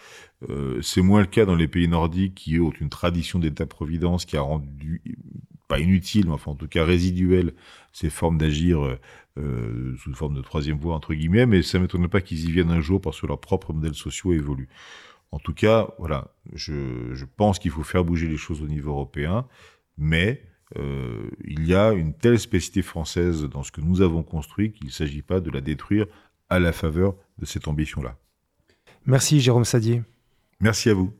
C'est 0.82 1.03
moins 1.03 1.20
le 1.20 1.26
cas 1.26 1.44
dans 1.44 1.57
les 1.57 1.66
pays 1.66 1.88
nordiques 1.88 2.36
qui 2.36 2.61
ont 2.61 2.70
une 2.70 2.90
tradition 2.90 3.40
d'État-providence 3.40 4.24
qui 4.24 4.36
a 4.36 4.42
rendu 4.42 5.03
pas 5.69 5.81
inutile, 5.81 6.27
mais 6.27 6.33
enfin 6.33 6.53
en 6.53 6.55
tout 6.55 6.69
cas 6.69 6.85
résiduel, 6.85 7.55
ces 7.93 8.11
formes 8.11 8.39
d'agir 8.39 8.85
euh, 8.85 8.99
euh, 9.39 9.97
sous 9.99 10.14
forme 10.14 10.35
de 10.35 10.43
troisième 10.43 10.79
voie 10.79 10.95
entre 10.95 11.14
guillemets, 11.14 11.47
mais 11.47 11.62
ça 11.62 11.79
ne 11.79 11.83
m'étonne 11.83 12.09
pas 12.09 12.21
qu'ils 12.21 12.49
y 12.49 12.53
viennent 12.53 12.71
un 12.71 12.81
jour 12.81 13.01
parce 13.01 13.21
que 13.21 13.27
leurs 13.27 13.41
propres 13.41 13.73
modèles 13.73 13.95
sociaux 13.95 14.33
évoluent. 14.33 14.69
En 15.33 15.39
tout 15.39 15.55
cas, 15.55 15.89
voilà, 15.99 16.35
je, 16.55 17.12
je 17.12 17.25
pense 17.25 17.59
qu'il 17.59 17.71
faut 17.71 17.83
faire 17.83 18.05
bouger 18.05 18.29
les 18.29 18.37
choses 18.37 18.62
au 18.62 18.69
niveau 18.69 18.91
européen, 18.93 19.47
mais 19.99 20.43
euh, 20.79 21.31
il 21.45 21.67
y 21.67 21.75
a 21.75 21.93
une 21.93 22.12
telle 22.14 22.39
spécificité 22.39 22.83
française 22.83 23.45
dans 23.45 23.62
ce 23.62 23.71
que 23.71 23.81
nous 23.81 24.01
avons 24.01 24.23
construit 24.23 24.73
qu'il 24.73 24.87
ne 24.87 24.93
s'agit 24.93 25.23
pas 25.23 25.41
de 25.41 25.51
la 25.51 25.61
détruire 25.61 26.07
à 26.49 26.59
la 26.59 26.73
faveur 26.73 27.14
de 27.39 27.47
cette 27.47 27.69
ambition-là. 27.69 28.17
Merci 29.05 29.41
Jérôme 29.41 29.64
Sadier. 29.64 30.03
Merci 30.61 30.91
à 30.91 30.95
vous. 30.95 31.12